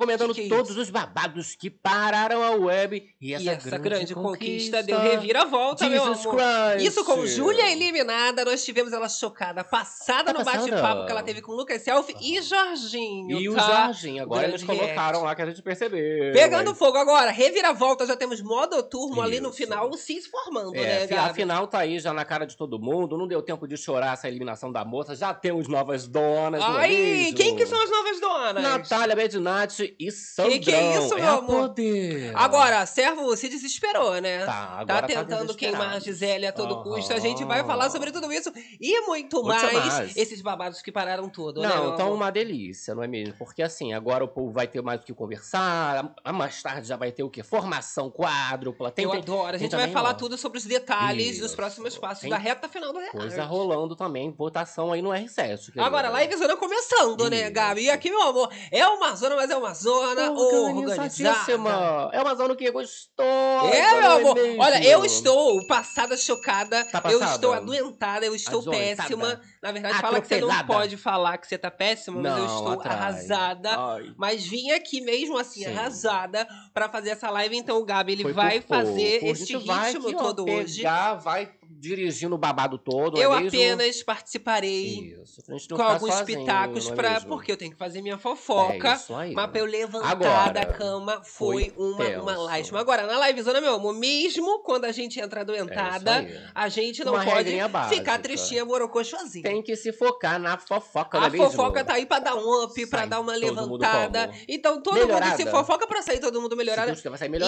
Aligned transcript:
comentando 0.00 0.34
Que 0.34 0.42
que 0.48 0.52
é 0.52 0.56
todos 0.56 0.76
os 0.76 0.90
babados 0.90 1.54
que 1.54 1.70
pararam 1.70 2.42
a 2.42 2.50
web 2.52 3.02
e 3.20 3.34
essa, 3.34 3.44
E 3.44 3.48
essa 3.48 3.78
grande, 3.78 4.14
conquista, 4.14 4.78
conquista 4.78 4.82
deu 4.82 4.98
reviravolta, 4.98 5.88
meu 5.88 5.98
Jesus 6.04 6.26
amor. 6.26 6.36
Christ. 6.36 6.86
Isso 6.88 7.04
com 7.04 7.26
Júlia 7.26 7.70
eliminada, 7.70 8.44
nós 8.44 8.64
tivemos 8.64 8.92
ela 8.92 9.08
chocada, 9.08 9.62
passada 9.62 10.32
Tá 10.32 10.38
no 10.38 10.44
bate-papo 10.44 11.06
que 11.06 11.12
ela 11.12 11.22
teve 11.22 11.42
com 11.42 11.52
Lucas 11.52 11.82
Selfie 11.82 12.16
e 12.20 12.40
Jorginho. 12.42 13.38
E 13.40 13.48
o 13.48 13.54
tá? 13.54 13.84
Jorginho, 13.84 14.22
agora 14.22 14.48
eles 14.48 14.62
grande 14.62 14.80
colocaram 14.80 15.22
lá 15.22 15.34
que 15.34 15.42
a 15.42 15.46
gente 15.46 15.62
percebeu. 15.62 16.32
Pegando 16.32 16.70
mas- 16.70 16.78
fogo 16.78 16.96
agora, 16.98 17.30
reviravolta, 17.30 18.06
já 18.06 18.16
temos 18.16 18.40
modo 18.40 18.82
turmo 18.82 19.20
ali 19.20 19.38
no 19.40 19.48
Isso. 19.50 19.58
final 19.58 19.92
se 19.94 20.20
formando, 20.22 20.74
É, 20.74 20.82
né, 21.00 21.06
Gabi? 21.06 21.30
afinal 21.30 21.66
tá 21.66 21.78
aí 21.80 21.98
já 21.98 22.12
na 22.12 22.24
cara 22.24 22.46
de 22.46 22.56
todo 22.56 22.78
mundo, 22.78 23.16
não 23.18 23.26
deu 23.28 23.42
tempo 23.42 23.66
de 23.68 23.76
chorar 23.76 24.14
essa 24.14 24.28
eliminação 24.28 24.72
da 24.72 24.84
moça, 24.84 25.14
já 25.14 25.32
temos 25.34 25.68
novas 25.68 26.06
donas, 26.06 26.60
é 26.62 26.64
Ai, 26.64 27.32
quem 27.36 27.56
que 27.56 27.66
são 27.66 27.80
as 27.82 27.90
novas 27.90 28.20
donas? 28.20 28.62
Natália 28.62 29.14
Bedinati 29.14 29.89
e 29.98 30.10
Sandrão. 30.10 30.58
que 30.60 30.72
é 30.72 30.96
isso, 30.98 31.14
é 31.14 31.20
meu 31.20 31.30
a 31.30 31.38
amor? 31.38 31.60
poder. 31.68 32.32
Agora, 32.36 32.84
servo 32.86 33.36
se 33.36 33.48
desesperou, 33.48 34.20
né? 34.20 34.44
Tá, 34.44 34.52
Tá 34.52 34.68
agora 34.78 35.06
tentando 35.06 35.26
desesperado. 35.46 35.56
queimar 35.56 35.96
a 35.96 35.98
Gisele 35.98 36.46
a 36.46 36.52
todo 36.52 36.74
Aham. 36.74 36.82
custo. 36.82 37.12
A 37.12 37.18
gente 37.18 37.44
vai 37.44 37.64
falar 37.64 37.90
sobre 37.90 38.10
tudo 38.12 38.32
isso 38.32 38.52
e 38.80 39.00
muito, 39.02 39.36
Muito 39.42 39.48
mais. 39.48 39.72
mais. 39.72 40.16
Esses 40.16 40.40
babados 40.40 40.82
que 40.82 40.92
pararam 40.92 41.28
tudo, 41.28 41.60
né? 41.62 41.68
Não, 41.68 41.82
meu 41.84 41.92
então 41.94 42.06
amor? 42.06 42.16
uma 42.16 42.30
delícia, 42.30 42.94
não 42.94 43.02
é 43.02 43.06
mesmo? 43.08 43.34
Porque 43.38 43.62
assim, 43.62 43.92
agora 43.92 44.24
o 44.24 44.28
povo 44.28 44.50
vai 44.52 44.66
ter 44.66 44.80
mais 44.82 45.00
o 45.00 45.04
que 45.04 45.12
conversar, 45.14 46.14
mais 46.32 46.62
tarde 46.62 46.86
já 46.88 46.96
vai 46.96 47.10
ter 47.12 47.22
o 47.22 47.30
quê? 47.30 47.42
Formação 47.42 48.10
quádrupla, 48.10 48.90
tem, 48.90 49.04
Eu 49.04 49.10
tem 49.12 49.20
adoro. 49.20 49.54
A 49.54 49.58
gente 49.58 49.74
vai 49.74 49.90
falar 49.90 50.14
tudo 50.14 50.36
sobre 50.36 50.58
os 50.58 50.64
detalhes 50.64 51.38
dos 51.38 51.54
próximos 51.54 51.96
passos 51.98 52.20
Tem 52.22 52.30
da 52.30 52.36
reta 52.36 52.68
final 52.68 52.92
do 52.92 52.98
reality. 52.98 53.16
coisa 53.18 53.44
rolando 53.44 53.96
também, 53.96 54.30
votação 54.30 54.92
aí 54.92 55.02
no 55.02 55.10
R7. 55.10 55.66
querida. 55.66 55.84
Agora, 55.84 56.08
live 56.10 56.36
zona 56.36 56.56
começando, 56.56 57.28
né, 57.30 57.44
Isso. 57.44 57.52
Gabi? 57.52 57.82
E 57.82 57.90
aqui, 57.90 58.10
meu 58.10 58.22
amor, 58.22 58.50
é 58.70 58.86
uma 58.86 59.14
zona, 59.14 59.36
mas 59.36 59.50
é 59.50 59.56
uma 59.56 59.72
zona 59.74 59.79
organizada. 59.86 60.32
Organizadíssima. 60.32 62.10
É 62.12 62.20
uma 62.20 62.34
zona 62.34 62.54
que 62.56 62.70
gostosa. 62.70 63.74
É, 63.74 63.92
meu 63.92 64.00
não 64.02 64.16
amor. 64.16 64.34
mesmo? 64.34 64.62
Olha, 64.62 64.84
eu 64.84 65.04
estou 65.04 65.66
passada, 65.66 66.16
chocada. 66.16 66.84
Tá 66.84 67.02
eu 67.10 67.22
estou 67.22 67.52
adoentada, 67.52 68.24
eu 68.26 68.34
estou 68.34 68.62
péssima. 68.62 69.40
Na 69.62 69.72
verdade, 69.72 70.00
fala 70.00 70.20
que 70.20 70.26
você 70.28 70.40
não 70.40 70.50
Atropelada. 70.50 70.80
pode 70.80 70.96
falar 70.96 71.38
que 71.38 71.46
você 71.46 71.58
tá 71.58 71.70
péssima, 71.70 72.20
mas 72.20 72.38
eu 72.38 72.46
estou 72.46 72.72
atrai. 72.72 72.96
arrasada. 72.96 73.70
Ai, 73.76 74.12
Mas 74.16 74.46
vim 74.46 74.70
aqui 74.70 75.00
mesmo 75.00 75.36
assim, 75.38 75.64
Sim. 75.64 75.76
arrasada, 75.76 76.46
pra 76.72 76.88
fazer 76.88 77.10
essa 77.10 77.30
live. 77.30 77.56
Então 77.56 77.78
o 77.78 77.84
Gabi, 77.84 78.12
ele 78.12 78.22
foi 78.22 78.32
vai 78.32 78.60
fazer 78.60 79.20
vai 79.64 79.92
ritmo 79.92 80.12
todo 80.16 80.48
hoje. 80.48 80.78
pegar, 80.78 81.14
vai 81.14 81.46
dirigindo 81.80 82.34
o 82.34 82.38
babado 82.38 82.76
todo, 82.78 83.18
Eu 83.18 83.32
é 83.34 83.40
mesmo? 83.40 83.48
apenas 83.58 84.02
participarei 84.02 85.14
Isso, 85.22 85.42
pra 85.68 85.76
com 85.76 85.82
alguns 85.82 86.14
sozinho, 86.14 86.38
pitacos 86.40 86.88
é 86.90 86.94
pra. 86.94 87.10
mesmo? 87.14 87.28
Porque 87.28 87.50
eu 87.50 87.56
tenho 87.56 87.70
que 87.72 87.76
fazer 87.78 88.02
minha 88.02 88.16
É 88.16 88.18
fofoca. 88.18 88.94
isso 88.94 89.14
aí. 89.14 89.32
Mas 89.32 89.50
pra 89.50 89.60
eu 89.60 89.64
levantar 89.64 90.10
Agora, 90.10 90.52
da 90.52 90.66
cama 90.66 91.22
foi, 91.24 91.70
foi 91.70 91.74
uma, 91.76 92.04
tenso. 92.04 92.22
uma 92.22 92.36
lástima. 92.36 92.80
Agora, 92.80 93.06
na 93.06 93.26
livezona, 93.26 93.60
meu 93.60 93.74
amor, 93.76 93.94
mesmo 93.94 94.62
quando 94.62 94.84
a 94.84 94.92
gente 94.92 95.18
entra 95.18 95.40
É 95.40 95.42
adoentada, 95.42 96.16
aí. 96.16 96.38
a 96.54 96.68
gente 96.68 97.02
não 97.02 97.14
Uma 97.14 97.24
pode 97.24 97.50
ficar 97.88 98.18
tristinha, 98.18 98.64
morocochosinha. 98.64 99.42
Tem 99.44 99.62
que 99.62 99.74
se 99.74 99.92
focar 99.92 100.38
na 100.38 100.58
fofoca, 100.58 101.18
A 101.18 101.26
é 101.26 101.30
mesmo? 101.30 101.46
fofoca 101.50 101.84
tá 101.84 101.94
aí 101.94 102.04
pra 102.06 102.18
dar 102.18 102.34
um 102.36 102.64
up, 102.64 102.86
pra 102.86 103.00
Sai 103.00 103.08
dar 103.08 103.20
uma 103.20 103.32
mundo 103.32 103.40
levantada. 103.46 104.30
Então 104.46 104.82
todo 104.82 104.94
mundo 104.96 105.06
Melhorada. 105.06 105.36
se 105.36 105.46
fofoca 105.46 105.86
pra 105.86 106.02
sair 106.02 106.20
todo 106.20 106.40
mundo 106.40 106.56
melhorado. 106.56 106.92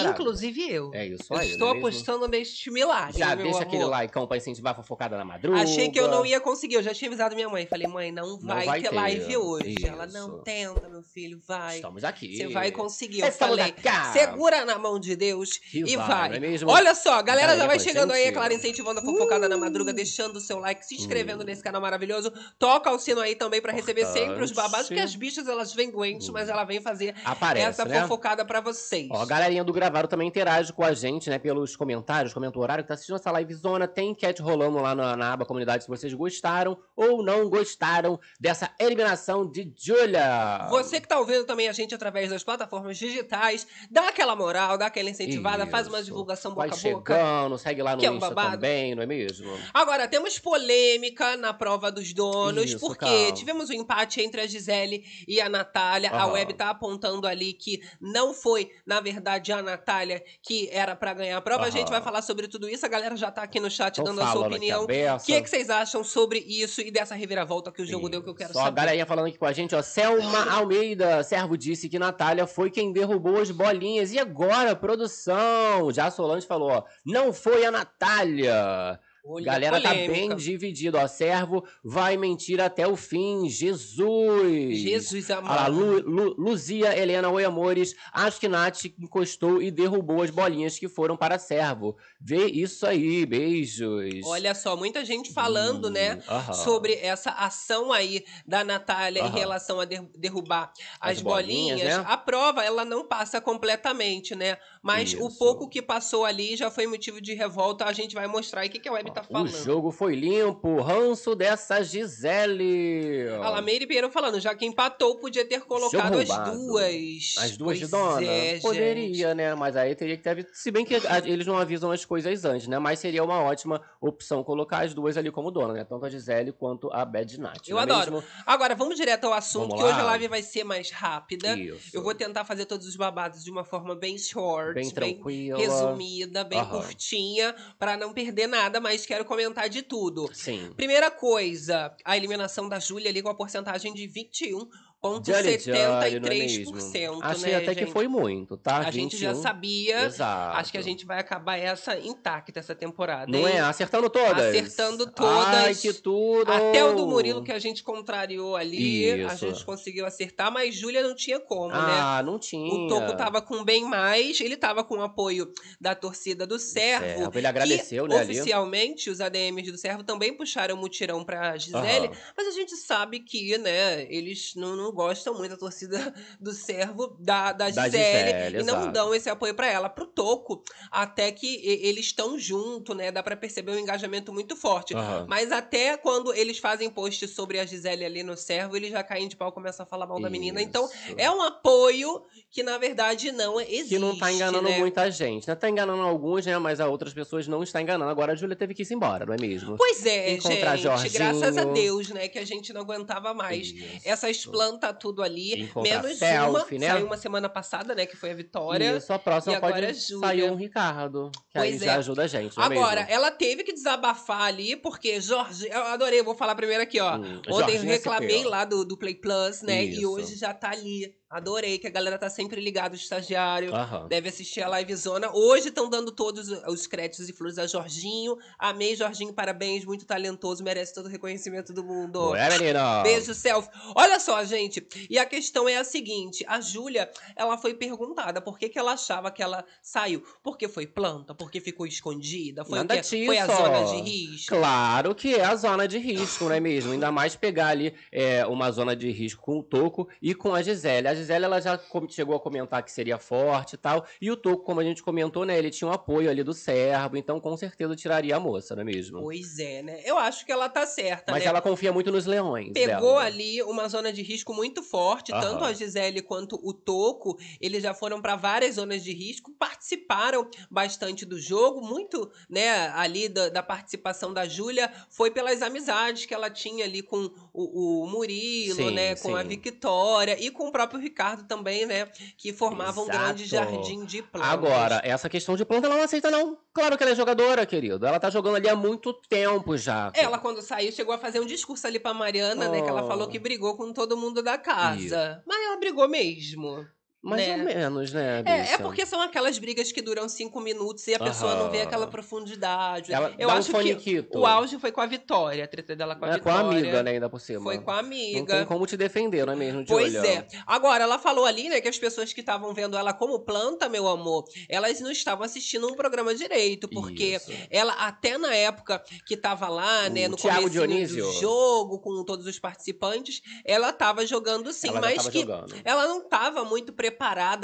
Inclusive 0.09 0.71
eu. 0.71 0.91
É 0.93 1.05
isso 1.07 1.33
aí, 1.33 1.51
estou 1.51 1.69
é 1.69 1.73
mesmo? 1.73 1.87
apostando 1.87 2.27
neste 2.27 2.71
milagre. 2.71 3.17
Já 3.19 3.35
deixa 3.35 3.57
amor. 3.57 3.61
aquele 3.63 3.83
likeão 4.23 4.27
pra 4.27 4.37
incentivar 4.37 4.71
a 4.73 4.75
fofocada 4.75 5.17
na 5.17 5.25
madruga. 5.25 5.61
Achei 5.61 5.89
que 5.89 5.99
eu 5.99 6.07
não 6.07 6.25
ia 6.25 6.39
conseguir. 6.39 6.75
Eu 6.75 6.83
já 6.83 6.93
tinha 6.93 7.09
avisado 7.09 7.35
minha 7.35 7.49
mãe. 7.49 7.65
Falei, 7.65 7.87
mãe, 7.87 8.11
não 8.11 8.37
Não 8.37 8.55
vai, 8.55 8.65
vai 8.65 8.81
ter, 8.81 8.89
ter. 8.89 8.95
live 8.95 9.37
hoje. 9.37 9.75
Isso. 9.77 9.87
Ela, 9.87 10.07
não 10.07 10.39
tenta, 10.39 10.89
meu 10.89 11.03
filho, 11.03 11.39
vai. 11.47 11.75
Estamos 11.75 12.03
aqui. 12.03 12.37
Você 12.37 12.47
vai 12.47 12.71
conseguir. 12.71 13.21
Eu 13.21 13.27
Estamos 13.27 13.57
falei, 13.57 13.73
aqui. 13.77 14.13
segura 14.13 14.65
na 14.65 14.77
mão 14.77 14.99
de 14.99 15.15
Deus 15.15 15.57
Que 15.57 15.79
e 15.79 15.95
vai, 15.97 16.07
vai. 16.29 16.39
não 16.39 16.47
é? 16.47 16.73
Olha 16.73 16.95
só, 16.95 17.13
a 17.13 17.21
galera 17.21 17.55
já 17.57 17.67
vai 17.67 17.79
chegando 17.79 18.11
aí, 18.11 18.23
é 18.25 18.31
claro, 18.31 18.53
incentivando 18.53 18.99
a 18.99 19.03
fofocada 19.03 19.47
na 19.49 19.55
Uh. 19.55 19.59
madruga, 19.59 19.93
deixando 19.93 20.37
o 20.37 20.41
seu 20.41 20.59
like, 20.59 20.85
se 20.85 20.95
inscrevendo 20.95 21.43
Hum. 21.43 21.45
nesse 21.45 21.61
canal 21.63 21.81
maravilhoso. 21.81 22.31
Toca 22.59 22.91
o 22.91 22.99
sino 22.99 23.21
aí 23.21 23.35
também 23.35 23.61
pra 23.61 23.71
receber 23.71 24.05
sempre 24.05 24.43
os 24.43 24.51
Importante. 24.51 24.53
babados, 24.55 24.87
porque 24.87 25.01
as 25.01 25.15
bichas 25.15 25.47
elas 25.47 25.73
vêm 25.73 25.91
doentes, 25.91 26.29
mas 26.29 26.49
ela 26.49 26.63
vem 26.63 26.81
fazer 26.81 27.15
Aparece, 27.25 27.65
essa 27.67 27.85
né? 27.85 28.01
fofocada 28.01 28.45
pra 28.45 28.61
vocês. 28.61 29.07
Ó, 29.11 29.21
a 29.21 29.25
galerinha 29.25 29.63
do 29.63 29.73
Gravado 29.73 30.07
também 30.07 30.27
interage 30.27 30.71
com 30.73 30.83
a 30.83 30.93
gente, 30.93 31.29
né? 31.29 31.37
Pelos 31.39 31.75
comentários, 31.75 32.33
comenta 32.33 32.57
o 32.57 32.61
horário 32.61 32.83
que 32.83 32.87
tá 32.87 32.93
assistindo 32.93 33.15
essa 33.15 33.31
live 33.31 33.53
zona. 33.53 33.87
Tem 33.87 34.12
enquete 34.13 34.41
rolando 34.41 34.77
lá 34.81 34.95
na, 34.95 35.15
na 35.17 35.33
aba 35.33 35.45
comunidade 35.45 35.83
se 35.83 35.89
vocês 35.89 36.13
gostaram 36.13 36.77
ou 36.95 37.23
não 37.23 37.49
gostaram 37.49 38.19
dessa 38.39 38.71
eliminação 38.79 39.49
de 39.49 39.71
Julia. 39.77 40.67
Você 40.69 41.01
que 41.01 41.07
tá 41.07 41.19
ouvindo 41.19 41.45
também 41.45 41.67
a 41.67 41.73
gente 41.73 41.93
através 41.93 42.29
das 42.29 42.43
plataformas 42.43 42.97
digitais, 42.97 43.67
dá 43.91 44.07
aquela 44.09 44.35
moral, 44.35 44.77
dá 44.77 44.85
aquela 44.87 45.09
incentivada, 45.09 45.67
faz 45.67 45.87
uma 45.87 45.97
Isso. 45.97 46.05
divulgação 46.05 46.55
Vai 46.55 46.69
boca 46.69 46.79
a 46.87 46.91
boca. 46.91 47.13
chegando, 47.13 47.57
segue 47.57 47.81
lá 47.81 47.93
no 47.95 47.99
que 47.99 48.05
é 48.05 48.11
um 48.11 48.15
Insta 48.15 48.29
babado. 48.29 48.51
também, 48.55 48.95
não 48.95 49.03
é 49.03 49.05
mesmo? 49.05 49.51
Agora, 49.73 50.07
temos 50.07 50.39
polêmica 50.39 51.35
na 51.37 51.53
prova 51.53 51.91
dos 51.91 52.13
donos, 52.13 52.65
Isso, 52.65 52.79
porque 52.79 53.05
calma. 53.05 53.31
tivemos 53.33 53.69
um 53.69 53.73
empate 53.73 54.21
entre 54.21 54.41
a 54.41 54.47
Gisele 54.47 55.03
e 55.27 55.41
a 55.41 55.49
Natália. 55.49 56.09
A 56.11 56.23
Aham. 56.23 56.33
web 56.33 56.53
tá 56.53 56.69
apontando 56.69 57.27
ali 57.27 57.53
que 57.53 57.81
não 57.99 58.33
foi, 58.33 58.71
na 58.85 58.99
verdade, 58.99 59.51
a 59.51 59.61
Natália 59.61 60.23
que 60.41 60.69
era 60.71 60.95
pra 60.95 61.13
ganhar 61.13 61.37
a 61.37 61.41
prova. 61.41 61.65
A 61.65 61.69
gente 61.69 61.89
vai 61.89 62.01
falar 62.01 62.21
sobre 62.21 62.47
tudo 62.47 62.69
isso. 62.69 62.85
A 62.85 62.89
galera 62.89 63.15
já 63.15 63.31
tá 63.31 63.43
aqui 63.43 63.59
no 63.59 63.69
chat 63.71 64.02
dando 64.03 64.21
a 64.21 64.31
sua 64.31 64.47
opinião. 64.47 64.83
O 64.83 64.87
que, 64.87 65.41
que 65.41 65.49
vocês 65.49 65.69
acham 65.69 66.03
sobre 66.03 66.39
isso 66.39 66.81
e 66.81 66.91
dessa 66.91 67.15
reviravolta 67.15 67.71
que 67.71 67.81
o 67.81 67.85
jogo 67.85 68.09
deu 68.09 68.21
que 68.21 68.29
eu 68.29 68.35
quero 68.35 68.53
Só 68.53 68.59
a 68.59 68.63
saber? 68.65 68.75
galerinha 68.77 69.05
falando 69.05 69.27
aqui 69.27 69.37
com 69.37 69.45
a 69.45 69.53
gente, 69.53 69.75
ó. 69.75 69.81
Selma 69.81 70.49
Almeida, 70.53 71.23
servo 71.23 71.57
disse 71.57 71.89
que 71.89 71.97
Natália 71.97 72.45
foi 72.45 72.69
quem 72.69 72.91
derrubou 72.91 73.39
as 73.39 73.51
bolinhas. 73.51 74.11
E 74.11 74.19
agora, 74.19 74.75
produção? 74.75 75.91
Já 75.91 76.07
a 76.07 76.11
Solange 76.11 76.45
falou, 76.45 76.69
ó. 76.69 76.83
Não 77.05 77.33
foi 77.33 77.65
a 77.65 77.71
Natália. 77.71 78.99
Olha, 79.25 79.45
Galera 79.45 79.79
tá 79.79 79.93
bem 79.93 80.35
dividido, 80.35 80.97
ó. 80.97 81.07
Servo 81.07 81.63
vai 81.81 82.17
mentir 82.17 82.59
até 82.59 82.85
o 82.85 82.97
fim. 82.97 83.47
Jesus. 83.47 84.77
Jesus 84.77 85.31
amado. 85.31 85.71
Lu- 85.73 86.01
Lu- 86.01 86.35
Luzia 86.37 86.97
Helena, 86.97 87.29
oi 87.29 87.45
amores. 87.45 87.95
Acho 88.11 88.37
que 88.39 88.49
Nath 88.49 88.85
encostou 88.99 89.61
e 89.61 89.71
derrubou 89.71 90.21
as 90.21 90.29
bolinhas 90.29 90.77
que 90.77 90.89
foram 90.89 91.15
para 91.15 91.39
servo. 91.39 91.95
Vê 92.19 92.47
isso 92.47 92.85
aí, 92.85 93.25
beijos. 93.25 94.25
Olha 94.25 94.53
só, 94.53 94.75
muita 94.75 95.05
gente 95.05 95.31
falando, 95.31 95.87
Hum, 95.87 95.91
né? 95.91 96.21
sobre 96.53 96.93
essa 96.95 97.31
ação 97.31 97.93
aí 97.93 98.25
da 98.45 98.63
Natália 98.63 99.21
em 99.25 99.31
relação 99.31 99.79
a 99.79 99.85
der- 99.85 100.05
derrubar 100.17 100.73
as, 100.99 101.17
As 101.17 101.21
bolinhas, 101.21 101.77
bolinhas, 101.79 101.97
né? 101.99 102.03
a 102.07 102.17
prova 102.17 102.63
ela 102.63 102.83
não 102.83 103.07
passa 103.07 103.39
completamente, 103.39 104.35
né? 104.35 104.57
Mas 104.83 105.13
o 105.13 105.27
Isso. 105.29 105.37
pouco 105.39 105.69
que 105.69 105.81
passou 105.81 106.25
ali 106.25 106.57
já 106.57 106.69
foi 106.69 106.85
motivo 106.85 107.21
de 107.21 107.33
revolta. 107.33 107.85
A 107.85 107.93
gente 107.93 108.13
vai 108.13 108.27
mostrar 108.27 108.61
aí 108.61 108.67
o 108.67 108.71
que, 108.71 108.79
que 108.79 108.89
a 108.89 108.91
Web 108.91 109.11
tá 109.13 109.21
O 109.21 109.31
falando. 109.31 109.63
jogo 109.63 109.91
foi 109.91 110.13
limpo, 110.13 110.81
ranço 110.81 111.33
dessa 111.35 111.81
Gisele. 111.81 113.29
A 113.41 113.49
Lameire 113.49 113.87
Pinheiro 113.87 114.09
falando, 114.11 114.39
já 114.39 114.53
que 114.53 114.65
empatou, 114.65 115.15
podia 115.17 115.45
ter 115.45 115.61
colocado 115.61 116.19
as 116.19 116.27
duas. 116.27 117.35
As 117.37 117.57
duas 117.57 117.79
de 117.79 117.87
Pois 117.87 117.91
dona? 117.91 118.25
é, 118.25 118.59
Poderia, 118.59 119.29
gente. 119.29 119.35
né? 119.35 119.55
Mas 119.55 119.75
aí 119.75 119.95
teria 119.95 120.17
que 120.17 120.23
ter. 120.23 120.47
Se 120.53 120.71
bem 120.71 120.85
que 120.85 120.95
eles 121.25 121.47
não 121.47 121.57
avisam 121.57 121.91
as 121.91 122.03
coisas 122.05 122.43
antes, 122.45 122.67
né? 122.67 122.79
Mas 122.79 122.99
seria 122.99 123.23
uma 123.23 123.41
ótima 123.41 123.81
opção 124.01 124.43
colocar 124.43 124.83
as 124.83 124.93
duas 124.93 125.17
ali 125.17 125.31
como 125.31 125.51
dona, 125.51 125.73
né? 125.73 125.83
Tanto 125.83 126.05
a 126.05 126.09
Gisele 126.09 126.51
quanto 126.51 126.91
a 126.91 127.05
Bad 127.05 127.39
Nat. 127.39 127.67
Eu 127.69 127.79
é 127.79 127.83
adoro. 127.83 128.11
mesmo? 128.13 128.27
Agora, 128.45 128.75
vamos 128.75 128.95
direto 128.97 129.25
ao 129.25 129.33
assunto, 129.33 129.69
Vamos 129.69 129.75
que 129.81 129.83
hoje 129.83 129.97
lá. 129.97 130.01
a 130.03 130.05
live 130.07 130.27
vai 130.27 130.43
ser 130.43 130.63
mais 130.63 130.91
rápida. 130.91 131.57
Isso. 131.57 131.89
Eu 131.93 132.03
vou 132.03 132.13
tentar 132.13 132.43
fazer 132.45 132.65
todos 132.65 132.87
os 132.87 132.95
babados 132.95 133.43
de 133.43 133.51
uma 133.51 133.63
forma 133.63 133.95
bem 133.95 134.17
short, 134.17 134.72
Bem 134.73 134.91
bem 134.93 135.55
resumida, 135.55 136.43
bem 136.43 136.59
Aham. 136.59 136.81
curtinha, 136.81 137.55
pra 137.77 137.95
não 137.97 138.13
perder 138.13 138.47
nada, 138.47 138.79
mas 138.79 139.05
quero 139.05 139.25
comentar 139.25 139.69
de 139.69 139.81
tudo. 139.81 140.29
Sim. 140.33 140.71
Primeira 140.75 141.09
coisa, 141.09 141.95
a 142.03 142.17
eliminação 142.17 142.67
da 142.67 142.79
Júlia 142.79 143.09
ali 143.09 143.21
com 143.21 143.29
a 143.29 143.35
porcentagem 143.35 143.93
de 143.93 144.07
Jolly 144.07 144.69
Jolly, 145.03 145.59
não 145.67 146.29
é 146.29 146.29
mesmo? 146.29 146.77
21,73%, 146.77 147.19
Achei 147.21 147.51
né, 147.51 147.57
até 147.57 147.75
que 147.75 147.81
gente? 147.81 147.91
foi 147.91 148.07
muito, 148.07 148.55
tá? 148.55 148.77
A 148.77 148.91
gente 148.91 149.17
já 149.17 149.29
21. 149.33 149.41
sabia. 149.41 150.05
Exato. 150.05 150.57
Acho 150.57 150.71
que 150.71 150.77
a 150.77 150.81
gente 150.81 151.05
vai 151.05 151.19
acabar 151.19 151.57
essa 151.57 151.97
intacta 151.97 152.57
essa 152.57 152.73
temporada. 152.73 153.29
Não 153.29 153.47
hein? 153.47 153.57
é? 153.57 153.59
Acertando 153.59 154.09
todas. 154.09 154.45
Acertando 154.45 155.11
todas. 155.11 155.47
Ai, 155.47 155.75
que 155.75 155.91
tudo. 155.91 156.49
Até 156.49 156.85
o 156.85 156.95
do 156.95 157.05
Murilo 157.05 157.43
que 157.43 157.51
a 157.51 157.59
gente 157.59 157.83
contrariou 157.83 158.55
ali, 158.55 159.11
a 159.11 159.33
Isso. 159.33 159.45
gente 159.45 159.65
conseguiu 159.65 160.05
acertar, 160.05 160.51
mas 160.51 160.73
Júlia 160.73 161.03
não 161.03 161.15
tinha 161.15 161.39
como, 161.39 161.73
né? 161.73 161.77
Ah, 161.77 162.23
não 162.23 162.39
tinha. 162.39 162.73
O 162.73 162.87
Toco 162.87 163.17
tava 163.17 163.41
com 163.41 163.61
bem 163.63 163.83
mais, 163.83 164.39
ele 164.39 164.55
tava 164.55 164.85
com 164.85 164.95
o 164.95 165.01
apoio 165.01 165.51
da 165.81 165.93
torcida 165.93 166.47
do 166.47 166.57
Servo. 166.57 167.05
Servo, 167.05 167.37
ele 167.37 167.47
agradeceu, 167.47 168.05
que, 168.05 168.13
né, 168.13 168.21
ali. 168.21 168.39
Oficialmente, 168.39 169.09
os 169.09 169.19
ADMs 169.19 169.69
do 169.69 169.77
Servo 169.77 170.03
também 170.03 170.33
puxaram 170.33 170.75
o 170.75 170.77
mutirão 170.77 171.25
pra 171.25 171.57
Gisele, 171.57 172.07
Aham. 172.07 172.17
mas 172.37 172.47
a 172.47 172.51
gente 172.51 172.75
sabe 172.77 173.19
que, 173.19 173.57
né, 173.57 174.07
eles 174.09 174.53
não, 174.55 174.75
não 174.75 174.92
gostam 174.93 175.33
muito, 175.33 175.53
a 175.53 175.57
torcida 175.57 176.13
do 176.39 176.53
servo, 176.53 177.15
da, 177.19 177.51
da 177.51 177.69
Da 177.69 177.85
Gisele, 177.85 178.31
Gisele, 178.31 178.59
e 178.59 178.63
não 178.63 178.77
exato. 178.77 178.91
dão 178.91 179.15
esse 179.15 179.29
apoio 179.29 179.53
pra 179.53 179.71
ela. 179.71 179.89
Pro 179.89 180.05
Toco, 180.05 180.63
até 180.91 181.31
que 181.31 181.59
eles 181.65 182.05
estão 182.05 182.37
junto, 182.37 182.93
né? 182.93 183.11
Dá 183.11 183.23
pra 183.23 183.35
perceber 183.35 183.71
um 183.71 183.79
engajamento 183.79 184.31
muito 184.31 184.55
forte. 184.55 184.93
Aham. 184.95 185.25
Mas 185.27 185.51
até 185.51 185.97
quando 185.97 186.33
eles 186.33 186.57
fazem 186.59 186.89
post 186.89 187.27
sobre 187.27 187.59
a 187.59 187.65
Gisele 187.65 188.05
ali 188.05 188.23
no 188.23 188.37
servo, 188.37 188.75
eles 188.75 188.91
já 188.91 189.03
caem 189.03 189.27
de 189.27 189.35
pau 189.35 189.49
e 189.49 189.51
começam 189.51 189.83
a 189.83 189.87
falar 189.87 190.05
mal 190.05 190.21
da 190.21 190.29
menina. 190.29 190.61
Então, 190.61 190.85
Isso. 190.85 191.15
é 191.17 191.29
um 191.31 191.41
apoio 191.41 192.23
que, 192.51 192.61
na 192.63 192.77
verdade, 192.77 193.31
não 193.31 193.59
existe. 193.59 193.89
Que 193.89 193.99
não 193.99 194.17
tá 194.17 194.31
enganando 194.31 194.69
né? 194.69 194.77
muita 194.77 195.09
gente, 195.09 195.47
né? 195.47 195.55
Tá 195.55 195.69
enganando 195.69 196.01
alguns, 196.03 196.45
né? 196.45 196.57
Mas 196.57 196.79
a 196.79 196.87
outras 196.87 197.13
pessoas 197.13 197.47
não 197.47 197.63
está 197.63 197.81
enganando. 197.81 198.11
Agora 198.11 198.33
a 198.33 198.35
Júlia 198.35 198.55
teve 198.55 198.73
que 198.73 198.83
ir 198.83 198.93
embora, 198.93 199.25
não 199.25 199.33
é 199.33 199.37
mesmo? 199.37 199.77
Pois 199.77 200.05
é, 200.05 200.33
Encontrar 200.33 200.75
gente. 200.75 200.83
Jorginho. 200.83 201.13
Graças 201.13 201.57
a 201.57 201.63
Deus, 201.63 202.09
né? 202.09 202.27
Que 202.27 202.39
a 202.39 202.45
gente 202.45 202.71
não 202.73 202.81
aguentava 202.81 203.33
mais. 203.33 203.67
Isso. 203.67 204.01
Essas 204.05 204.45
plantas 204.45 204.82
tudo 204.91 205.21
ali. 205.21 205.61
Encontrar 205.61 206.01
menos 206.03 206.17
selfie, 206.17 206.75
uma. 206.75 206.79
né? 206.81 206.91
Saiu 206.91 207.05
uma 207.05 207.17
semana 207.17 207.47
passada, 207.47 207.93
né? 207.93 208.07
Que 208.07 208.17
foi 208.17 208.31
a 208.31 208.33
Vitória. 208.33 208.97
Isso, 208.97 209.13
a 209.13 209.19
próxima 209.19 209.53
E 209.53 209.55
agora 209.55 209.73
pode 209.73 209.85
é 209.85 209.93
sair 209.93 210.49
um 210.51 210.55
Ricardo. 210.55 211.31
Que 211.51 211.59
aí 211.59 211.69
Pois 211.69 211.81
já 211.81 211.91
é. 211.93 211.95
ajuda 211.97 212.23
a 212.23 212.27
gente, 212.27 212.59
é 212.59 212.63
Agora, 212.63 213.01
mesmo? 213.01 213.13
ela 213.13 213.29
teve 213.29 213.63
que 213.63 213.71
desabafar 213.71 214.41
ali, 214.41 214.75
porque 214.75 215.21
Jorge. 215.21 215.67
Eu 215.69 215.83
adorei, 215.83 216.19
eu 216.19 216.23
vou 216.23 216.33
falar 216.33 216.55
primeiro 216.55 216.81
aqui, 216.81 216.99
ó. 216.99 217.15
Hum, 217.17 217.37
Ontem 217.37 217.51
eu 217.51 217.59
Jorginho 217.59 217.91
reclamei 217.91 218.39
SP, 218.41 218.47
ó. 218.47 218.49
lá 218.49 218.65
do, 218.65 218.83
do 218.83 218.97
Play 218.97 219.13
Plus, 219.15 219.61
né? 219.61 219.85
E 219.85 219.99
Isso. 219.99 220.11
hoje 220.11 220.35
já 220.35 220.53
tá 220.53 220.71
ali. 220.71 221.13
Adorei, 221.33 221.79
que 221.79 221.87
a 221.87 221.89
galera 221.89 222.19
tá 222.19 222.29
sempre 222.29 222.61
ligada, 222.61 222.93
o 222.93 222.95
estagiário. 222.95 223.73
Aham. 223.73 224.07
Deve 224.07 224.29
assistir 224.29 224.61
a 224.61 224.79
livezona. 224.79 225.31
Hoje 225.33 225.69
estão 225.69 225.89
dando 225.89 226.11
todos 226.11 226.47
os 226.67 226.85
créditos 226.85 227.27
e 227.27 227.33
flores 227.33 227.57
a 227.57 227.65
Jorginho. 227.65 228.37
Amei, 228.59 228.95
Jorginho, 228.95 229.33
parabéns, 229.33 229.83
muito 229.83 230.05
talentoso, 230.05 230.63
merece 230.63 230.93
todo 230.93 231.07
o 231.07 231.09
reconhecimento 231.09 231.73
do 231.73 231.83
mundo. 231.83 232.29
Ué, 232.29 232.59
menina? 232.59 233.01
Beijo, 233.01 233.33
selfie. 233.33 233.71
Olha 233.95 234.19
só, 234.19 234.43
gente. 234.43 234.87
E 235.09 235.17
a 235.17 235.25
questão 235.25 235.67
é 235.67 235.77
a 235.77 235.83
seguinte: 235.83 236.45
a 236.47 236.61
Júlia, 236.61 237.09
ela 237.35 237.57
foi 237.57 237.73
perguntada 237.73 238.39
por 238.39 238.59
que, 238.59 238.69
que 238.69 238.77
ela 238.77 238.93
achava 238.93 239.31
que 239.31 239.41
ela 239.41 239.65
saiu. 239.81 240.23
Porque 240.43 240.67
foi 240.67 240.85
planta? 240.85 241.33
Porque 241.33 241.59
ficou 241.59 241.87
escondida? 241.87 242.63
Foi, 242.63 242.77
Nada 242.77 243.01
quê? 243.01 243.25
foi 243.25 243.39
a 243.39 243.47
zona 243.47 243.85
de 243.85 244.01
risco? 244.01 244.55
Claro 244.55 245.15
que 245.15 245.33
é 245.33 245.43
a 245.43 245.55
zona 245.55 245.87
de 245.87 245.97
risco, 245.97 246.45
não 246.45 246.51
é 246.51 246.59
mesmo? 246.59 246.91
Ainda 246.91 247.11
mais 247.11 247.35
pegar 247.35 247.69
ali 247.69 247.91
é, 248.11 248.45
uma 248.45 248.69
zona 248.69 248.95
de 248.95 249.09
risco 249.09 249.41
com 249.41 249.57
o 249.57 249.63
Toco 249.63 250.07
e 250.21 250.35
com 250.35 250.53
a 250.53 250.61
Gisele. 250.61 251.07
A 251.07 251.15
Gisele 251.15 251.22
ela 251.29 251.59
já 251.61 251.79
chegou 252.09 252.35
a 252.35 252.39
comentar 252.39 252.83
que 252.83 252.91
seria 252.91 253.17
forte 253.17 253.73
e 253.73 253.77
tal. 253.77 254.05
E 254.21 254.31
o 254.31 254.37
Toco, 254.37 254.63
como 254.63 254.79
a 254.79 254.83
gente 254.83 255.03
comentou, 255.03 255.45
né? 255.45 255.57
Ele 255.57 255.69
tinha 255.69 255.87
um 255.87 255.93
apoio 255.93 256.29
ali 256.29 256.43
do 256.43 256.53
servo, 256.53 257.17
então 257.17 257.39
com 257.39 257.55
certeza 257.57 257.95
tiraria 257.95 258.35
a 258.35 258.39
moça, 258.39 258.75
não 258.75 258.81
é 258.81 258.85
mesmo? 258.85 259.21
Pois 259.21 259.59
é, 259.59 259.81
né? 259.81 260.01
Eu 260.05 260.17
acho 260.17 260.45
que 260.45 260.51
ela 260.51 260.69
tá 260.69 260.85
certa, 260.85 261.31
Mas 261.31 261.43
né? 261.43 261.49
ela 261.49 261.61
confia 261.61 261.91
muito 261.91 262.11
nos 262.11 262.25
leões. 262.25 262.71
Pegou 262.73 263.15
dela. 263.15 263.23
ali 263.23 263.61
uma 263.63 263.87
zona 263.87 264.11
de 264.11 264.21
risco 264.21 264.53
muito 264.53 264.83
forte, 264.83 265.31
Aham. 265.31 265.41
tanto 265.41 265.63
a 265.63 265.73
Gisele 265.73 266.21
quanto 266.21 266.59
o 266.63 266.73
Toco, 266.73 267.37
eles 267.59 267.83
já 267.83 267.93
foram 267.93 268.21
para 268.21 268.35
várias 268.35 268.75
zonas 268.75 269.03
de 269.03 269.13
risco, 269.13 269.51
participaram 269.51 270.49
bastante 270.69 271.25
do 271.25 271.39
jogo, 271.39 271.81
muito, 271.81 272.31
né, 272.49 272.89
ali 272.89 273.29
da, 273.29 273.49
da 273.49 273.63
participação 273.63 274.33
da 274.33 274.47
Júlia 274.47 274.91
foi 275.09 275.31
pelas 275.31 275.61
amizades 275.61 276.25
que 276.25 276.33
ela 276.33 276.49
tinha 276.49 276.85
ali 276.85 277.01
com 277.01 277.31
o, 277.53 278.03
o 278.03 278.07
Murilo, 278.07 278.75
Sim, 278.75 278.91
né, 278.91 279.15
com 279.15 279.35
a 279.35 279.41
sim. 279.41 279.47
Victória 279.47 280.37
e 280.39 280.49
com 280.49 280.67
o 280.67 280.71
próprio 280.71 280.99
Ricardo 281.13 281.43
também, 281.43 281.85
né, 281.85 282.07
que 282.35 282.51
formavam 282.51 283.03
um 283.03 283.07
grande 283.07 283.43
Exato. 283.43 283.71
jardim 283.71 284.03
de 284.03 284.23
plantas. 284.23 284.49
Agora, 284.49 284.99
essa 285.03 285.29
questão 285.29 285.55
de 285.55 285.63
planta 285.63 285.85
ela 285.85 285.95
não 285.97 286.03
aceita, 286.03 286.31
não. 286.31 286.57
Claro 286.73 286.97
que 286.97 287.03
ela 287.03 287.11
é 287.11 287.15
jogadora, 287.15 287.65
querido. 287.67 288.03
Ela 288.05 288.19
tá 288.19 288.31
jogando 288.31 288.55
ali 288.55 288.67
há 288.67 288.75
muito 288.75 289.13
tempo 289.29 289.77
já. 289.77 290.11
Ela, 290.15 290.39
quando 290.39 290.59
saiu, 290.63 290.91
chegou 290.91 291.13
a 291.13 291.19
fazer 291.19 291.39
um 291.39 291.45
discurso 291.45 291.85
ali 291.85 291.99
pra 291.99 292.15
Mariana, 292.15 292.67
né? 292.67 292.81
Que 292.81 292.89
ela 292.89 293.03
Oh. 293.03 293.07
falou 293.07 293.27
que 293.27 293.37
brigou 293.37 293.77
com 293.77 293.93
todo 293.93 294.17
mundo 294.17 294.41
da 294.41 294.57
casa. 294.57 295.43
Mas 295.45 295.63
ela 295.65 295.77
brigou 295.77 296.07
mesmo. 296.09 296.83
Mais 297.23 297.47
né? 297.47 297.55
ou 297.57 297.63
menos, 297.63 298.11
né, 298.11 298.43
É, 298.45 298.73
é 298.73 298.77
porque 298.77 299.05
são 299.05 299.21
aquelas 299.21 299.57
brigas 299.57 299.91
que 299.93 300.01
duram 300.01 300.27
cinco 300.27 300.59
minutos 300.59 301.07
e 301.07 301.13
a 301.15 301.19
pessoa 301.19 301.55
não 301.55 301.71
vê 301.71 301.77
Aham. 301.77 301.87
aquela 301.87 302.07
profundidade. 302.07 303.13
Ela 303.13 303.33
Eu 303.39 303.47
dá 303.47 303.55
um 303.55 303.57
acho 303.57 303.67
que 303.67 303.71
faniquito. 303.71 304.37
o 304.39 304.45
auge 304.45 304.77
foi 304.77 304.91
com 304.91 304.99
a 304.99 305.05
Vitória, 305.05 305.63
a 305.63 305.67
treta 305.67 305.95
dela 305.95 306.15
com 306.17 306.25
a 306.25 306.29
É, 306.35 306.39
com 306.39 306.49
a 306.49 306.53
Vitória. 306.57 306.79
amiga, 306.81 307.03
né, 307.03 307.11
ainda 307.11 307.29
por 307.29 307.39
cima. 307.39 307.63
Foi 307.63 307.77
com 307.79 307.91
a 307.91 307.93
Não 307.93 307.99
amiga. 308.01 308.57
tem 308.57 308.65
como 308.65 308.85
te 308.85 308.97
defender, 308.97 309.45
não 309.45 309.53
é 309.53 309.55
mesmo, 309.55 309.85
Pois 309.87 310.11
Julia? 310.11 310.29
é. 310.29 310.47
Agora, 310.67 311.03
ela 311.05 311.17
falou 311.17 311.45
ali, 311.45 311.69
né, 311.69 311.79
que 311.79 311.87
as 311.87 311.97
pessoas 311.97 312.33
que 312.33 312.41
estavam 312.41 312.73
vendo 312.73 312.97
ela 312.97 313.13
como 313.13 313.39
planta, 313.39 313.87
meu 313.87 314.07
amor, 314.07 314.43
elas 314.67 314.99
não 314.99 315.09
estavam 315.11 315.45
assistindo 315.45 315.87
um 315.87 315.95
programa 315.95 316.35
direito, 316.35 316.89
porque 316.89 317.35
Isso. 317.37 317.51
ela, 317.69 317.93
até 317.93 318.37
na 318.37 318.53
época 318.53 319.01
que 319.25 319.37
tava 319.37 319.69
lá, 319.69 320.09
né, 320.09 320.27
O 320.27 320.31
no 320.31 320.35
Thiago 320.37 320.69
Dionísio. 320.69 321.25
do 321.25 321.31
jogo, 321.39 321.99
com 321.99 322.23
todos 322.25 322.45
os 322.45 322.59
participantes, 322.59 323.41
ela 323.65 323.93
tava 323.93 324.25
jogando 324.25 324.73
sim, 324.73 324.89
Ela 324.89 324.99
mas 324.99 325.27
que 325.29 325.39
jogando. 325.41 325.73
ela 325.85 326.05
não 326.07 326.27
tava 326.27 326.65
muito 326.65 326.91
preparada, 326.91 327.12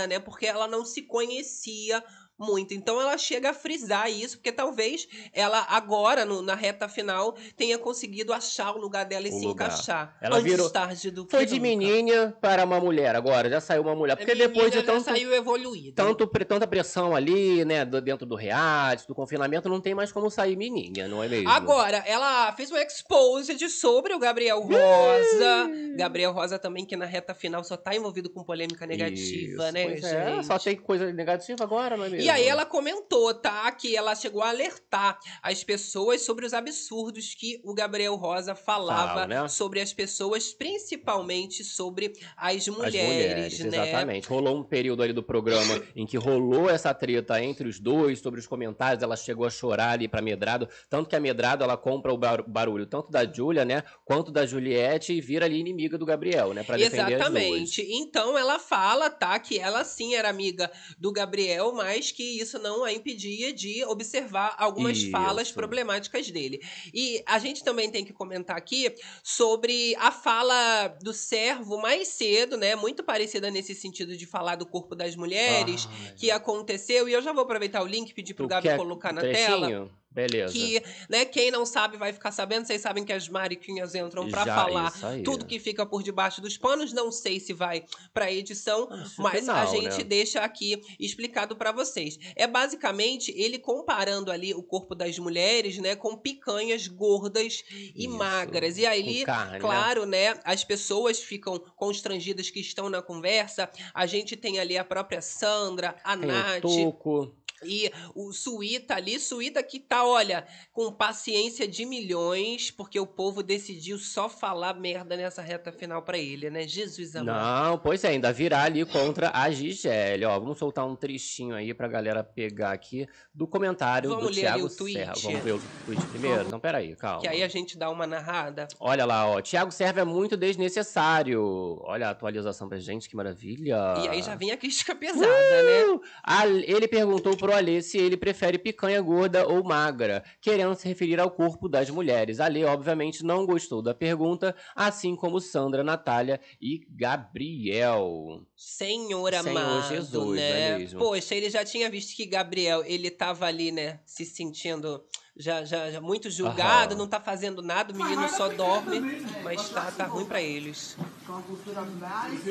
né, 0.08 0.20
porque 0.20 0.46
ela 0.46 0.68
não 0.68 0.86
se 0.86 1.04
conhecia 1.04 2.04
muito. 2.40 2.74
Então 2.74 3.00
ela 3.02 3.18
chega 3.18 3.50
a 3.50 3.54
frisar 3.54 4.10
isso, 4.10 4.38
porque 4.38 4.52
talvez 4.52 5.08
ela 5.34 5.66
agora, 5.70 6.26
no- 6.26 6.42
na 6.42 6.56
reta 6.56 6.88
final, 6.88 7.36
tenha 7.58 7.78
conseguido 7.78 8.32
achar 8.34 8.74
o 8.76 8.80
lugar 8.80 9.06
dela 9.06 9.28
e 9.28 9.32
O 9.32 9.40
se 9.40 9.46
lugar. 9.46 9.68
encaixar. 9.68 10.18
Ela 10.22 10.38
Antes 10.38 10.50
virou- 10.52 10.70
tarde 10.70 11.12
do 11.12 11.26
que 11.26 11.32
Foi 11.36 11.46
de 11.46 11.60
menina 11.60 12.36
para 12.40 12.64
uma 12.64 12.80
mulher 12.80 13.16
agora, 13.16 13.50
já 13.50 13.60
saiu 13.60 13.82
uma 13.82 13.96
mulher. 13.96 14.16
Porque 14.16 14.34
Menina 14.34 14.48
depois 14.48 14.72
de 14.72 14.82
tanto, 14.84 15.04
saiu 15.04 15.34
evoluída. 15.34 16.02
tanto, 16.02 16.26
tanta 16.46 16.66
pressão 16.68 17.16
ali, 17.16 17.66
né, 17.66 17.84
dentro 17.86 18.26
do 18.26 18.36
reality, 18.36 19.06
do 19.08 19.14
confinamento, 19.16 19.68
não 19.68 19.82
tem 19.82 19.94
mais 19.94 20.12
como 20.12 20.30
sair 20.30 20.56
menina, 20.56 21.08
não 21.08 21.24
é 21.24 21.28
mesmo? 21.28 21.50
Agora, 21.50 21.98
ela 22.08 22.52
fez 22.54 22.72
um 22.72 22.78
exposed 22.78 23.68
sobre 23.70 24.14
o 24.14 24.20
Gabriel 24.20 24.62
Rosa. 24.62 25.70
Gabriel 25.96 26.32
Rosa 26.32 26.58
também, 26.60 26.86
que 26.86 26.96
na 26.96 27.06
reta 27.06 27.34
final 27.34 27.64
só 27.64 27.76
tá 27.76 27.96
envolvido 27.96 28.30
com 28.30 28.44
polêmica 28.44 28.86
negativa, 28.86 29.64
Isso, 29.66 29.72
né, 29.74 29.84
pois 29.86 30.04
é, 30.04 30.32
gente? 30.36 30.46
só 30.46 30.58
tem 30.60 30.76
coisa 30.78 31.12
negativa 31.12 31.64
agora, 31.64 31.98
não 31.98 32.06
é 32.06 32.10
mesmo? 32.10 32.26
E 32.26 32.29
aí 32.30 32.48
ela 32.48 32.66
comentou, 32.66 33.34
tá? 33.34 33.72
Que 33.72 33.96
ela 33.96 34.16
chegou 34.16 34.42
a 34.42 34.50
alertar 34.50 35.20
as 35.42 35.64
pessoas 35.64 36.22
sobre 36.22 36.46
os 36.46 36.54
absurdos 36.54 37.34
que 37.36 37.60
o 37.64 37.74
Gabriel 37.74 38.16
Rosa 38.16 38.56
falava 38.56 39.10
Fala, 39.10 39.28
né? 39.28 39.48
sobre 39.48 39.80
as 39.82 39.92
pessoas, 39.94 40.54
principalmente 40.54 41.64
sobre 41.64 42.14
as 42.36 42.56
As 42.56 42.68
mulheres, 42.68 43.60
né? 43.60 43.68
exatamente. 43.68 44.28
Rolou 44.28 44.58
um 44.58 44.64
período 44.64 45.04
ali 45.04 45.14
do 45.14 45.24
programa 45.24 45.82
em 45.96 46.06
que 46.06 46.18
rolou 46.18 46.70
essa 46.70 46.94
treta 46.94 47.42
entre 47.44 47.68
os 47.68 47.80
dois 47.80 48.20
sobre 48.20 48.40
os 48.40 48.48
comentários. 48.48 49.04
Ela 49.04 49.16
chegou 49.16 49.46
a 49.46 49.50
chorar 49.50 49.92
ali 49.92 50.08
pra 50.08 50.22
Medrado. 50.22 50.68
Tanto 50.90 51.10
que 51.10 51.16
a 51.16 51.20
Medrado 51.20 51.64
ela 51.64 51.78
compra 51.78 52.14
o 52.14 52.18
bar- 52.18 52.44
barulho 52.48 52.86
tanto 52.86 53.12
da 53.12 53.26
Júlia, 53.26 53.64
né? 53.66 53.84
Quanto 54.06 54.32
da 54.32 54.46
Juliette 54.46 55.14
e 55.14 55.22
vira 55.22 55.46
ali 55.46 55.60
inimiga 55.60 55.98
do 55.98 56.06
Gabriel, 56.06 56.54
né? 56.54 56.64
Pra 56.64 56.78
defender. 56.78 57.14
Exatamente. 57.14 57.82
Então 57.90 58.38
ela 58.38 58.60
fala, 58.60 59.10
tá, 59.10 59.38
que 59.40 59.60
ela 59.60 59.84
sim 59.84 60.16
era 60.16 60.30
amiga 60.30 60.72
do 60.98 61.12
Gabriel, 61.12 61.72
mas 61.74 62.12
que 62.12 62.19
isso 62.24 62.60
não 62.60 62.84
a 62.84 62.92
impedia 62.94 63.54
de 63.54 63.84
observar 63.86 64.56
algumas 64.58 64.98
Isso. 64.98 65.12
falas 65.12 65.52
problemáticas 65.52 66.30
dele. 66.30 66.60
E 66.94 67.22
a 67.26 67.40
gente 67.40 67.64
também 67.64 67.90
tem 67.90 68.04
que 68.06 68.14
comentar 68.14 68.58
aqui 68.58 68.94
sobre 69.24 69.96
a 69.98 70.12
fala 70.12 70.88
do 71.02 71.14
servo 71.14 71.78
mais 71.82 72.10
cedo, 72.10 72.58
né? 72.58 72.76
Muito 72.76 73.04
parecida 73.04 73.50
nesse 73.50 73.74
sentido 73.76 74.16
de 74.16 74.26
falar 74.26 74.56
do 74.56 74.66
corpo 74.66 74.96
das 74.96 75.16
mulheres. 75.16 75.88
Ai, 75.90 76.14
Que 76.16 76.32
aconteceu, 76.32 77.08
e 77.08 77.14
eu 77.14 77.22
já 77.22 77.32
vou 77.34 77.44
aproveitar 77.44 77.82
o 77.84 77.88
link 77.88 78.10
e 78.10 78.14
pedir 78.14 78.34
pro 78.34 78.48
Gabi 78.48 78.76
colocar 78.76 79.14
na 79.14 79.22
trechinho? 79.22 79.48
tela. 79.48 79.99
Beleza. 80.12 80.54
Que, 80.54 80.84
né, 81.08 81.24
quem 81.24 81.52
não 81.52 81.66
sabe 81.66 81.96
vai 81.96 82.12
ficar 82.12 82.32
sabendo. 82.32 82.66
Vocês 82.66 82.82
sabem 82.82 83.04
que 83.04 83.14
as 83.14 83.30
mariquinhas 83.30 83.94
entram 83.94 84.28
Já, 84.30 84.44
falar 84.44 84.88
isso 84.88 85.24
tudo 85.24 85.46
que 85.46 85.60
fica 85.60 85.86
por 85.86 86.02
debaixo 86.02 86.42
dos 86.42 86.58
panos. 86.58 86.92
Não 86.92 87.12
sei 87.12 87.40
se 87.40 87.54
vai 87.54 87.86
pra 88.14 88.32
edição, 88.32 88.92
Acho 88.92 89.16
que 89.16 89.22
mas 89.22 89.48
a 89.48 89.64
não, 89.64 89.72
gente 89.72 90.00
né? 90.00 90.04
deixa 90.04 90.42
aqui 90.42 90.82
explicado 91.00 91.56
pra 91.56 91.72
vocês. 91.72 92.18
É 92.36 92.48
basicamente 92.48 93.32
ele 93.38 93.60
comparando 93.60 94.32
ali 94.32 94.54
o 94.54 94.64
corpo 94.64 94.96
das 94.96 95.20
mulheres, 95.20 95.78
né, 95.78 95.96
com 95.96 96.18
picanhas 96.18 96.88
gordas 96.88 97.64
e 97.70 98.06
Isso, 98.06 98.18
magras. 98.18 98.78
E 98.78 98.86
aí, 98.86 99.24
carne, 99.24 99.54
né? 99.54 99.60
claro, 99.60 100.06
né, 100.06 100.40
as 100.44 100.64
pessoas 100.64 101.20
ficam 101.20 101.60
constrangidas 101.76 102.50
que 102.50 102.60
estão 102.60 102.90
na 102.90 103.02
conversa. 103.02 103.70
A 103.94 104.06
gente 104.06 104.36
tem 104.36 104.60
ali 104.60 104.78
a 104.78 104.84
própria 104.84 105.22
Sandra, 105.22 105.96
a 106.04 106.18
Tem 106.18 106.28
Nath, 106.28 106.64
o 106.66 106.92
Tuco. 106.92 107.36
E 107.64 107.92
o 108.16 108.32
Suíta 108.32 108.96
ali, 108.96 109.20
Suíta 109.20 109.62
que 109.62 109.80
tá, 109.80 110.06
olha, 110.06 110.46
com 110.72 110.92
paciência 110.92 111.68
de 111.68 111.86
milhões, 111.86 112.72
porque 112.72 113.00
o 113.00 113.08
povo 113.08 113.44
decidiu 113.44 113.98
só 113.98 114.30
falar 114.30 114.74
merda 114.74 115.16
nessa 115.16 115.42
reta 115.42 115.72
final 115.72 116.02
pra 116.02 116.18
ele, 116.18 116.50
né? 116.50 116.68
Jesus 116.68 117.16
amado. 117.16 117.70
Não, 117.70 117.78
pois 117.78 118.04
é, 118.04 118.10
ainda 118.10 118.32
virar 118.32 118.64
ali 118.64 118.86
contra 118.86 119.32
a 119.34 119.50
Gisele. 119.50 120.26
Ó, 120.26 120.40
vamos 120.40 120.58
soltar 120.58 120.86
um 120.86 120.96
trechinho 120.96 121.56
aí 121.56 121.74
pra 121.74 121.88
galera 121.88 122.24
pegar 122.24 122.72
aqui 122.72 123.08
do 123.34 123.48
comentário 123.48 124.10
Vamos 124.10 124.28
do 124.28 124.34
Thiago? 124.34 124.70
Serra. 124.70 125.14
Vamos 125.22 125.42
ver 125.42 125.52
o 125.54 125.62
tweet 125.86 126.06
primeiro? 126.08 126.36
Vamos. 126.38 126.48
Então, 126.48 126.60
peraí, 126.60 126.96
calma. 126.96 127.22
Que 127.22 127.28
aí 127.28 127.44
a 127.44 127.48
gente 127.48 127.78
dá 127.78 127.90
uma 127.90 128.08
narrada. 128.08 128.68
Olha 128.80 129.06
lá, 129.06 129.28
ó. 129.28 129.42
Thiago 129.42 129.72
Serva 129.72 130.02
é 130.02 130.04
muito 130.06 130.38
desnecessário. 130.38 131.80
Olha 131.82 132.08
a 132.08 132.12
atualização 132.12 132.68
pra 132.68 132.80
gente, 132.80 133.10
que 133.10 133.16
maravilha. 133.16 133.96
E 134.04 134.08
aí 134.08 134.22
já 134.22 134.36
vem 134.36 134.52
a 134.52 134.58
crítica 134.58 134.96
pesada, 134.96 135.28
né? 135.28 135.86
Uh! 135.86 136.02
Ah, 136.24 136.48
ele 136.48 136.88
perguntou 136.88 137.36
pro 137.36 137.49
pro 137.50 137.56
Alê 137.56 137.82
se 137.82 137.98
ele 137.98 138.16
prefere 138.16 138.60
picanha 138.60 139.02
gorda 139.02 139.48
ou 139.48 139.64
magra, 139.64 140.24
querendo 140.40 140.76
se 140.76 140.88
referir 140.88 141.20
ao 141.20 141.32
corpo 141.32 141.68
das 141.68 141.90
mulheres. 141.90 142.40
Alê, 142.40 142.64
obviamente, 142.64 143.24
não 143.24 143.46
gostou 143.46 143.82
da 143.82 143.94
pergunta, 143.94 144.56
assim 144.76 145.16
como 145.16 145.40
Sandra, 145.40 145.84
Natália 145.84 146.40
e 146.62 146.86
Gabriel. 146.88 148.46
Senhor 148.56 149.34
amado, 149.34 149.88
Senhor 149.88 150.02
Jesus, 150.02 150.36
né? 150.36 150.84
é? 150.84 150.88
Poxa, 150.96 151.34
ele 151.34 151.50
já 151.50 151.66
tinha 151.66 151.90
visto 151.90 152.16
que 152.16 152.28
Gabriel, 152.28 152.84
ele 152.86 153.10
tava 153.10 153.48
ali, 153.48 153.72
né, 153.72 154.00
se 154.06 154.26
sentindo 154.26 155.04
já, 155.40 155.64
já, 155.64 155.90
já 155.90 156.02
muito 156.02 156.30
julgado, 156.30 156.94
Aham. 156.94 157.00
não 157.00 157.08
tá 157.08 157.18
fazendo 157.22 157.62
nada, 157.62 157.94
o 157.94 157.96
menino 157.96 158.28
só 158.28 158.50
dorme, 158.50 159.00
mas 159.42 159.70
tá, 159.70 159.90
tá 159.90 160.04
ruim 160.04 160.26
pra 160.26 160.42
eles. 160.42 160.98
Com 161.26 161.38
a 161.38 161.42
cultura 161.42 161.82
mais. 161.98 162.42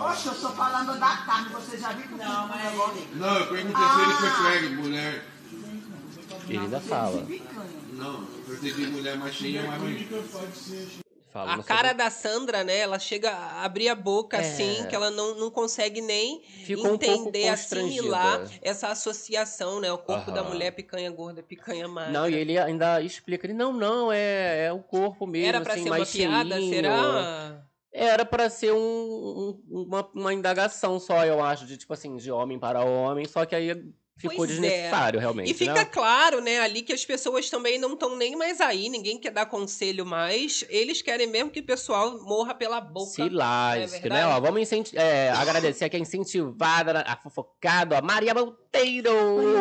Oxe, 0.00 0.26
eu 0.28 0.32
estou 0.32 0.52
falando 0.52 0.98
da 0.98 1.16
carne, 1.16 1.48
você 1.52 1.76
já 1.76 1.92
viu 1.92 2.06
que 2.06 2.14
não, 2.14 2.46
mas 2.46 2.72
Não, 3.14 3.38
eu 3.38 3.46
perguntei 3.48 3.84
se 3.84 4.00
ele 4.00 4.14
prefere 4.14 4.68
mulher. 4.76 5.26
Ele 6.48 6.58
ainda 6.58 6.80
fala. 6.80 7.26
Não, 7.94 8.20
eu 8.20 8.44
preferi 8.44 8.86
mulher 8.86 9.16
mais 9.18 9.34
cheia 9.34 9.62
ou 9.62 9.66
mais 9.66 9.82
ruim. 9.82 11.04
Fala 11.36 11.54
A 11.54 11.62
cara 11.62 11.92
da 11.92 12.08
Sandra, 12.10 12.64
né, 12.64 12.78
ela 12.78 12.98
chega 12.98 13.30
a 13.30 13.64
abrir 13.64 13.88
a 13.88 13.94
boca 13.94 14.36
É. 14.36 14.40
assim, 14.40 14.86
que 14.88 14.94
ela 14.94 15.10
não, 15.10 15.34
não 15.34 15.50
consegue 15.50 16.00
nem 16.00 16.40
Ficou 16.64 16.90
um 16.90 16.94
entender, 16.94 17.48
assimilar 17.48 18.38
constrangida. 18.38 18.60
essa 18.62 18.88
associação, 18.88 19.80
né, 19.80 19.92
o 19.92 19.98
corpo 19.98 20.32
da 20.32 20.40
Aham. 20.40 20.48
mulher 20.50 20.70
picanha 20.72 21.10
gorda, 21.10 21.42
picanha 21.42 21.86
magra. 21.86 22.12
Não, 22.12 22.28
e 22.28 22.34
ele 22.34 22.58
ainda 22.58 23.00
explica, 23.02 23.46
ele, 23.46 23.52
não, 23.54 23.72
não, 23.72 24.10
é, 24.10 24.66
é 24.66 24.72
o 24.72 24.80
corpo 24.82 25.26
mesmo, 25.26 25.48
Era 25.48 25.60
pra 25.60 25.72
assim, 25.74 25.82
ser 25.82 25.88
uma 25.90 25.98
mais 25.98 26.10
piada, 26.12 26.54
cheinho. 26.56 26.68
será? 26.70 27.62
Era 27.92 28.24
pra 28.26 28.50
ser 28.50 28.72
um, 28.72 28.78
um- 28.78 29.62
uma, 29.86 30.10
uma 30.14 30.34
indagação 30.34 31.00
só, 31.00 31.24
eu 31.24 31.42
acho, 31.42 31.66
de 31.66 31.76
tipo 31.78 31.92
assim, 31.94 32.16
de 32.16 32.30
homem 32.30 32.58
para 32.58 32.84
homem, 32.84 33.26
só 33.26 33.44
que 33.46 33.54
aí 33.54 33.70
ficou 34.18 34.36
Pois 34.38 34.50
é. 34.50 34.54
desnecessário, 34.54 35.20
realmente, 35.20 35.50
E 35.50 35.54
fica 35.54 35.74
né? 35.74 35.84
claro, 35.84 36.40
né, 36.40 36.58
ali 36.60 36.82
que 36.82 36.92
as 36.92 37.04
pessoas 37.04 37.50
também 37.50 37.78
não 37.78 37.92
estão 37.92 38.16
nem 38.16 38.34
mais 38.34 38.60
aí, 38.60 38.88
ninguém 38.88 39.18
quer 39.18 39.30
dar 39.30 39.46
conselho 39.46 40.06
mais. 40.06 40.64
Eles 40.70 41.02
querem 41.02 41.26
mesmo 41.26 41.50
que 41.50 41.60
o 41.60 41.64
pessoal 41.66 42.18
morra 42.22 42.54
pela 42.54 42.80
boca. 42.80 43.10
Se 43.10 43.28
lasque, 43.28 44.06
é 44.06 44.10
né? 44.10 44.26
Ó, 44.26 44.40
vamos 44.40 44.68
é, 44.94 45.30
agradecer 45.30 45.84
aqui 45.84 45.96
a 45.96 46.00
incentivada, 46.00 47.04
a 47.06 47.16
fofocada, 47.16 47.98
a 47.98 48.02
Maria 48.02 48.32
Monteiro! 48.34 49.12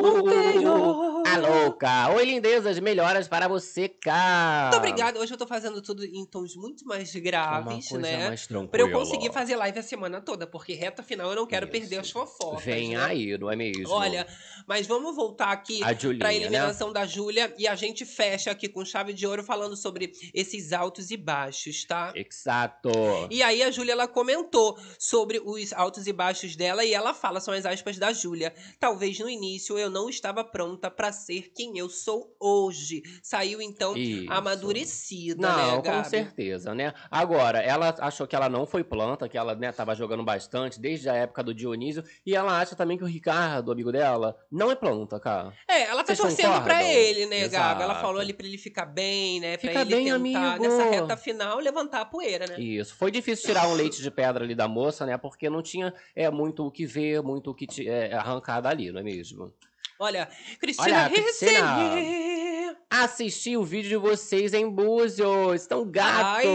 Monteiro! 0.01 1.24
A 1.25 1.38
louca! 1.38 2.09
Oi, 2.12 2.24
lindezas, 2.25 2.79
melhoras 2.79 3.27
para 3.27 3.47
você, 3.47 3.89
cá! 3.89 4.69
Muito 4.71 4.77
obrigada. 4.77 5.19
Hoje 5.19 5.33
eu 5.33 5.38
tô 5.38 5.45
fazendo 5.47 5.81
tudo 5.81 6.05
em 6.05 6.25
tons 6.25 6.55
muito 6.55 6.85
mais 6.85 7.13
graves, 7.15 7.91
Uma 7.91 8.01
coisa 8.01 8.17
né? 8.17 8.27
mais 8.27 8.47
Pra 8.47 8.57
eu 8.57 8.67
tranquila. 8.69 9.00
conseguir 9.00 9.33
fazer 9.33 9.55
live 9.57 9.79
a 9.79 9.83
semana 9.83 10.21
toda, 10.21 10.47
porque 10.47 10.74
reta 10.74 11.03
final 11.03 11.29
eu 11.29 11.35
não 11.35 11.45
quero 11.45 11.65
Isso. 11.65 11.71
perder 11.71 12.00
as 12.00 12.09
fofocas. 12.09 12.63
Vem 12.63 12.95
né? 12.95 13.03
aí, 13.03 13.38
não 13.38 13.51
é 13.51 13.55
mesmo? 13.55 13.89
Olha, 13.89 14.25
mas 14.68 14.88
vamos 14.88 15.16
voltar 15.16 15.52
aqui 15.52 15.84
a 15.84 15.94
Julinha, 15.94 16.20
pra 16.20 16.30
né? 16.30 16.36
eliminação 16.36 16.92
da 16.92 17.06
Júlia 17.06 17.54
e 17.58 17.68
a 17.68 17.75
gente 17.75 18.06
fecha 18.06 18.52
aqui 18.52 18.68
com 18.68 18.84
chave 18.86 19.14
de 19.14 19.25
ouro 19.25 19.44
falando 19.44 19.75
sobre 19.75 20.12
esses 20.34 20.74
altos 20.74 21.12
e 21.12 21.18
baixos, 21.18 21.86
tá? 21.86 22.12
Exato. 22.16 22.90
E 23.30 23.42
aí 23.44 23.62
a 23.64 23.72
Júlia 23.72 23.94
ela 23.94 24.08
comentou 24.08 24.78
sobre 25.00 25.42
os 25.44 25.74
altos 25.74 26.08
e 26.08 26.14
baixos 26.14 26.56
dela 26.56 26.84
e 26.84 26.94
ela 26.94 27.14
fala 27.14 27.40
são 27.40 27.54
as 27.54 27.66
aspas 27.66 27.98
da 27.98 28.14
Júlia. 28.14 28.54
Talvez 28.80 29.20
no 29.20 29.30
início 29.30 29.78
eu 29.78 29.90
não 29.90 30.10
estava 30.10 30.44
pronta 30.44 30.90
pra 30.90 31.12
ser 31.12 31.52
quem 31.56 31.78
eu 31.78 31.90
sou 31.90 32.36
hoje. 32.40 33.04
Saiu 33.22 33.62
então 33.62 33.96
Isso. 33.96 34.32
amadurecida, 34.32 35.48
Não, 35.48 35.58
né, 35.58 35.75
com 35.78 35.82
Gabi? 35.82 36.10
certeza, 36.10 36.74
né? 36.74 36.94
Agora, 37.10 37.60
ela 37.60 37.94
achou 38.00 38.28
que 38.28 38.36
ela 38.36 38.50
não 38.50 38.66
foi 38.66 38.84
planta, 38.84 39.28
que 39.30 39.38
ela, 39.38 39.56
né, 39.56 39.72
tava 39.72 39.96
jogando 39.96 40.24
bastante 40.24 40.80
desde 40.80 41.10
a 41.10 41.14
época 41.14 41.44
do 41.44 41.54
Dionísio, 41.54 42.04
e 42.25 42.36
ela 42.36 42.60
acha 42.60 42.75
também 42.75 42.98
que 42.98 43.04
o 43.04 43.08
Ricardo, 43.08 43.72
amigo 43.72 43.92
dela, 43.92 44.35
não 44.51 44.72
é 44.72 44.75
planta, 44.75 45.20
cara. 45.20 45.54
É, 45.68 45.84
ela 45.84 46.04
tá 46.04 46.15
Vocês 46.15 46.20
torcendo 46.20 46.63
pra 46.63 46.75
concordam? 46.75 46.92
ele, 46.92 47.25
né, 47.25 47.48
Gabi? 47.48 47.82
Ela 47.84 47.94
Exato. 47.94 48.06
falou 48.06 48.22
ali 48.22 48.34
pra 48.34 48.46
ele 48.46 48.58
ficar 48.58 48.86
bem, 48.86 49.39
né? 49.39 49.58
Pra 49.58 49.70
Fica 49.70 49.82
ele 49.82 49.96
bem, 49.96 50.06
tentar, 50.06 50.15
amigo. 50.15 50.63
nessa 50.63 50.84
reta 50.89 51.18
final, 51.18 51.60
levantar 51.60 52.01
a 52.01 52.06
poeira, 52.06 52.46
né? 52.48 52.60
Isso. 52.60 52.96
Foi 52.96 53.12
difícil 53.12 53.46
tirar 53.46 53.68
um 53.68 53.74
leite 53.74 54.01
de 54.01 54.12
pedra 54.12 54.44
ali 54.44 54.56
da 54.56 54.68
moça, 54.68 55.06
né? 55.06 55.18
Porque 55.18 55.50
não 55.50 55.62
tinha 55.62 55.94
é, 56.15 56.30
muito 56.30 56.65
o 56.65 56.72
que 56.72 56.86
ver, 56.86 57.22
muito 57.22 57.51
o 57.51 57.56
que 57.56 57.68
te, 57.68 57.88
é, 57.88 58.13
arrancar 58.13 58.62
dali, 58.62 58.92
não 58.92 59.00
é 59.00 59.04
mesmo? 59.04 59.54
Olha, 60.00 60.27
Cristina 60.60 61.06
Olha, 61.06 61.10
Cristina. 61.10 61.62
Ricci. 63.02 63.06
Assisti 63.25 63.58
o 63.58 63.64
vídeo 63.64 63.90
de 63.90 63.96
vocês 63.98 64.54
em 64.54 64.70
Búzios. 64.70 65.62
Estão 65.62 65.86
gatos. 65.90 66.46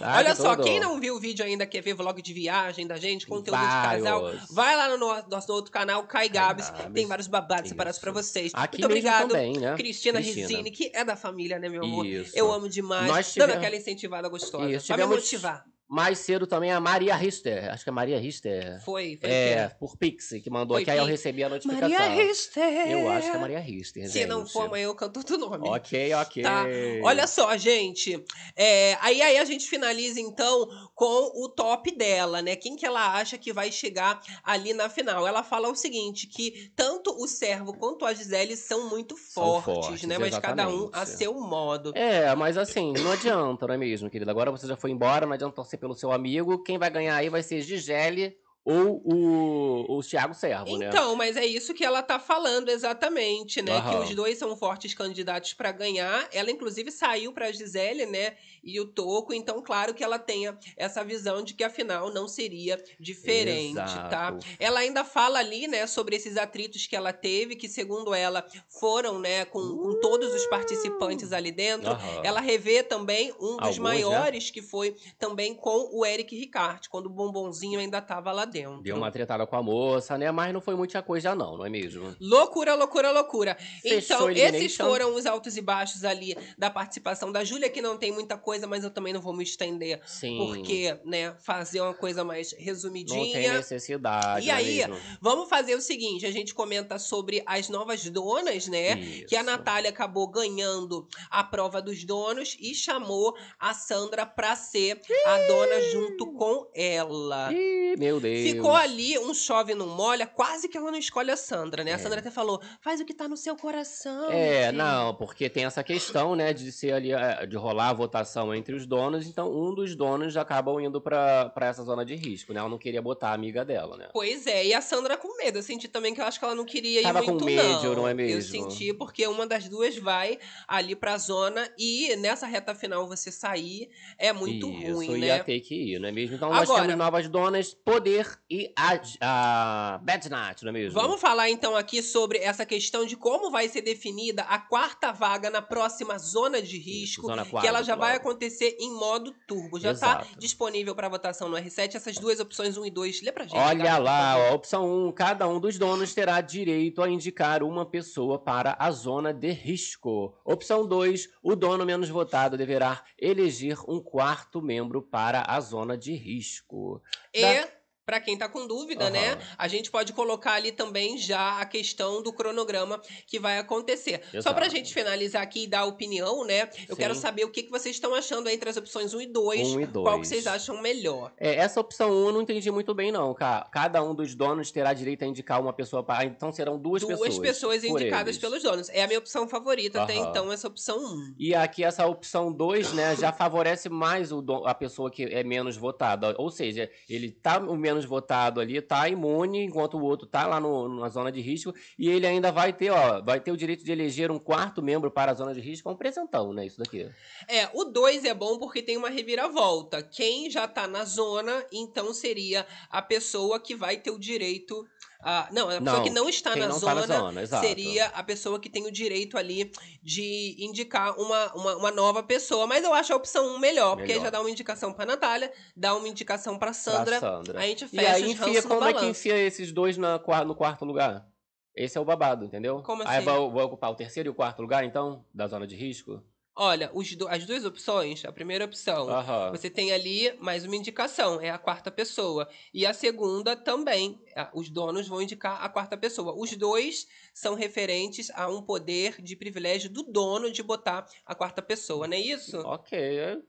Ai, 0.00 0.18
Olha 0.18 0.34
só, 0.34 0.54
tudo. 0.56 0.64
quem 0.64 0.80
não 0.80 0.98
viu 1.00 1.16
o 1.16 1.20
vídeo 1.20 1.44
ainda, 1.44 1.66
quer 1.66 1.80
ver 1.82 1.94
vlog 1.94 2.20
de 2.20 2.32
viagem 2.32 2.86
da 2.86 2.96
gente, 2.96 3.26
conteúdo 3.26 3.58
de 3.58 3.64
Vários. 3.66 4.04
casal, 4.04 4.32
vai 4.50 4.76
lá 4.76 4.88
no 4.88 4.96
no- 4.98 5.24
nosso 5.28 5.52
outro 5.52 5.70
canal, 5.70 6.04
Kai 6.04 6.28
Gabs. 6.28 6.70
Gabs. 6.70 6.92
Tem 6.92 7.06
vários 7.06 7.26
babados 7.26 7.64
Isso. 7.66 7.74
separados 7.74 7.98
pra 7.98 8.12
vocês. 8.12 8.52
Aqui 8.54 8.76
Muito 8.78 8.86
obrigado, 8.86 9.28
também, 9.28 9.58
né? 9.58 9.74
Cristina, 9.76 10.20
Cristina. 10.20 10.48
Rizzini, 10.48 10.70
que 10.70 10.90
é 10.94 11.04
da 11.04 11.16
família, 11.16 11.58
né, 11.58 11.68
meu 11.68 11.82
amor? 11.84 12.06
Isso. 12.06 12.32
Eu 12.34 12.52
amo 12.52 12.68
demais. 12.68 13.06
Nós 13.06 13.26
Dando 13.26 13.32
tivemos- 13.32 13.56
aquela 13.56 13.76
incentivada 13.76 14.28
gostosa. 14.28 14.70
Isso, 14.70 14.86
pra 14.86 14.96
me 14.96 15.02
tivemos- 15.02 15.16
motivar. 15.24 15.64
Mais 15.88 16.18
cedo 16.18 16.46
também 16.46 16.72
a 16.72 16.80
Maria 16.80 17.14
Richter. 17.14 17.70
Acho 17.70 17.84
que 17.84 17.90
é 17.90 17.92
Maria 17.92 18.18
Richter. 18.18 18.82
Foi, 18.84 19.18
foi. 19.20 19.30
É, 19.30 19.68
por 19.68 19.96
Pix, 19.96 20.30
que 20.42 20.50
mandou 20.50 20.76
Foi 20.76 20.82
aqui, 20.82 20.90
aí 20.90 20.98
eu 20.98 21.04
recebi 21.04 21.44
a 21.44 21.48
notificação. 21.48 21.88
Maria 21.88 22.24
Richter. 22.24 22.90
Eu 22.90 23.08
acho 23.08 23.30
que 23.30 23.36
é 23.36 23.40
Maria 23.40 23.60
Richter, 23.60 24.06
Se 24.06 24.18
gente. 24.18 24.26
não 24.26 24.44
for, 24.46 24.66
amanhã 24.66 24.86
eu 24.86 24.94
canto 24.96 25.18
outro 25.18 25.38
nome. 25.38 25.68
Ok, 25.68 26.12
ok. 26.14 26.42
Tá. 26.42 26.64
Olha 27.04 27.26
só, 27.28 27.56
gente. 27.56 28.22
É, 28.56 28.98
aí, 29.00 29.22
aí 29.22 29.38
a 29.38 29.44
gente 29.44 29.68
finaliza, 29.68 30.20
então, 30.20 30.68
com 30.94 31.44
o 31.44 31.48
top 31.48 31.96
dela, 31.96 32.42
né? 32.42 32.56
Quem 32.56 32.74
que 32.74 32.84
ela 32.84 33.14
acha 33.14 33.38
que 33.38 33.52
vai 33.52 33.70
chegar 33.70 34.20
ali 34.42 34.72
na 34.74 34.88
final? 34.88 35.26
Ela 35.26 35.44
fala 35.44 35.68
o 35.68 35.74
seguinte, 35.76 36.26
que 36.26 36.72
tanto 36.74 37.10
o 37.16 37.28
Servo 37.28 37.72
quanto 37.74 38.04
a 38.04 38.12
Gisele 38.12 38.56
são 38.56 38.88
muito 38.88 39.16
São 39.16 39.62
fortes, 39.62 39.86
fortes, 39.86 40.02
né? 40.02 40.18
Mas 40.18 40.36
cada 40.38 40.68
um 40.68 40.90
a 40.92 41.06
seu 41.06 41.34
modo. 41.34 41.92
É, 41.94 42.34
mas 42.34 42.58
assim, 42.58 42.92
não 42.92 43.12
adianta, 43.12 43.66
não 43.66 43.74
é 43.74 43.78
mesmo, 43.78 44.10
querida? 44.10 44.30
Agora 44.30 44.50
você 44.50 44.66
já 44.66 44.76
foi 44.76 44.90
embora, 44.90 45.26
não 45.26 45.32
adianta 45.32 45.54
torcer 45.54 45.75
pelo 45.76 45.94
seu 45.94 46.12
amigo. 46.12 46.62
Quem 46.62 46.78
vai 46.78 46.90
ganhar 46.90 47.16
aí 47.16 47.28
vai 47.28 47.42
ser 47.42 47.60
Gisele 47.62 48.36
ou 48.66 49.00
o, 49.04 49.98
o 49.98 50.02
Thiago 50.02 50.34
Servo, 50.34 50.76
né? 50.76 50.88
Então, 50.88 51.14
mas 51.14 51.36
é 51.36 51.46
isso 51.46 51.72
que 51.72 51.84
ela 51.84 52.02
tá 52.02 52.18
falando 52.18 52.68
exatamente, 52.68 53.62
né? 53.62 53.80
Que 53.80 53.94
Aham. 53.94 54.00
os 54.02 54.12
dois 54.12 54.38
são 54.38 54.56
fortes 54.56 54.92
candidatos 54.92 55.54
pra 55.54 55.70
ganhar. 55.70 56.28
Ela, 56.32 56.50
inclusive, 56.50 56.90
saiu 56.90 57.32
pra 57.32 57.52
Gisele, 57.52 58.06
né? 58.06 58.34
E 58.64 58.80
o 58.80 58.86
Toco. 58.86 59.32
Então, 59.32 59.62
claro 59.62 59.94
que 59.94 60.02
ela 60.02 60.18
tenha 60.18 60.58
essa 60.76 61.04
visão 61.04 61.44
de 61.44 61.54
que 61.54 61.62
a 61.62 61.70
final 61.70 62.12
não 62.12 62.26
seria 62.26 62.82
diferente, 62.98 63.74
tá? 64.10 64.34
Exato. 64.36 64.46
Ela 64.58 64.80
ainda 64.80 65.04
fala 65.04 65.38
ali, 65.38 65.68
né, 65.68 65.86
sobre 65.86 66.16
esses 66.16 66.36
atritos 66.36 66.88
que 66.88 66.96
ela 66.96 67.12
teve, 67.12 67.54
que 67.54 67.68
segundo 67.68 68.12
ela 68.12 68.44
foram, 68.68 69.20
né, 69.20 69.44
com, 69.44 69.60
com 69.60 70.00
todos 70.00 70.34
os 70.34 70.44
participantes 70.46 71.32
ali 71.32 71.52
dentro. 71.52 71.92
Aham. 71.92 72.20
Ela 72.24 72.40
revê 72.40 72.82
também 72.82 73.32
um 73.34 73.58
dos 73.58 73.60
Alguns, 73.60 73.76
né? 73.78 73.82
maiores, 73.84 74.50
que 74.50 74.60
foi 74.60 74.96
também 75.20 75.54
com 75.54 75.88
o 75.92 76.04
Eric 76.04 76.34
Ricard, 76.34 76.88
quando 76.88 77.06
o 77.06 77.10
bombonzinho 77.10 77.78
ainda 77.78 78.02
tava 78.02 78.32
lá 78.32 78.44
dentro. 78.44 78.55
Deu 78.82 78.96
uma 78.96 79.10
tretada 79.10 79.46
com 79.46 79.56
a 79.56 79.62
moça, 79.62 80.16
né? 80.16 80.30
Mas 80.30 80.52
não 80.52 80.60
foi 80.60 80.74
muita 80.74 81.02
coisa, 81.02 81.34
não, 81.34 81.58
não 81.58 81.66
é 81.66 81.68
mesmo? 81.68 82.14
Loucura, 82.20 82.74
loucura, 82.74 83.10
loucura. 83.10 83.56
Fechou 83.82 84.16
então, 84.16 84.26
a 84.26 84.32
esses 84.32 84.42
Elimination. 84.42 84.84
foram 84.84 85.14
os 85.14 85.26
altos 85.26 85.56
e 85.56 85.60
baixos 85.60 86.04
ali 86.04 86.36
da 86.56 86.70
participação 86.70 87.32
da 87.32 87.44
Júlia, 87.44 87.68
que 87.68 87.82
não 87.82 87.96
tem 87.96 88.12
muita 88.12 88.36
coisa, 88.36 88.66
mas 88.66 88.84
eu 88.84 88.90
também 88.90 89.12
não 89.12 89.20
vou 89.20 89.34
me 89.34 89.44
estender. 89.44 90.00
Sim. 90.06 90.38
Porque, 90.38 90.98
né, 91.04 91.34
fazer 91.38 91.80
uma 91.80 91.94
coisa 91.94 92.24
mais 92.24 92.52
não 92.52 92.60
resumidinha. 92.60 93.32
tem 93.32 93.50
necessidade. 93.50 94.46
E 94.46 94.48
não 94.48 94.54
é 94.54 94.58
aí, 94.58 94.76
mesmo? 94.76 94.96
Vamos 95.20 95.48
fazer 95.48 95.74
o 95.74 95.80
seguinte: 95.80 96.26
a 96.26 96.30
gente 96.30 96.54
comenta 96.54 96.98
sobre 96.98 97.42
as 97.46 97.68
novas 97.68 98.08
donas, 98.08 98.66
né? 98.66 98.96
Que 99.26 99.36
a 99.36 99.40
Isso. 99.40 99.50
Natália 99.50 99.90
acabou 99.90 100.28
ganhando 100.28 101.06
a 101.30 101.42
prova 101.44 101.80
dos 101.80 102.04
donos 102.04 102.56
e 102.60 102.74
chamou 102.74 103.36
a 103.58 103.74
Sandra 103.74 104.26
pra 104.26 104.54
ser 104.56 105.00
a 105.26 105.38
dona 105.46 105.80
junto 105.92 106.32
com 106.32 106.70
ela. 106.74 107.52
Ih, 107.52 107.96
meu 107.98 108.20
Deus. 108.20 108.45
Ficou 108.52 108.74
ali 108.74 109.18
um 109.18 109.32
chove 109.34 109.74
não 109.74 109.86
molha, 109.88 110.26
quase 110.26 110.68
que 110.68 110.76
ela 110.76 110.90
não 110.90 110.98
escolhe 110.98 111.30
a 111.30 111.36
Sandra, 111.36 111.82
né? 111.84 111.92
A 111.92 111.94
É. 111.94 111.98
Sandra 111.98 112.20
até 112.20 112.30
falou: 112.30 112.60
faz 112.80 113.00
o 113.00 113.04
que 113.04 113.14
tá 113.14 113.26
no 113.28 113.36
seu 113.36 113.56
coração. 113.56 114.30
É, 114.30 114.66
filho." 114.66 114.78
não, 114.78 115.14
porque 115.14 115.48
tem 115.48 115.64
essa 115.64 115.82
questão, 115.82 116.34
né, 116.36 116.52
de 116.52 116.70
ser 116.72 116.92
ali, 116.92 117.12
é, 117.12 117.46
de 117.46 117.56
rolar 117.56 117.90
a 117.90 117.92
votação 117.92 118.54
entre 118.54 118.74
os 118.74 118.86
donos, 118.86 119.26
então 119.26 119.50
um 119.52 119.74
dos 119.74 119.94
donos 119.94 120.36
acabam 120.36 120.80
indo 120.80 121.00
pra, 121.00 121.48
pra 121.50 121.66
essa 121.66 121.82
zona 121.82 122.04
de 122.04 122.14
risco, 122.14 122.52
né? 122.52 122.60
Ela 122.60 122.68
não 122.68 122.78
queria 122.78 123.00
botar 123.02 123.30
a 123.30 123.34
amiga 123.34 123.64
dela, 123.64 123.96
né? 123.96 124.08
Pois 124.12 124.46
é, 124.46 124.66
e 124.66 124.74
a 124.74 124.80
Sandra 124.80 125.16
com 125.16 125.36
medo. 125.36 125.58
Eu 125.58 125.62
senti 125.62 125.88
também 125.88 126.14
que 126.14 126.20
eu 126.20 126.24
acho 126.24 126.38
que 126.38 126.44
ela 126.44 126.54
não 126.54 126.64
queria 126.64 127.02
Tava 127.02 127.20
ir 127.20 127.24
com 127.26 127.30
muito, 127.32 127.44
medo, 127.44 127.82
não. 127.84 127.94
não 127.94 128.08
é 128.08 128.12
Eu 128.12 128.16
mesmo? 128.16 128.42
senti 128.70 128.92
porque 128.92 129.26
uma 129.26 129.46
das 129.46 129.68
duas 129.68 129.96
vai 129.96 130.38
ali 130.68 130.94
pra 130.94 131.16
zona 131.18 131.68
e 131.78 132.14
nessa 132.16 132.46
reta 132.46 132.74
final 132.74 133.06
você 133.06 133.30
sair 133.30 133.88
é 134.18 134.32
muito 134.32 134.68
Isso, 134.68 134.92
ruim, 134.94 135.18
ia 135.20 135.36
né? 135.38 135.42
ter 135.42 135.60
que 135.60 135.74
ir, 135.94 135.98
não 135.98 136.08
é 136.08 136.12
mesmo? 136.12 136.36
Então 136.36 136.50
nós 136.50 136.62
Agora- 136.62 136.82
temos 136.82 136.96
novas 136.98 137.28
donas, 137.28 137.74
poder 137.74 138.35
e 138.50 138.72
a, 138.76 139.00
a 139.20 139.98
Bad 139.98 140.28
Nat, 140.28 140.62
não 140.62 140.70
é 140.70 140.72
mesmo? 140.72 141.00
Vamos 141.00 141.20
falar 141.20 141.50
então 141.50 141.76
aqui 141.76 142.02
sobre 142.02 142.38
essa 142.38 142.64
questão 142.64 143.04
de 143.04 143.16
como 143.16 143.50
vai 143.50 143.68
ser 143.68 143.82
definida 143.82 144.42
a 144.42 144.58
quarta 144.58 145.12
vaga 145.12 145.50
na 145.50 145.60
próxima 145.60 146.18
zona 146.18 146.62
de 146.62 146.78
risco, 146.78 147.26
Zona 147.26 147.44
que 147.44 147.66
ela 147.66 147.82
já 147.82 147.94
quádrupla. 147.94 147.96
vai 147.96 148.16
acontecer 148.16 148.76
em 148.78 148.92
modo 148.92 149.34
turbo. 149.46 149.80
Já 149.80 149.92
está 149.92 150.26
disponível 150.38 150.94
para 150.94 151.08
votação 151.08 151.48
no 151.48 151.56
R7 151.56 151.96
essas 151.96 152.18
duas 152.18 152.38
opções 152.38 152.76
1 152.76 152.86
e 152.86 152.90
2. 152.90 153.22
Lê 153.22 153.32
pra 153.32 153.44
gente. 153.44 153.56
Olha 153.56 153.98
lá, 153.98 154.36
ó, 154.38 154.54
opção 154.54 155.08
1, 155.08 155.12
cada 155.12 155.48
um 155.48 155.58
dos 155.58 155.78
donos 155.78 156.14
terá 156.14 156.40
direito 156.40 157.02
a 157.02 157.10
indicar 157.10 157.62
uma 157.62 157.84
pessoa 157.84 158.38
para 158.38 158.76
a 158.78 158.90
zona 158.90 159.32
de 159.34 159.50
risco. 159.50 160.34
Opção 160.44 160.86
2, 160.86 161.28
o 161.42 161.56
dono 161.56 161.84
menos 161.84 162.08
votado 162.08 162.56
deverá 162.56 163.02
eleger 163.18 163.78
um 163.88 164.00
quarto 164.00 164.62
membro 164.62 165.02
para 165.02 165.44
a 165.46 165.60
zona 165.60 165.96
de 165.96 166.14
risco. 166.14 167.02
E, 167.34 167.75
pra 168.06 168.20
quem 168.20 168.38
tá 168.38 168.48
com 168.48 168.68
dúvida, 168.68 169.10
né? 169.10 169.32
Aham. 169.32 169.38
A 169.58 169.66
gente 169.66 169.90
pode 169.90 170.12
colocar 170.12 170.52
ali 170.52 170.70
também 170.70 171.18
já 171.18 171.60
a 171.60 171.66
questão 171.66 172.22
do 172.22 172.32
cronograma 172.32 173.02
que 173.26 173.40
vai 173.40 173.58
acontecer. 173.58 174.22
Só 174.40 174.52
pra 174.54 174.66
Exato. 174.66 174.76
gente 174.76 174.94
finalizar 174.94 175.42
aqui 175.42 175.64
e 175.64 175.66
dar 175.66 175.80
a 175.80 175.84
opinião, 175.86 176.44
né? 176.44 176.70
Eu 176.88 176.94
Sim. 176.94 177.02
quero 177.02 177.14
saber 177.16 177.44
o 177.44 177.50
que, 177.50 177.64
que 177.64 177.70
vocês 177.70 177.96
estão 177.96 178.14
achando 178.14 178.48
entre 178.48 178.70
as 178.70 178.76
opções 178.76 179.12
1 179.12 179.20
e 179.22 179.26
2. 179.26 179.68
1 179.74 179.80
e 179.80 179.86
Qual 179.88 180.04
2. 180.04 180.20
que 180.20 180.26
vocês 180.28 180.46
acham 180.46 180.80
melhor? 180.80 181.32
É, 181.36 181.56
essa 181.56 181.80
opção 181.80 182.10
1 182.12 182.26
eu 182.28 182.32
não 182.32 182.42
entendi 182.42 182.70
muito 182.70 182.94
bem, 182.94 183.10
não. 183.10 183.34
Ca- 183.34 183.66
Cada 183.72 184.00
um 184.04 184.14
dos 184.14 184.36
donos 184.36 184.70
terá 184.70 184.92
direito 184.94 185.24
a 185.24 185.26
indicar 185.26 185.60
uma 185.60 185.72
pessoa 185.72 186.04
para. 186.04 186.24
Então 186.24 186.52
serão 186.52 186.78
duas, 186.78 187.02
Duas 187.02 187.38
pessoas, 187.40 187.80
por 187.82 187.90
indicadas 188.00 188.36
eles. 188.36 188.38
pelos 188.38 188.62
donos. 188.62 188.88
É 188.90 189.02
a 189.02 189.06
minha 189.08 189.18
opção 189.18 189.48
favorita 189.48 190.00
até 190.02 190.16
Aham. 190.16 190.30
então, 190.30 190.52
essa 190.52 190.68
opção 190.68 190.96
1. 190.98 191.34
E 191.40 191.54
aqui 191.56 191.82
essa 191.82 192.06
opção 192.06 192.52
2, 192.52 192.92
né, 192.92 193.16
já 193.16 193.32
favorece 193.32 193.88
mais 193.88 194.30
o 194.30 194.40
don- 194.40 194.64
a 194.64 194.74
pessoa 194.74 195.10
que 195.10 195.24
é 195.24 195.42
menos 195.42 195.76
votada. 195.76 196.36
Ou 196.38 196.50
seja, 196.52 196.88
ele 197.08 197.30
tá 197.32 197.58
o 197.58 197.74
menos 197.76 197.95
votado 198.04 198.60
ali, 198.60 198.80
tá 198.80 199.08
imune, 199.08 199.64
enquanto 199.64 199.96
o 199.96 200.02
outro 200.02 200.26
tá 200.26 200.46
lá 200.46 200.60
no- 200.60 201.00
na 201.00 201.08
zona 201.08 201.32
de 201.32 201.40
risco. 201.40 201.72
E 201.98 202.08
ele 202.08 202.26
ainda 202.26 202.52
vai 202.52 202.72
ter, 202.72 202.90
ó, 202.90 203.20
vai 203.22 203.40
ter 203.40 203.50
o 203.52 203.56
direito 203.56 203.84
de 203.84 203.92
eleger 203.92 204.30
um 204.30 204.38
quarto 204.38 204.82
membro 204.82 205.10
para 205.10 205.32
a 205.32 205.34
zona 205.34 205.54
de 205.54 205.60
risco. 205.60 205.88
É 205.88 205.92
um 205.92 205.96
presentão, 205.96 206.52
né? 206.52 206.66
Isso 206.66 206.78
daqui. 206.78 207.08
É, 207.48 207.68
o 207.74 207.84
2 207.84 208.24
é 208.24 208.34
bom 208.34 208.58
porque 208.58 208.82
tem 208.82 208.96
uma 208.96 209.08
reviravolta. 209.08 210.02
Quem 210.02 210.50
já 210.50 210.66
tá 210.68 210.86
na 210.86 211.04
zona, 211.04 211.64
então 211.72 212.12
seria 212.12 212.66
a 212.90 213.00
pessoa 213.00 213.58
que 213.60 213.74
vai 213.74 213.96
ter 213.96 214.10
o 214.10 214.18
direito. 214.18 214.86
A, 215.20 215.48
não, 215.50 215.68
a 215.68 215.78
pessoa 215.78 215.96
Não, 215.96 216.02
que 216.02 216.10
não 216.10 216.28
está 216.28 216.54
na 216.54 216.68
não 216.68 216.74
tá 216.74 216.94
zona, 216.94 217.06
na 217.06 217.44
zona, 217.44 217.46
seria 217.60 218.06
a 218.06 218.22
pessoa 218.22 218.60
que 218.60 218.68
tem 218.68 218.86
o 218.86 218.92
direito 218.92 219.36
ali 219.36 219.72
de 220.02 220.56
indicar 220.58 221.18
uma, 221.18 221.52
uma, 221.54 221.76
uma 221.76 221.90
nova 221.90 222.22
pessoa. 222.22 222.66
Mas 222.66 222.84
eu 222.84 222.92
acho 222.92 223.12
a 223.12 223.16
opção 223.16 223.46
1 223.46 223.54
um 223.54 223.58
melhor, 223.58 223.96
porque 223.96 224.12
aí 224.12 224.18
Melhor. 224.18 224.24
já 224.24 224.30
dá 224.30 224.40
uma 224.40 224.50
indicação 224.50 224.92
pra 224.92 225.06
Natália, 225.06 225.52
dá 225.76 225.94
uma 225.96 226.06
indicação 226.06 226.58
pra 226.58 226.72
Sandra. 226.72 227.18
Pra 227.18 227.20
Sandra. 227.20 227.58
A 227.58 227.62
gente 227.62 227.84
E 227.84 227.88
fecha 227.88 228.12
aí 228.12 228.24
os 228.24 228.30
enfia, 228.30 228.62
como 228.62 228.84
é 228.84 228.92
que 228.92 229.06
enfia 229.06 229.36
esses 229.38 229.72
dois 229.72 229.96
na, 229.96 230.20
no 230.44 230.54
quarto 230.54 230.84
lugar? 230.84 231.26
Esse 231.74 231.98
é 231.98 232.00
o 232.00 232.04
babado, 232.04 232.44
entendeu? 232.44 232.82
Como 232.82 233.02
Aí 233.02 233.16
assim? 233.18 233.24
vai, 233.26 233.50
vai 233.50 233.64
ocupar 233.64 233.90
o 233.90 233.94
terceiro 233.94 234.28
e 234.28 234.30
o 234.30 234.34
quarto 234.34 234.62
lugar, 234.62 234.84
então, 234.84 235.24
da 235.34 235.46
zona 235.46 235.66
de 235.66 235.76
risco? 235.76 236.22
Olha, 236.58 236.90
do- 237.18 237.28
as 237.28 237.44
duas 237.44 237.66
opções, 237.66 238.24
a 238.24 238.32
primeira 238.32 238.64
opção, 238.64 239.10
Aham. 239.10 239.50
Você 239.52 239.68
tem 239.68 239.92
ali 239.92 240.32
mais 240.40 240.64
uma 240.64 240.74
indicação, 240.74 241.38
é 241.38 241.50
a 241.50 241.58
quarta 241.58 241.90
pessoa. 241.90 242.48
E 242.72 242.86
a 242.86 242.94
segunda 242.94 243.54
também, 243.54 244.18
os 244.54 244.70
donos 244.70 245.06
vão 245.06 245.20
indicar 245.20 245.62
a 245.62 245.68
quarta 245.68 245.98
pessoa. 245.98 246.34
Os 246.34 246.56
dois 246.56 247.06
são 247.34 247.54
referentes 247.54 248.30
a 248.30 248.48
um 248.48 248.62
poder 248.62 249.20
de 249.20 249.36
privilégio 249.36 249.90
do 249.90 250.02
dono 250.02 250.50
de 250.50 250.62
botar 250.62 251.06
a 251.26 251.34
quarta 251.34 251.60
pessoa, 251.60 252.08
não 252.08 252.16
é 252.16 252.20
isso? 252.20 252.58
Ok, 252.60 252.98
eu 252.98 253.42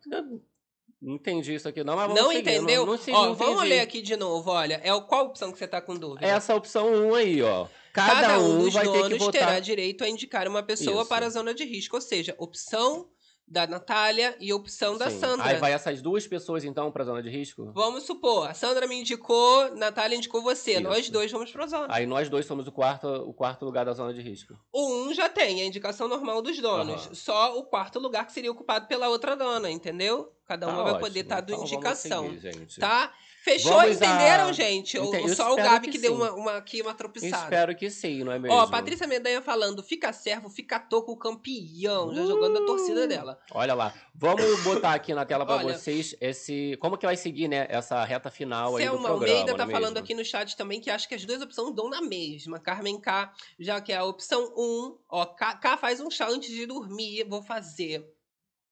não 1.01 1.15
entendi 1.15 1.53
isso 1.53 1.69
aqui 1.69 1.83
não, 1.83 1.95
mas 1.95 2.07
vamos 2.07 2.21
Não 2.21 2.31
seguir, 2.31 2.41
entendeu? 2.49 2.85
Não, 2.85 2.93
não, 2.93 2.97
sei, 2.97 3.13
ó, 3.13 3.25
não 3.27 3.35
vamos 3.35 3.63
ler 3.63 3.79
aqui 3.79 4.01
de 4.01 4.17
novo, 4.17 4.51
olha. 4.51 4.81
É 4.83 4.89
qual 5.01 5.27
opção 5.27 5.51
que 5.51 5.57
você 5.57 5.67
tá 5.67 5.79
com 5.79 5.95
dúvida? 5.95 6.25
Essa 6.27 6.55
opção 6.55 6.91
1 6.91 7.15
aí, 7.15 7.41
ó. 7.41 7.67
Cada, 7.93 8.21
Cada 8.21 8.39
um 8.39 8.59
dos 8.59 8.73
vai 8.73 8.83
ter 8.87 9.17
votar. 9.17 9.31
terá 9.31 9.59
direito 9.59 10.03
a 10.03 10.09
indicar 10.09 10.47
uma 10.47 10.61
pessoa 10.63 11.01
Isso. 11.01 11.09
para 11.09 11.25
a 11.25 11.29
zona 11.29 11.53
de 11.53 11.63
risco, 11.65 11.95
ou 11.95 12.01
seja, 12.01 12.35
opção 12.37 13.09
da 13.49 13.65
Natália 13.65 14.35
e 14.41 14.51
opção 14.51 14.97
da 14.97 15.09
Sim. 15.09 15.19
Sandra. 15.21 15.45
Aí 15.45 15.55
vai 15.55 15.71
essas 15.71 16.01
duas 16.01 16.27
pessoas, 16.27 16.65
então, 16.65 16.91
pra 16.91 17.05
zona 17.05 17.23
de 17.23 17.29
risco? 17.29 17.71
Vamos 17.73 18.03
supor, 18.03 18.45
a 18.49 18.53
Sandra 18.53 18.85
me 18.87 18.99
indicou, 18.99 19.73
Natália 19.73 20.17
indicou 20.17 20.41
você. 20.41 20.73
Isso. 20.73 20.81
Nós 20.81 21.09
dois 21.09 21.31
vamos 21.31 21.49
pra 21.49 21.65
zona. 21.65 21.87
Aí 21.89 22.05
nós 22.05 22.27
dois 22.27 22.45
somos 22.45 22.67
o 22.67 22.71
quarto, 22.73 23.07
o 23.07 23.33
quarto 23.33 23.63
lugar 23.63 23.85
da 23.85 23.93
zona 23.93 24.13
de 24.13 24.21
risco. 24.21 24.53
O 24.71 24.95
um 25.05 25.13
já 25.13 25.29
tem 25.29 25.61
a 25.61 25.65
indicação 25.65 26.09
normal 26.09 26.41
dos 26.41 26.59
donos. 26.59 27.05
Aham. 27.05 27.15
Só 27.15 27.57
o 27.57 27.63
quarto 27.63 27.99
lugar 27.99 28.25
que 28.27 28.33
seria 28.33 28.51
ocupado 28.51 28.85
pela 28.87 29.07
outra 29.07 29.33
dona, 29.33 29.71
entendeu? 29.71 30.29
Cada 30.45 30.65
Tá 30.67 30.73
uma 30.73 30.83
vai 30.83 30.91
ótimo. 30.93 31.07
poder 31.07 31.19
estar 31.21 31.39
dando 31.39 31.49
Então 31.53 31.57
vamos 31.59 31.71
indicação. 31.71 32.29
seguir. 32.41 32.79
Tá? 32.79 33.13
Fechou? 33.47 33.71
Vamos 33.71 34.01
a- 34.01 34.05
Entenderam, 34.05 34.51
gente? 34.51 34.97
Ou- 34.99 35.29
só 35.29 35.53
o 35.53 35.55
Gabi 35.55 35.85
que 35.87 35.93
que, 35.93 35.97
deu 35.99 36.13
uma, 36.13 36.31
uma- 36.33 36.57
aqui 36.57 36.81
uma 36.81 36.93
tropiçada. 36.93 37.43
Espero 37.45 37.73
que 37.75 37.89
sim, 37.89 38.21
não 38.23 38.31
é 38.33 38.37
mesmo? 38.39 38.57
Ó, 38.57 38.67
Patrícia 38.67 39.07
Mendanha 39.07 39.41
falando, 39.41 39.81
fica 39.81 40.11
servo, 40.11 40.49
fica 40.49 40.77
toco 40.79 41.15
campeão. 41.15 42.13
Já 42.13 42.25
jogando 42.25 42.57
a 42.61 42.65
torcida 42.65 43.07
dela. 43.07 43.39
Olha 43.51 43.73
lá. 43.73 43.93
Vamos 44.13 44.63
botar 44.63 44.93
aqui 44.93 45.13
na 45.13 45.23
tela 45.25 45.45
pra 45.45 45.55
Olha. 45.57 45.77
vocês 45.77 46.13
esse. 46.19 46.75
Como 46.81 46.97
que 46.97 47.05
vai 47.05 47.15
seguir, 47.15 47.47
né? 47.47 47.67
Essa 47.69 48.03
reta 48.03 48.29
final 48.29 48.75
aí 48.75 48.83
do 48.85 48.91
Selma 48.91 49.07
programa. 49.09 49.31
Almeida 49.33 49.51
tá 49.55 49.65
não 49.65 49.71
é 49.71 49.73
falando 49.73 49.93
mesmo? 49.93 50.03
aqui 50.03 50.13
no 50.15 50.25
chat 50.25 50.57
também 50.57 50.81
que 50.81 50.89
acha 50.89 51.07
que 51.07 51.15
as 51.15 51.23
duas 51.23 51.41
opções 51.41 51.73
dão 51.73 51.89
na 51.89 52.01
mesma. 52.01 52.59
Carmen 52.59 52.99
K, 52.99 53.31
já 53.59 53.79
que 53.79 53.93
é 53.93 53.97
a 53.97 54.03
opção 54.03 54.51
1, 54.57 54.97
ó, 55.09 55.25
K, 55.25 55.53
K 55.55 55.77
faz 55.77 55.99
um 56.01 56.09
chá 56.11 56.27
antes 56.27 56.49
de 56.49 56.65
dormir, 56.65 57.23
vou 57.29 57.41
fazer. 57.41 58.03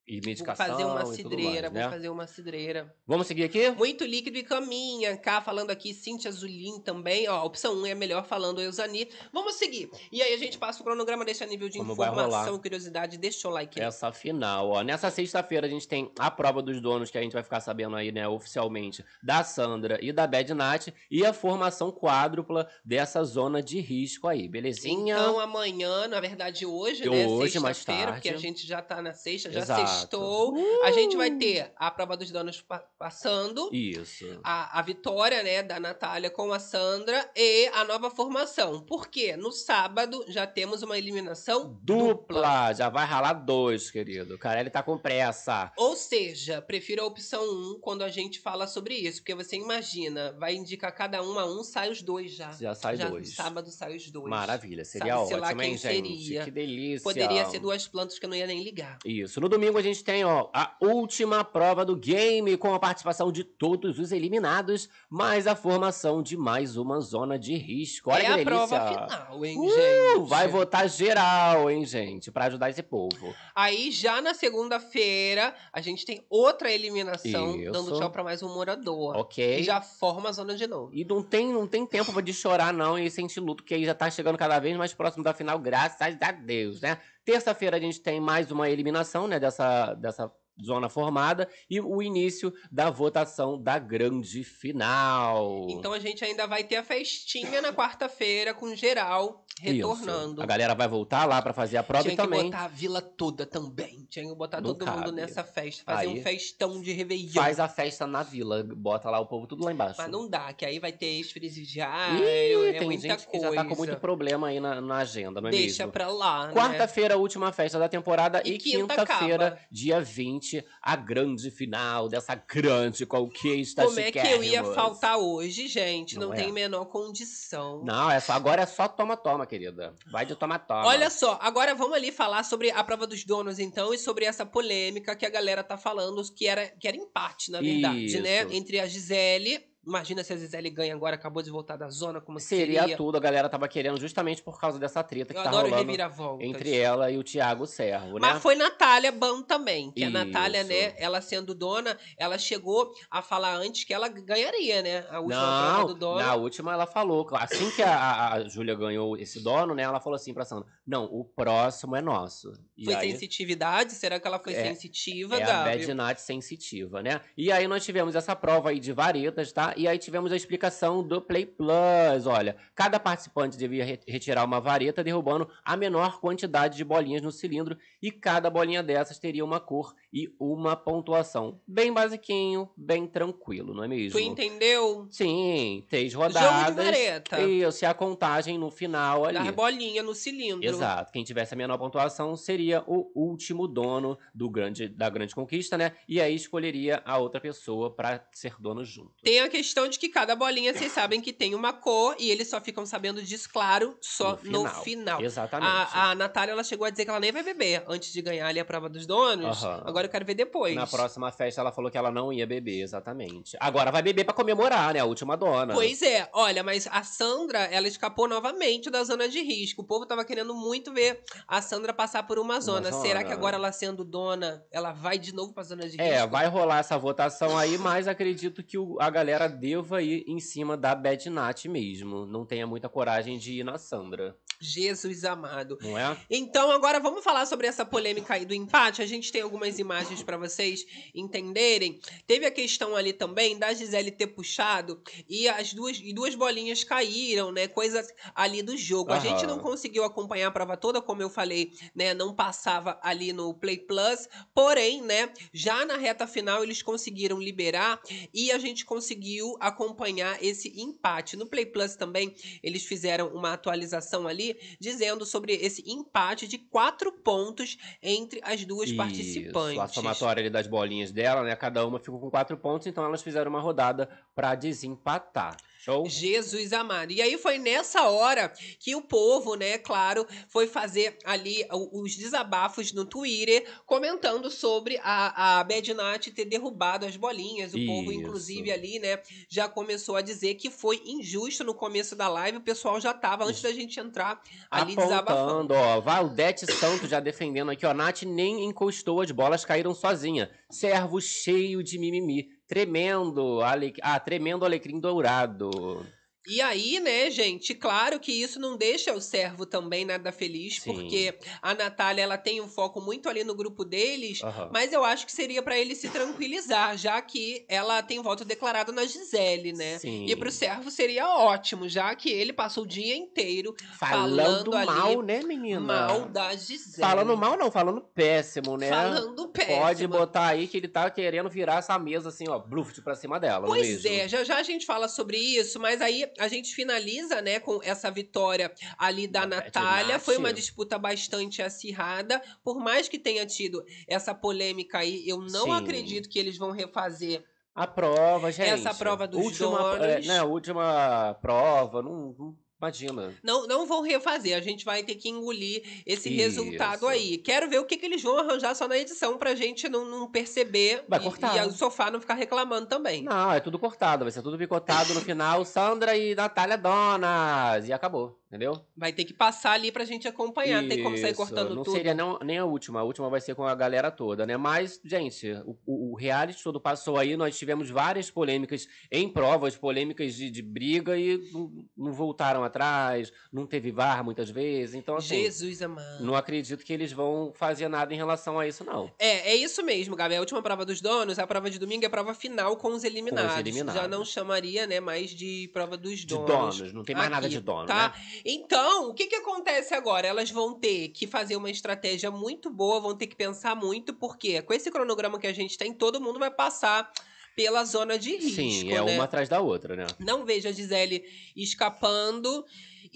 E 0.06 0.20
Vou 0.20 0.28
medicação 0.28 0.66
fazer 0.66 0.84
uma 0.84 1.04
cidreira, 1.06 1.62
mais, 1.62 1.72
né? 1.72 1.82
vou 1.82 1.90
fazer 1.90 2.08
uma 2.10 2.26
cidreira. 2.28 2.94
Vamos 3.04 3.26
seguir 3.26 3.42
aqui? 3.42 3.70
Muito 3.70 4.04
líquido 4.04 4.38
e 4.38 4.44
caminha. 4.44 5.16
Cá 5.16 5.40
falando 5.40 5.72
aqui, 5.72 5.92
Cintia 5.92 6.30
Zulin 6.30 6.78
também. 6.80 7.28
Ó, 7.28 7.44
opção 7.44 7.74
1 7.74 7.86
é 7.86 7.94
melhor 7.96 8.24
falando 8.24 8.62
Eusani. 8.62 9.08
Vamos 9.32 9.56
seguir. 9.56 9.90
E 10.12 10.22
aí 10.22 10.32
a 10.32 10.36
gente 10.36 10.58
passa 10.58 10.80
o 10.80 10.84
cronograma, 10.84 11.24
deixa 11.24 11.44
nível 11.44 11.68
de 11.68 11.78
Como 11.78 11.92
informação 11.92 12.54
e 12.54 12.58
curiosidade. 12.60 13.18
Deixa 13.18 13.48
o 13.48 13.50
like. 13.50 13.80
aí. 13.80 13.86
Essa 13.86 14.12
final, 14.12 14.70
ó. 14.70 14.82
Nessa 14.82 15.10
sexta-feira 15.10 15.66
a 15.66 15.70
gente 15.70 15.88
tem 15.88 16.08
a 16.20 16.30
prova 16.30 16.62
dos 16.62 16.80
donos, 16.80 17.10
que 17.10 17.18
a 17.18 17.22
gente 17.22 17.32
vai 17.32 17.42
ficar 17.42 17.60
sabendo 17.60 17.96
aí, 17.96 18.12
né, 18.12 18.28
oficialmente, 18.28 19.04
da 19.20 19.42
Sandra 19.42 19.98
e 20.00 20.12
da 20.12 20.24
Bad 20.24 20.54
Nat, 20.54 20.88
e 21.10 21.26
a 21.26 21.32
formação 21.32 21.90
quádrupla 21.90 22.68
dessa 22.84 23.24
zona 23.24 23.60
de 23.60 23.80
risco 23.80 24.28
aí, 24.28 24.48
belezinha? 24.48 25.16
Então 25.16 25.40
amanhã, 25.40 26.06
na 26.06 26.20
verdade 26.20 26.64
hoje, 26.64 27.08
né? 27.08 27.26
hoje, 27.26 27.58
mais 27.58 27.78
Sexta-feira, 27.78 28.12
porque 28.12 28.28
a 28.28 28.32
tarde. 28.32 28.46
gente 28.46 28.66
já 28.66 28.80
tá 28.80 29.02
na 29.02 29.12
sexta, 29.12 29.50
já 29.50 29.60
Exato. 29.60 29.95
Sextou. 30.00 30.54
A 30.84 30.90
gente 30.92 31.16
vai 31.16 31.30
ter 31.32 31.72
a 31.76 31.90
prova 31.90 32.16
dos 32.16 32.30
donos 32.30 32.60
pa- 32.60 32.84
passando. 32.98 33.68
Isso. 33.72 34.40
A, 34.42 34.78
a 34.78 34.82
vitória, 34.82 35.42
né, 35.42 35.62
da 35.62 35.78
Natália 35.80 36.30
com 36.30 36.52
a 36.52 36.58
Sandra 36.58 37.28
e 37.36 37.66
a 37.68 37.84
nova 37.84 38.10
formação. 38.10 38.80
Por 38.80 39.08
quê? 39.08 39.36
No 39.36 39.50
sábado 39.52 40.24
já 40.28 40.46
temos 40.46 40.82
uma 40.82 40.96
eliminação 40.98 41.78
Dupla. 41.82 42.72
Já 42.74 42.88
vai 42.88 43.04
ralar 43.06 43.32
dois, 43.34 43.90
querido. 43.90 44.34
O 44.34 44.38
Carelli 44.38 44.70
tá 44.70 44.82
com 44.82 44.96
pressa. 44.98 45.72
Ou 45.76 45.96
seja, 45.96 46.60
prefiro 46.62 47.02
a 47.02 47.06
opção 47.06 47.42
1 47.42 47.78
quando 47.80 48.02
a 48.02 48.08
gente 48.08 48.40
fala 48.40 48.66
sobre 48.66 48.94
isso. 48.94 49.20
Porque 49.20 49.34
você 49.34 49.56
imagina, 49.56 50.32
vai 50.38 50.54
indicar 50.54 50.94
cada 50.94 51.22
um 51.22 51.38
a 51.38 51.46
um, 51.46 51.62
sai 51.62 51.90
os 51.90 52.02
dois 52.02 52.32
já. 52.32 52.50
Já 52.52 52.74
sai 52.74 52.96
já 52.96 53.08
dois. 53.08 53.34
Sábado 53.34 53.70
sai 53.70 53.96
os 53.96 54.10
dois. 54.10 54.28
Maravilha, 54.28 54.84
seria 54.84 55.14
Sabe-se 55.16 55.34
lá 55.36 55.46
ótimo, 55.48 55.62
hein, 55.62 55.68
quem 55.70 55.78
gente? 55.78 56.22
seria. 56.24 56.44
Que 56.44 56.50
delícia. 56.50 57.02
Poderia 57.02 57.44
ser 57.46 57.58
duas 57.58 57.86
plantas 57.88 58.18
que 58.18 58.24
eu 58.26 58.30
não 58.30 58.36
ia 58.36 58.46
nem 58.46 58.62
ligar. 58.62 58.98
Isso. 59.04 59.40
No 59.40 59.48
domingo 59.48 59.78
a 59.78 59.82
gente 59.86 60.04
tem, 60.04 60.24
ó, 60.24 60.48
a 60.52 60.74
última 60.80 61.42
prova 61.42 61.84
do 61.84 61.96
game 61.96 62.56
com 62.56 62.74
a 62.74 62.78
participação 62.78 63.32
de 63.32 63.42
todos 63.44 63.98
os 63.98 64.12
eliminados, 64.12 64.88
mais 65.08 65.46
a 65.46 65.56
formação 65.56 66.22
de 66.22 66.36
mais 66.36 66.76
uma 66.76 67.00
zona 67.00 67.38
de 67.38 67.56
risco. 67.56 68.10
Olha 68.10 68.22
é 68.22 68.24
que 68.24 68.26
a 68.32 68.36
delícia. 68.36 68.46
prova 68.66 68.88
final, 69.06 69.44
hein, 69.44 69.58
Uh, 69.58 69.70
gente? 69.70 70.28
vai 70.28 70.48
votar 70.48 70.88
geral, 70.88 71.70
hein, 71.70 71.84
gente, 71.84 72.30
Pra 72.30 72.46
ajudar 72.46 72.70
esse 72.70 72.82
povo. 72.82 73.34
Aí 73.54 73.90
já 73.90 74.20
na 74.20 74.34
segunda-feira 74.34 75.54
a 75.72 75.80
gente 75.80 76.04
tem 76.04 76.24
outra 76.28 76.70
eliminação, 76.70 77.56
Isso. 77.56 77.72
dando 77.72 77.98
tchau 77.98 78.10
pra 78.10 78.22
mais 78.24 78.42
um 78.42 78.52
morador. 78.52 79.16
Ok. 79.16 79.60
E 79.60 79.62
já 79.62 79.80
forma 79.80 80.28
a 80.28 80.32
zona 80.32 80.54
de 80.54 80.66
novo. 80.66 80.90
E 80.92 81.04
não 81.04 81.22
tem, 81.22 81.52
não 81.52 81.66
tem 81.66 81.86
tempo 81.86 82.20
de 82.20 82.32
chorar, 82.34 82.72
não, 82.72 82.98
e 82.98 83.10
sentir 83.10 83.40
luto, 83.40 83.64
que 83.64 83.74
aí 83.74 83.84
já 83.84 83.94
tá 83.94 84.10
chegando 84.10 84.36
cada 84.38 84.58
vez 84.58 84.76
mais 84.76 84.92
próximo 84.92 85.24
da 85.24 85.32
final, 85.32 85.58
graças 85.58 86.16
a 86.20 86.32
Deus, 86.32 86.80
né? 86.80 86.98
Terça-feira 87.26 87.76
a 87.76 87.80
gente 87.80 88.00
tem 88.00 88.20
mais 88.20 88.52
uma 88.52 88.70
eliminação, 88.70 89.26
né, 89.26 89.40
dessa, 89.40 89.94
dessa 89.94 90.32
zona 90.62 90.88
formada, 90.88 91.48
e 91.68 91.80
o 91.80 92.02
início 92.02 92.52
da 92.70 92.90
votação 92.90 93.60
da 93.60 93.78
grande 93.78 94.42
final. 94.44 95.66
Então 95.70 95.92
a 95.92 95.98
gente 95.98 96.24
ainda 96.24 96.46
vai 96.46 96.64
ter 96.64 96.76
a 96.76 96.82
festinha 96.84 97.60
na 97.60 97.72
quarta-feira 97.72 98.54
com 98.54 98.74
geral 98.74 99.44
retornando. 99.60 100.34
Isso. 100.34 100.42
A 100.42 100.46
galera 100.46 100.74
vai 100.74 100.86
voltar 100.88 101.24
lá 101.24 101.40
pra 101.40 101.52
fazer 101.52 101.76
a 101.78 101.82
prova 101.82 102.02
Tinha 102.04 102.14
e 102.14 102.16
que 102.16 102.22
também 102.22 102.44
botar 102.44 102.64
a 102.64 102.68
vila 102.68 103.00
toda 103.00 103.46
também. 103.46 104.06
Tinha 104.10 104.26
que 104.26 104.34
botar 104.34 104.60
Não 104.60 104.74
todo 104.74 104.86
mundo 104.86 105.04
cabe. 105.04 105.12
nessa 105.12 105.42
festa. 105.42 105.82
Fazer 105.84 106.08
Aí 106.08 106.18
um 106.18 106.22
festão 106.22 106.80
de 106.80 106.92
Réveillon. 106.92 107.32
faz 107.32 107.58
a 107.58 107.68
festa 107.68 108.06
na 108.06 108.22
vila, 108.22 108.62
bota 108.62 109.08
lá 109.10 109.18
o 109.18 109.26
povo 109.26 109.46
tudo 109.46 109.64
lá 109.64 109.72
embaixo. 109.72 109.94
Mas 109.98 110.10
não 110.10 110.28
dá, 110.28 110.52
que 110.52 110.64
aí 110.64 110.78
vai 110.78 110.92
ter 110.92 111.06
ex-presidiário, 111.06 112.22
é 112.24 112.72
tem 112.74 112.84
muita 112.84 113.02
gente 113.08 113.26
que 113.26 113.38
coisa. 113.38 113.48
já 113.48 113.54
tá 113.54 113.64
com 113.68 113.76
muito 113.76 113.96
problema 113.96 114.48
aí 114.48 114.60
na, 114.60 114.80
na 114.80 114.96
agenda, 114.98 115.40
não 115.40 115.48
é 115.48 115.52
Deixa 115.52 115.84
mesmo? 115.84 115.92
pra 115.92 116.08
lá, 116.08 116.48
né? 116.48 116.52
Quarta-feira, 116.54 117.16
última 117.16 117.50
festa 117.52 117.78
da 117.78 117.88
temporada. 117.88 118.42
E 118.44 118.52
E, 118.56 118.58
quinta 118.58 118.94
quinta-feira, 118.96 119.46
acaba. 119.48 119.60
dia 119.70 120.00
20, 120.00 120.45
a 120.82 120.96
grande 120.96 121.50
final 121.50 122.08
dessa 122.08 122.34
grande 122.34 123.04
conquista 123.06 123.84
Como 123.84 123.98
é 123.98 124.10
que 124.10 124.18
eu 124.18 124.42
ia 124.42 124.62
faltar 124.64 125.18
hoje, 125.18 125.66
gente? 125.68 126.16
Não, 126.16 126.28
Não 126.28 126.34
tem 126.34 126.48
é. 126.48 126.52
menor 126.52 126.86
condição. 126.86 127.82
Não, 127.84 128.10
é 128.10 128.20
só, 128.20 128.32
agora 128.32 128.62
é 128.62 128.66
só 128.66 128.86
toma-toma, 128.88 129.46
querida. 129.46 129.94
Vai 130.10 130.26
de 130.26 130.34
toma-toma. 130.34 130.86
Olha 130.86 131.10
só, 131.10 131.38
agora 131.40 131.74
vamos 131.74 131.96
ali 131.96 132.12
falar 132.12 132.44
sobre 132.44 132.70
a 132.70 132.82
prova 132.84 133.06
dos 133.06 133.24
donos, 133.24 133.58
então, 133.58 133.92
e 133.92 133.98
sobre 133.98 134.24
essa 134.24 134.44
polêmica 134.44 135.16
que 135.16 135.26
a 135.26 135.30
galera 135.30 135.64
tá 135.64 135.76
falando, 135.76 136.22
que 136.34 136.46
era, 136.46 136.66
que 136.68 136.86
era 136.86 136.96
empate, 136.96 137.50
na 137.50 137.60
verdade, 137.60 138.20
né? 138.20 138.42
Isso. 138.42 138.52
Entre 138.52 138.80
a 138.80 138.86
Gisele. 138.86 139.75
Imagina 139.86 140.24
se 140.24 140.32
a 140.32 140.36
Gisele 140.36 140.68
ganha 140.68 140.92
agora, 140.94 141.14
acabou 141.14 141.42
de 141.42 141.50
voltar 141.50 141.76
da 141.76 141.88
zona, 141.88 142.20
como 142.20 142.40
Seria 142.40 142.80
seria. 142.80 142.96
tudo, 142.96 143.16
a 143.16 143.20
galera 143.20 143.48
tava 143.48 143.68
querendo 143.68 144.00
justamente 144.00 144.42
por 144.42 144.58
causa 144.60 144.80
dessa 144.80 145.00
treta 145.04 145.32
que 145.32 145.38
Eu 145.38 145.44
tá 145.44 145.48
adoro 145.50 145.68
rolando 145.68 145.84
reviravoltas. 145.86 146.46
entre 146.48 146.74
ela 146.76 147.08
e 147.10 147.16
o 147.16 147.22
Thiago 147.22 147.66
Servo, 147.66 148.18
Mas 148.20 148.34
né? 148.34 148.40
foi 148.40 148.56
Natália 148.56 149.12
bom 149.12 149.42
também. 149.42 149.92
Que 149.92 150.02
a 150.02 150.10
Natália, 150.10 150.64
né, 150.64 150.92
ela 150.98 151.20
sendo 151.20 151.54
dona, 151.54 151.96
ela 152.18 152.36
chegou 152.36 152.92
a 153.08 153.22
falar 153.22 153.54
antes 153.56 153.84
que 153.84 153.94
ela 153.94 154.08
ganharia, 154.08 154.82
né? 154.82 155.06
A 155.08 155.20
última 155.20 155.78
Não, 155.78 155.86
do 155.86 155.94
dono. 155.94 156.18
na 156.18 156.34
última 156.34 156.72
ela 156.72 156.86
falou, 156.86 157.24
assim 157.34 157.70
que 157.70 157.82
a, 157.82 157.94
a, 157.96 158.32
a 158.34 158.48
Júlia 158.48 158.74
ganhou 158.74 159.16
esse 159.16 159.40
dono, 159.40 159.72
né, 159.72 159.84
ela 159.84 160.00
falou 160.00 160.16
assim 160.16 160.34
pra 160.34 160.44
Sandra, 160.44 160.66
não, 160.84 161.04
o 161.04 161.24
próximo 161.24 161.94
é 161.94 162.00
nosso. 162.02 162.52
E 162.76 162.84
Foi 162.86 162.94
aí, 162.94 163.12
sensitividade? 163.12 163.92
Será 163.92 164.18
que 164.18 164.26
ela 164.26 164.38
foi 164.40 164.52
É- 164.52 164.62
sensitiva, 164.64 165.36
é 165.38 165.42
a 165.42 165.46
Gabi? 165.46 165.70
Bad 165.78 165.94
Night 165.94 166.20
sensitiva, 166.20 167.02
né? 167.02 167.20
E 167.36 167.52
aí 167.52 167.68
nós 167.68 167.84
tivemos 167.84 168.14
essa 168.16 168.34
prova 168.34 168.70
aí 168.70 168.80
de 168.80 168.92
varetas, 168.92 169.52
tá? 169.52 169.74
E 169.76 169.86
aí 169.86 169.98
tivemos 169.98 170.32
a 170.32 170.36
explicação 170.36 171.06
do 171.06 171.20
Play 171.20 171.44
Plus. 171.44 172.26
Olha, 172.26 172.56
cada 172.74 172.98
participante 172.98 173.56
devia 173.58 173.84
re- 173.84 174.00
retirar 174.08 174.44
uma 174.44 174.60
vareta 174.60 175.04
derrubando 175.04 175.50
a 175.64 175.76
menor 175.76 176.18
quantidade 176.20 176.76
de 176.76 176.84
bolinhas 176.84 177.22
no 177.22 177.30
cilindro 177.30 177.76
e 178.02 178.10
cada 178.10 178.48
bolinha 178.48 178.82
dessas 178.82 179.18
teria 179.18 179.44
uma 179.44 179.60
cor 179.60 179.94
e 180.16 180.34
uma 180.40 180.74
pontuação. 180.74 181.60
Bem 181.68 181.92
basiquinho, 181.92 182.70
bem 182.74 183.06
tranquilo, 183.06 183.74
não 183.74 183.84
é 183.84 183.88
mesmo? 183.88 184.18
Tu 184.18 184.24
entendeu? 184.24 185.06
Sim, 185.10 185.84
três 185.90 186.10
Jogo 186.10 186.28
de 186.28 186.38
rodadas. 186.38 186.74
vareta. 186.74 187.42
Isso, 187.42 187.84
e 187.84 187.86
a 187.86 187.92
contagem 187.92 188.56
no 188.56 188.70
final 188.70 189.26
ali. 189.26 189.38
Das 189.38 189.50
bolinhas 189.54 190.02
no 190.02 190.14
cilindro. 190.14 190.66
Exato. 190.66 191.12
Quem 191.12 191.22
tivesse 191.22 191.52
a 191.52 191.56
menor 191.56 191.76
pontuação 191.76 192.34
seria 192.34 192.82
o 192.86 193.12
último 193.14 193.68
dono 193.68 194.18
do 194.34 194.48
grande, 194.48 194.88
da 194.88 195.10
grande 195.10 195.34
conquista, 195.34 195.76
né? 195.76 195.92
E 196.08 196.18
aí 196.18 196.34
escolheria 196.34 197.02
a 197.04 197.18
outra 197.18 197.38
pessoa 197.38 197.94
pra 197.94 198.26
ser 198.32 198.54
dono 198.58 198.86
junto. 198.86 199.12
Tem 199.22 199.40
a 199.40 199.50
questão 199.50 199.86
de 199.86 199.98
que 199.98 200.08
cada 200.08 200.34
bolinha, 200.34 200.72
vocês 200.72 200.92
sabem 200.92 201.20
que 201.20 201.30
tem 201.30 201.54
uma 201.54 201.74
cor 201.74 202.16
e 202.18 202.30
eles 202.30 202.48
só 202.48 202.58
ficam 202.58 202.86
sabendo 202.86 203.22
disso, 203.22 203.50
claro, 203.52 203.94
só 204.00 204.38
no 204.44 204.66
final. 204.66 205.20
Exatamente. 205.22 205.68
A, 205.70 206.12
a 206.12 206.14
Natália, 206.14 206.52
ela 206.52 206.64
chegou 206.64 206.86
a 206.86 206.90
dizer 206.90 207.04
que 207.04 207.10
ela 207.10 207.20
nem 207.20 207.32
vai 207.32 207.42
beber 207.42 207.84
antes 207.86 208.10
de 208.14 208.22
ganhar 208.22 208.46
ali 208.46 208.58
a 208.58 208.64
prova 208.64 208.88
dos 208.88 209.04
donos. 209.04 209.62
Aham. 209.62 209.82
Agora 209.84 210.05
eu 210.06 210.10
quero 210.10 210.24
ver 210.24 210.34
depois. 210.34 210.74
Na 210.74 210.86
próxima 210.86 211.30
festa 211.30 211.60
ela 211.60 211.70
falou 211.72 211.90
que 211.90 211.98
ela 211.98 212.10
não 212.10 212.32
ia 212.32 212.46
beber, 212.46 212.80
exatamente. 212.82 213.56
Agora 213.60 213.90
vai 213.90 214.02
beber 214.02 214.24
pra 214.24 214.34
comemorar, 214.34 214.94
né? 214.94 215.00
A 215.00 215.04
última 215.04 215.36
dona. 215.36 215.74
Pois 215.74 216.00
é, 216.02 216.28
olha, 216.32 216.62
mas 216.64 216.86
a 216.90 217.02
Sandra, 217.02 217.60
ela 217.64 217.86
escapou 217.88 218.26
novamente 218.28 218.90
da 218.90 219.02
zona 219.04 219.28
de 219.28 219.40
risco. 219.42 219.82
O 219.82 219.84
povo 219.84 220.06
tava 220.06 220.24
querendo 220.24 220.54
muito 220.54 220.92
ver 220.92 221.22
a 221.46 221.60
Sandra 221.60 221.92
passar 221.92 222.22
por 222.24 222.38
uma 222.38 222.60
zona. 222.60 222.90
Será 222.92 223.20
zona. 223.20 223.24
que 223.24 223.32
agora 223.32 223.56
ela 223.56 223.72
sendo 223.72 224.04
dona, 224.04 224.64
ela 224.70 224.92
vai 224.92 225.18
de 225.18 225.34
novo 225.34 225.52
pra 225.52 225.62
zona 225.62 225.88
de 225.88 226.00
É, 226.00 226.14
risco? 226.14 226.28
vai 226.30 226.46
rolar 226.48 226.78
essa 226.78 226.96
votação 226.98 227.56
aí, 227.58 227.76
mas 227.78 228.08
acredito 228.08 228.62
que 228.62 228.78
o- 228.78 228.96
a 229.00 229.10
galera 229.10 229.48
deva 229.48 230.02
ir 230.02 230.24
em 230.26 230.40
cima 230.40 230.76
da 230.76 230.94
Bad 230.94 231.28
Nat 231.30 231.64
mesmo. 231.66 232.26
Não 232.26 232.44
tenha 232.46 232.66
muita 232.66 232.88
coragem 232.88 233.38
de 233.38 233.60
ir 233.60 233.64
na 233.64 233.78
Sandra, 233.78 234.36
Jesus 234.60 235.24
amado. 235.24 235.78
não 235.80 235.98
é? 235.98 236.16
Então, 236.30 236.70
agora 236.70 236.98
vamos 237.00 237.22
falar 237.22 237.46
sobre 237.46 237.66
essa 237.66 237.84
polêmica 237.84 238.34
aí 238.34 238.44
do 238.44 238.54
empate. 238.54 239.02
A 239.02 239.06
gente 239.06 239.30
tem 239.32 239.42
algumas 239.42 239.78
imagens 239.78 240.22
pra 240.22 240.36
vocês 240.36 240.86
entenderem. 241.14 242.00
Teve 242.26 242.46
a 242.46 242.50
questão 242.50 242.94
ali 242.96 243.12
também 243.12 243.58
da 243.58 243.72
Gisele 243.72 244.10
ter 244.10 244.28
puxado 244.28 245.00
e 245.28 245.48
as 245.48 245.72
duas, 245.72 245.98
e 246.02 246.12
duas 246.12 246.34
bolinhas 246.34 246.84
caíram, 246.84 247.50
né? 247.52 247.68
Coisas 247.68 248.12
ali 248.34 248.62
do 248.62 248.76
jogo. 248.76 249.12
A 249.12 249.18
gente 249.18 249.44
Aham. 249.44 249.56
não 249.56 249.58
conseguiu 249.58 250.04
acompanhar 250.04 250.48
a 250.48 250.50
prova 250.50 250.76
toda, 250.76 251.00
como 251.00 251.22
eu 251.22 251.30
falei, 251.30 251.72
né? 251.94 252.14
Não 252.14 252.34
passava 252.34 252.98
ali 253.02 253.32
no 253.32 253.54
Play 253.54 253.78
Plus. 253.78 254.28
Porém, 254.54 255.02
né? 255.02 255.30
Já 255.52 255.84
na 255.84 255.96
reta 255.96 256.26
final 256.26 256.62
eles 256.62 256.82
conseguiram 256.82 257.38
liberar 257.38 258.00
e 258.32 258.52
a 258.52 258.58
gente 258.58 258.84
conseguiu 258.84 259.56
acompanhar 259.60 260.42
esse 260.42 260.68
empate. 260.80 261.36
No 261.36 261.46
Play 261.46 261.66
Plus 261.66 261.96
também 261.96 262.34
eles 262.62 262.84
fizeram 262.84 263.28
uma 263.28 263.52
atualização 263.52 264.26
ali 264.26 264.45
dizendo 264.78 265.24
sobre 265.24 265.54
esse 265.54 265.82
empate 265.90 266.46
de 266.46 266.58
quatro 266.58 267.10
pontos 267.10 267.78
entre 268.02 268.40
as 268.44 268.64
duas 268.64 268.88
Isso, 268.88 268.96
participantes. 268.96 269.78
A 269.78 269.88
somatória 269.88 270.42
ali 270.42 270.50
das 270.50 270.66
bolinhas 270.66 271.10
dela, 271.10 271.42
né? 271.42 271.56
Cada 271.56 271.86
uma 271.86 271.98
ficou 271.98 272.20
com 272.20 272.30
quatro 272.30 272.56
pontos, 272.56 272.86
então 272.86 273.04
elas 273.04 273.22
fizeram 273.22 273.50
uma 273.50 273.60
rodada 273.60 274.08
pra 274.34 274.54
desempatar. 274.54 275.56
Show? 275.86 276.04
Jesus 276.08 276.72
amado. 276.72 277.12
E 277.12 277.22
aí 277.22 277.38
foi 277.38 277.58
nessa 277.58 278.08
hora 278.08 278.52
que 278.80 278.96
o 278.96 279.02
povo, 279.02 279.54
né, 279.54 279.78
claro, 279.78 280.26
foi 280.48 280.66
fazer 280.66 281.16
ali 281.24 281.64
os 281.70 282.16
desabafos 282.16 282.92
no 282.92 283.04
Twitter, 283.04 283.64
comentando 283.86 284.50
sobre 284.50 284.98
a, 285.00 285.60
a 285.60 285.64
Bad 285.64 285.94
Nat 285.94 286.26
ter 286.26 286.44
derrubado 286.44 287.06
as 287.06 287.16
bolinhas. 287.16 287.72
O 287.72 287.86
povo, 287.86 288.10
Isso. 288.10 288.20
inclusive, 288.20 288.72
ali, 288.72 288.98
né, 288.98 289.20
já 289.48 289.68
começou 289.68 290.16
a 290.16 290.22
dizer 290.22 290.56
que 290.56 290.70
foi 290.70 291.00
injusto 291.06 291.62
no 291.62 291.72
começo 291.72 292.16
da 292.16 292.26
live. 292.26 292.58
O 292.58 292.62
pessoal 292.62 293.00
já 293.00 293.14
tava, 293.14 293.44
antes 293.44 293.62
da 293.62 293.72
gente 293.72 294.00
entrar, 294.00 294.42
ali 294.68 294.96
desabafando. 294.96 295.72
Apontando, 295.72 295.74
ó. 295.74 296.00
Valdete 296.00 296.66
Santos 296.66 297.08
já 297.08 297.20
defendendo 297.20 297.70
aqui, 297.70 297.86
ó. 297.86 297.94
Nath 297.94 298.22
nem 298.22 298.64
encostou, 298.64 299.20
as 299.20 299.30
bolas 299.30 299.64
caíram 299.64 299.94
sozinha. 299.94 300.50
Servo 300.68 301.20
cheio 301.20 301.80
de 301.80 301.96
mimimi. 301.96 302.55
Tremendo. 302.66 303.62
Ale... 303.62 303.92
Ah, 304.02 304.18
tremendo 304.20 304.64
alecrim 304.64 305.00
dourado. 305.00 306.04
E 306.46 306.60
aí, 306.60 307.00
né, 307.00 307.28
gente, 307.30 307.74
claro 307.74 308.20
que 308.20 308.30
isso 308.30 308.60
não 308.60 308.76
deixa 308.76 309.12
o 309.12 309.20
servo 309.20 309.66
também 309.66 310.04
nada 310.04 310.30
feliz, 310.30 310.80
Sim. 310.80 310.92
porque 310.92 311.34
a 311.60 311.74
Natália, 311.74 312.22
ela 312.22 312.38
tem 312.38 312.60
um 312.60 312.68
foco 312.68 313.00
muito 313.00 313.28
ali 313.28 313.42
no 313.42 313.54
grupo 313.54 313.84
deles, 313.84 314.42
Aham. 314.42 314.70
mas 314.72 314.92
eu 314.92 315.04
acho 315.04 315.26
que 315.26 315.32
seria 315.32 315.60
pra 315.62 315.76
ele 315.76 315.94
se 315.94 316.08
tranquilizar, 316.08 316.96
já 316.96 317.20
que 317.20 317.64
ela 317.68 318.02
tem 318.02 318.22
voto 318.22 318.44
declarado 318.44 318.92
na 318.92 319.04
Gisele, 319.04 319.72
né? 319.72 319.98
Sim. 319.98 320.26
E 320.26 320.36
pro 320.36 320.52
servo 320.52 320.90
seria 320.90 321.28
ótimo, 321.28 321.88
já 321.88 322.14
que 322.14 322.30
ele 322.30 322.52
passou 322.52 322.84
o 322.84 322.86
dia 322.86 323.16
inteiro 323.16 323.74
Falando, 323.98 324.70
falando 324.70 324.86
mal, 324.86 325.22
né, 325.22 325.42
menina? 325.42 325.80
mal 325.80 326.26
da 326.28 326.54
Gisele. 326.54 327.00
Falando 327.00 327.36
mal 327.36 327.56
não, 327.56 327.70
falando 327.70 328.00
péssimo, 328.00 328.76
né? 328.76 328.88
Falando 328.88 329.48
péssimo. 329.48 329.78
Pode 329.78 330.06
botar 330.06 330.46
aí 330.46 330.68
que 330.68 330.76
ele 330.76 330.88
tá 330.88 331.10
querendo 331.10 331.50
virar 331.50 331.78
essa 331.78 331.98
mesa 331.98 332.28
assim, 332.28 332.48
ó, 332.48 332.58
bluft 332.58 333.02
pra 333.02 333.14
cima 333.16 333.40
dela, 333.40 333.66
é 333.66 333.68
Pois 333.68 334.04
é, 334.04 334.28
já 334.28 334.44
já 334.44 334.58
a 334.58 334.62
gente 334.62 334.86
fala 334.86 335.08
sobre 335.08 335.36
isso, 335.36 335.80
mas 335.80 336.00
aí 336.00 336.24
a 336.38 336.48
gente 336.48 336.74
finaliza, 336.74 337.40
né, 337.42 337.58
com 337.60 337.80
essa 337.82 338.10
vitória 338.10 338.72
ali 338.98 339.26
da 339.26 339.40
Da 339.46 339.56
Natália. 339.56 340.18
Foi 340.18 340.36
uma 340.36 340.52
disputa 340.52 340.98
bastante 340.98 341.62
acirrada. 341.62 342.42
Por 342.64 342.78
mais 342.78 343.08
que 343.08 343.18
tenha 343.18 343.44
tido 343.46 343.84
essa 344.08 344.34
polêmica 344.34 344.98
aí, 344.98 345.26
eu 345.28 345.38
não 345.38 345.64
Sim. 345.64 345.70
acredito 345.72 346.28
que 346.28 346.38
eles 346.38 346.56
vão 346.56 346.70
refazer. 346.70 347.44
A 347.74 347.86
prova, 347.86 348.50
gente. 348.50 348.70
Essa 348.70 348.94
prova 348.94 349.28
dos 349.28 349.44
última, 349.44 349.78
donos. 349.78 350.06
É, 350.06 350.20
né, 350.22 350.42
última 350.42 351.34
prova, 351.42 352.02
não, 352.02 352.34
não- 352.38 352.56
imagina. 352.78 353.34
Não, 353.42 353.66
não 353.66 353.86
vão 353.86 354.02
refazer. 354.02 354.56
A 354.56 354.60
gente 354.60 354.84
vai 354.84 355.02
ter 355.02 355.14
que 355.14 355.28
engolir 355.28 355.82
esse 356.06 356.28
Isso. 356.28 356.38
resultado 356.38 357.06
aí. 357.06 357.38
Quero 357.38 357.68
ver 357.68 357.78
o 357.80 357.84
que, 357.84 357.96
que 357.96 358.06
eles 358.06 358.22
vão 358.22 358.38
arranjar 358.38 358.74
só 358.74 358.86
na 358.86 358.98
edição 358.98 359.38
pra 359.38 359.54
gente 359.54 359.88
não, 359.88 360.04
não 360.04 360.30
perceber 360.30 361.04
Vai 361.08 361.20
e, 361.20 361.22
cortar. 361.22 361.56
e 361.56 361.68
o 361.68 361.72
sofá 361.72 362.10
não 362.10 362.20
ficar 362.20 362.34
reclamando 362.34 362.86
também. 362.86 363.22
Não, 363.22 363.52
é 363.52 363.60
tudo 363.60 363.78
cortado, 363.78 364.24
vai 364.24 364.32
ser 364.32 364.42
tudo 364.42 364.58
picotado 364.58 365.14
no 365.14 365.20
final. 365.20 365.64
Sandra 365.64 366.16
e 366.16 366.34
Natália 366.34 366.76
donas. 366.78 367.88
E 367.88 367.92
acabou, 367.92 368.38
entendeu? 368.48 368.80
Vai 368.96 369.12
ter 369.12 369.24
que 369.24 369.34
passar 369.34 369.72
ali 369.72 369.90
pra 369.90 370.04
gente 370.04 370.26
acompanhar. 370.28 370.80
Não 370.82 370.88
tem 370.88 371.02
como 371.02 371.16
sair 371.16 371.30
Isso, 371.32 371.36
cortando 371.40 371.74
não 371.74 371.82
tudo. 371.82 371.96
seria 371.96 372.14
não- 372.14 372.38
nem 372.40 372.58
a 372.58 372.64
última. 372.64 373.00
A 373.00 373.02
última 373.02 373.28
vai 373.28 373.40
ser 373.40 373.54
com 373.54 373.64
a 373.64 373.74
galera 373.74 374.10
toda, 374.10 374.46
né? 374.46 374.56
Mas, 374.56 375.00
gente, 375.04 375.50
o, 375.66 375.76
o- 375.86 376.12
o 376.12 376.14
reality 376.16 376.62
todo 376.62 376.80
passou 376.80 377.18
aí. 377.18 377.36
Nós 377.36 377.58
tivemos 377.58 377.90
várias 377.90 378.30
polêmicas 378.30 378.86
em 379.10 379.28
provas, 379.28 379.76
polêmicas 379.76 380.34
de, 380.34 380.50
de 380.50 380.62
briga 380.62 381.16
e 381.18 381.38
não, 381.52 381.72
não 381.96 382.12
voltaram 382.12 382.62
atrás. 382.64 383.32
Não 383.52 383.66
teve 383.66 383.90
VAR 383.90 384.24
muitas 384.24 384.48
vezes. 384.50 384.94
Então, 384.94 385.16
assim, 385.16 385.42
Jesus 385.42 385.82
amado. 385.82 386.24
não 386.24 386.34
acredito 386.36 386.84
que 386.84 386.92
eles 386.92 387.12
vão 387.12 387.52
fazer 387.54 387.88
nada 387.88 388.14
em 388.14 388.16
relação 388.16 388.58
a 388.58 388.66
isso, 388.66 388.84
não. 388.84 389.10
É, 389.18 389.50
é 389.52 389.56
isso 389.56 389.82
mesmo, 389.82 390.14
Gabi. 390.16 390.36
A 390.36 390.40
última 390.40 390.62
prova 390.62 390.84
dos 390.84 391.00
donos, 391.00 391.38
a 391.38 391.46
prova 391.46 391.68
de 391.70 391.78
domingo 391.78 392.04
é 392.04 392.06
a 392.06 392.10
prova 392.10 392.32
final 392.34 392.76
com 392.76 392.88
os 392.88 393.04
eliminados. 393.04 393.58
eliminados. 393.58 393.94
Já 394.00 394.06
não 394.08 394.24
chamaria, 394.24 394.86
né, 394.86 395.00
mais 395.00 395.30
de 395.30 395.68
prova 395.72 395.96
dos 395.96 396.20
De 396.20 396.26
donos. 396.26 396.78
donos, 396.78 396.92
não 396.92 397.02
tem 397.02 397.14
mais 397.16 397.30
nada 397.30 397.46
Aqui, 397.46 397.56
de 397.56 397.60
dono, 397.60 397.86
tá? 397.86 398.08
né? 398.10 398.35
Então, 398.44 399.10
o 399.10 399.14
que 399.14 399.26
que 399.26 399.36
acontece 399.36 399.94
agora? 399.94 400.26
Elas 400.26 400.50
vão 400.50 400.74
ter 400.74 401.08
que 401.08 401.26
fazer 401.26 401.56
uma 401.56 401.70
estratégia 401.70 402.30
muito 402.30 402.70
boa, 402.70 403.00
vão 403.00 403.16
ter 403.16 403.26
que 403.26 403.36
pensar 403.36 403.74
muito, 403.74 404.14
porque 404.14 404.62
com 404.62 404.72
esse 404.72 404.90
cronograma 404.90 405.38
que 405.38 405.46
a 405.46 405.52
gente 405.52 405.76
tem, 405.76 405.92
todo 405.92 406.20
mundo 406.20 406.38
vai 406.38 406.50
passar 406.50 407.10
pela 407.56 407.84
zona 407.84 408.18
de 408.18 408.36
risco, 408.36 408.56
Sim, 408.56 408.92
é 408.92 409.02
né? 409.02 409.14
uma 409.14 409.24
atrás 409.24 409.48
da 409.48 409.60
outra, 409.60 409.96
né? 409.96 410.06
Não 410.18 410.44
vejo 410.44 410.68
a 410.68 410.72
Gisele 410.72 411.24
escapando. 411.56 412.64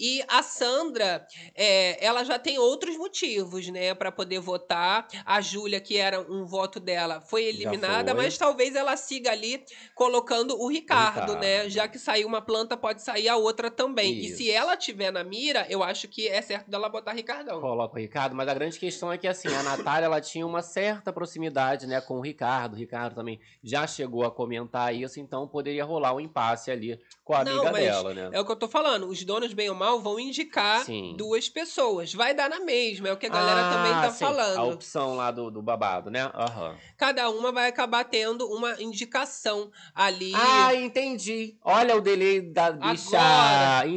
E 0.01 0.23
a 0.27 0.41
Sandra, 0.41 1.27
é, 1.53 2.03
ela 2.03 2.23
já 2.23 2.39
tem 2.39 2.57
outros 2.57 2.97
motivos, 2.97 3.67
né, 3.67 3.93
para 3.93 4.11
poder 4.11 4.39
votar. 4.39 5.07
A 5.23 5.39
Júlia, 5.41 5.79
que 5.79 5.95
era 5.95 6.19
um 6.19 6.43
voto 6.43 6.79
dela, 6.79 7.21
foi 7.21 7.43
eliminada, 7.43 8.15
foi. 8.15 8.23
mas 8.23 8.35
talvez 8.35 8.75
ela 8.75 8.97
siga 8.97 9.31
ali 9.31 9.63
colocando 9.93 10.59
o 10.59 10.67
Ricardo, 10.67 11.35
né? 11.35 11.57
Ricardo. 11.57 11.69
Já 11.69 11.87
que 11.87 11.99
saiu 11.99 12.27
uma 12.27 12.41
planta, 12.41 12.75
pode 12.75 13.03
sair 13.03 13.29
a 13.29 13.35
outra 13.35 13.69
também. 13.69 14.13
E 14.13 14.25
Isso. 14.25 14.37
se 14.37 14.49
ela 14.49 14.75
tiver 14.75 15.11
na 15.11 15.23
mira, 15.23 15.67
eu 15.69 15.83
acho 15.83 16.07
que 16.07 16.27
é 16.27 16.41
certo 16.41 16.71
dela 16.71 16.89
botar 16.89 17.11
Ricardão. 17.11 17.61
Coloca 17.61 17.95
o 17.95 17.99
Ricardo, 17.99 18.35
mas 18.35 18.47
a 18.47 18.53
grande 18.55 18.79
questão 18.79 19.13
é 19.13 19.19
que 19.19 19.27
assim, 19.27 19.49
a 19.49 19.61
Natália 19.61 20.07
ela 20.07 20.19
tinha 20.19 20.47
uma 20.47 20.63
certa 20.63 21.13
proximidade, 21.13 21.85
né, 21.85 22.01
com 22.01 22.17
o 22.17 22.21
Ricardo. 22.21 22.73
O 22.73 22.77
Ricardo 22.77 23.13
também 23.13 23.39
já 23.63 23.85
chegou 23.85 24.25
a 24.25 24.31
comentar 24.31 24.95
isso, 24.95 25.19
então 25.19 25.47
poderia 25.47 25.85
rolar 25.85 26.15
um 26.15 26.19
impasse 26.19 26.71
ali 26.71 26.99
com 27.23 27.33
a 27.33 27.43
Não, 27.43 27.61
amiga 27.61 27.71
dela, 27.71 28.13
né? 28.13 28.29
É 28.33 28.39
o 28.39 28.45
que 28.45 28.51
eu 28.51 28.55
tô 28.55 28.67
falando. 28.67 29.07
Os 29.07 29.23
donos, 29.23 29.53
bem 29.53 29.69
ou 29.69 29.75
mal, 29.75 29.90
vão 29.99 30.19
indicar 30.19 30.85
Sim. 30.85 31.15
duas 31.17 31.49
pessoas. 31.49 32.13
Vai 32.13 32.33
dar 32.33 32.49
na 32.49 32.59
mesma, 32.59 33.09
é 33.09 33.13
o 33.13 33.17
que 33.17 33.25
a 33.25 33.29
galera 33.29 33.69
também 33.75 33.91
Ah, 33.91 34.01
tá 34.03 34.11
sim, 34.11 34.23
A 34.23 34.27
falando. 34.27 34.71
opção 34.73 35.15
lá 35.15 35.31
do, 35.31 35.49
do 35.51 35.61
babado, 35.61 36.09
né? 36.09 36.29
Aham. 36.33 36.75
Cada 36.97 37.29
uma 37.29 37.51
vai 37.51 37.67
acabar 37.67 38.03
tendo 38.05 38.47
uma 38.47 38.79
indicação 38.81 39.71
ali. 39.95 40.31
Ah, 40.35 40.73
entendi. 40.75 41.57
Olha 41.63 41.95
o 41.95 42.01
delay 42.01 42.41
da 42.41 42.71
bicha. 42.71 43.17
Agora. 43.19 43.87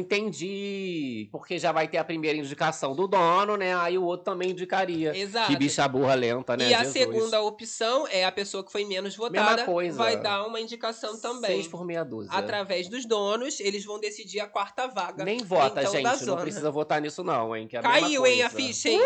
Entendi. 0.45 1.29
Porque 1.31 1.57
já 1.57 1.71
vai 1.71 1.87
ter 1.87 1.97
a 1.97 2.03
primeira 2.03 2.37
indicação 2.37 2.95
do 2.95 3.07
dono, 3.07 3.55
né? 3.57 3.75
Aí 3.75 3.97
o 3.97 4.03
outro 4.03 4.25
também 4.25 4.51
indicaria. 4.51 5.15
Exato. 5.15 5.47
Que 5.51 5.57
bicha 5.57 5.87
burra 5.87 6.13
lenta, 6.15 6.55
né? 6.57 6.69
E 6.69 6.73
a 6.73 6.79
Jesus. 6.79 6.93
segunda 6.93 7.41
opção 7.41 8.07
é 8.07 8.25
a 8.25 8.31
pessoa 8.31 8.63
que 8.63 8.71
foi 8.71 8.85
menos 8.85 9.15
votada 9.15 9.63
coisa. 9.65 9.97
vai 9.97 10.17
dar 10.19 10.45
uma 10.45 10.59
indicação 10.59 11.19
também. 11.19 11.51
Seis 11.51 11.67
por 11.67 11.85
meia 11.85 12.03
dúzia. 12.03 12.31
Através 12.33 12.87
dos 12.89 13.05
donos, 13.05 13.59
eles 13.59 13.85
vão 13.85 13.99
decidir 13.99 14.39
a 14.39 14.47
quarta 14.47 14.87
vaga. 14.87 15.23
Nem 15.23 15.39
vota, 15.43 15.74
então, 15.81 16.01
da 16.01 16.13
gente. 16.15 16.25
Não 16.25 16.37
precisa 16.37 16.71
votar 16.71 17.01
nisso, 17.01 17.23
não, 17.23 17.55
hein? 17.55 17.67
Que 17.67 17.75
é 17.75 17.79
a 17.79 17.83
Caiu, 17.83 18.25
hein, 18.25 18.43
a 18.43 18.49
ficha, 18.49 18.89
hein? 18.89 19.01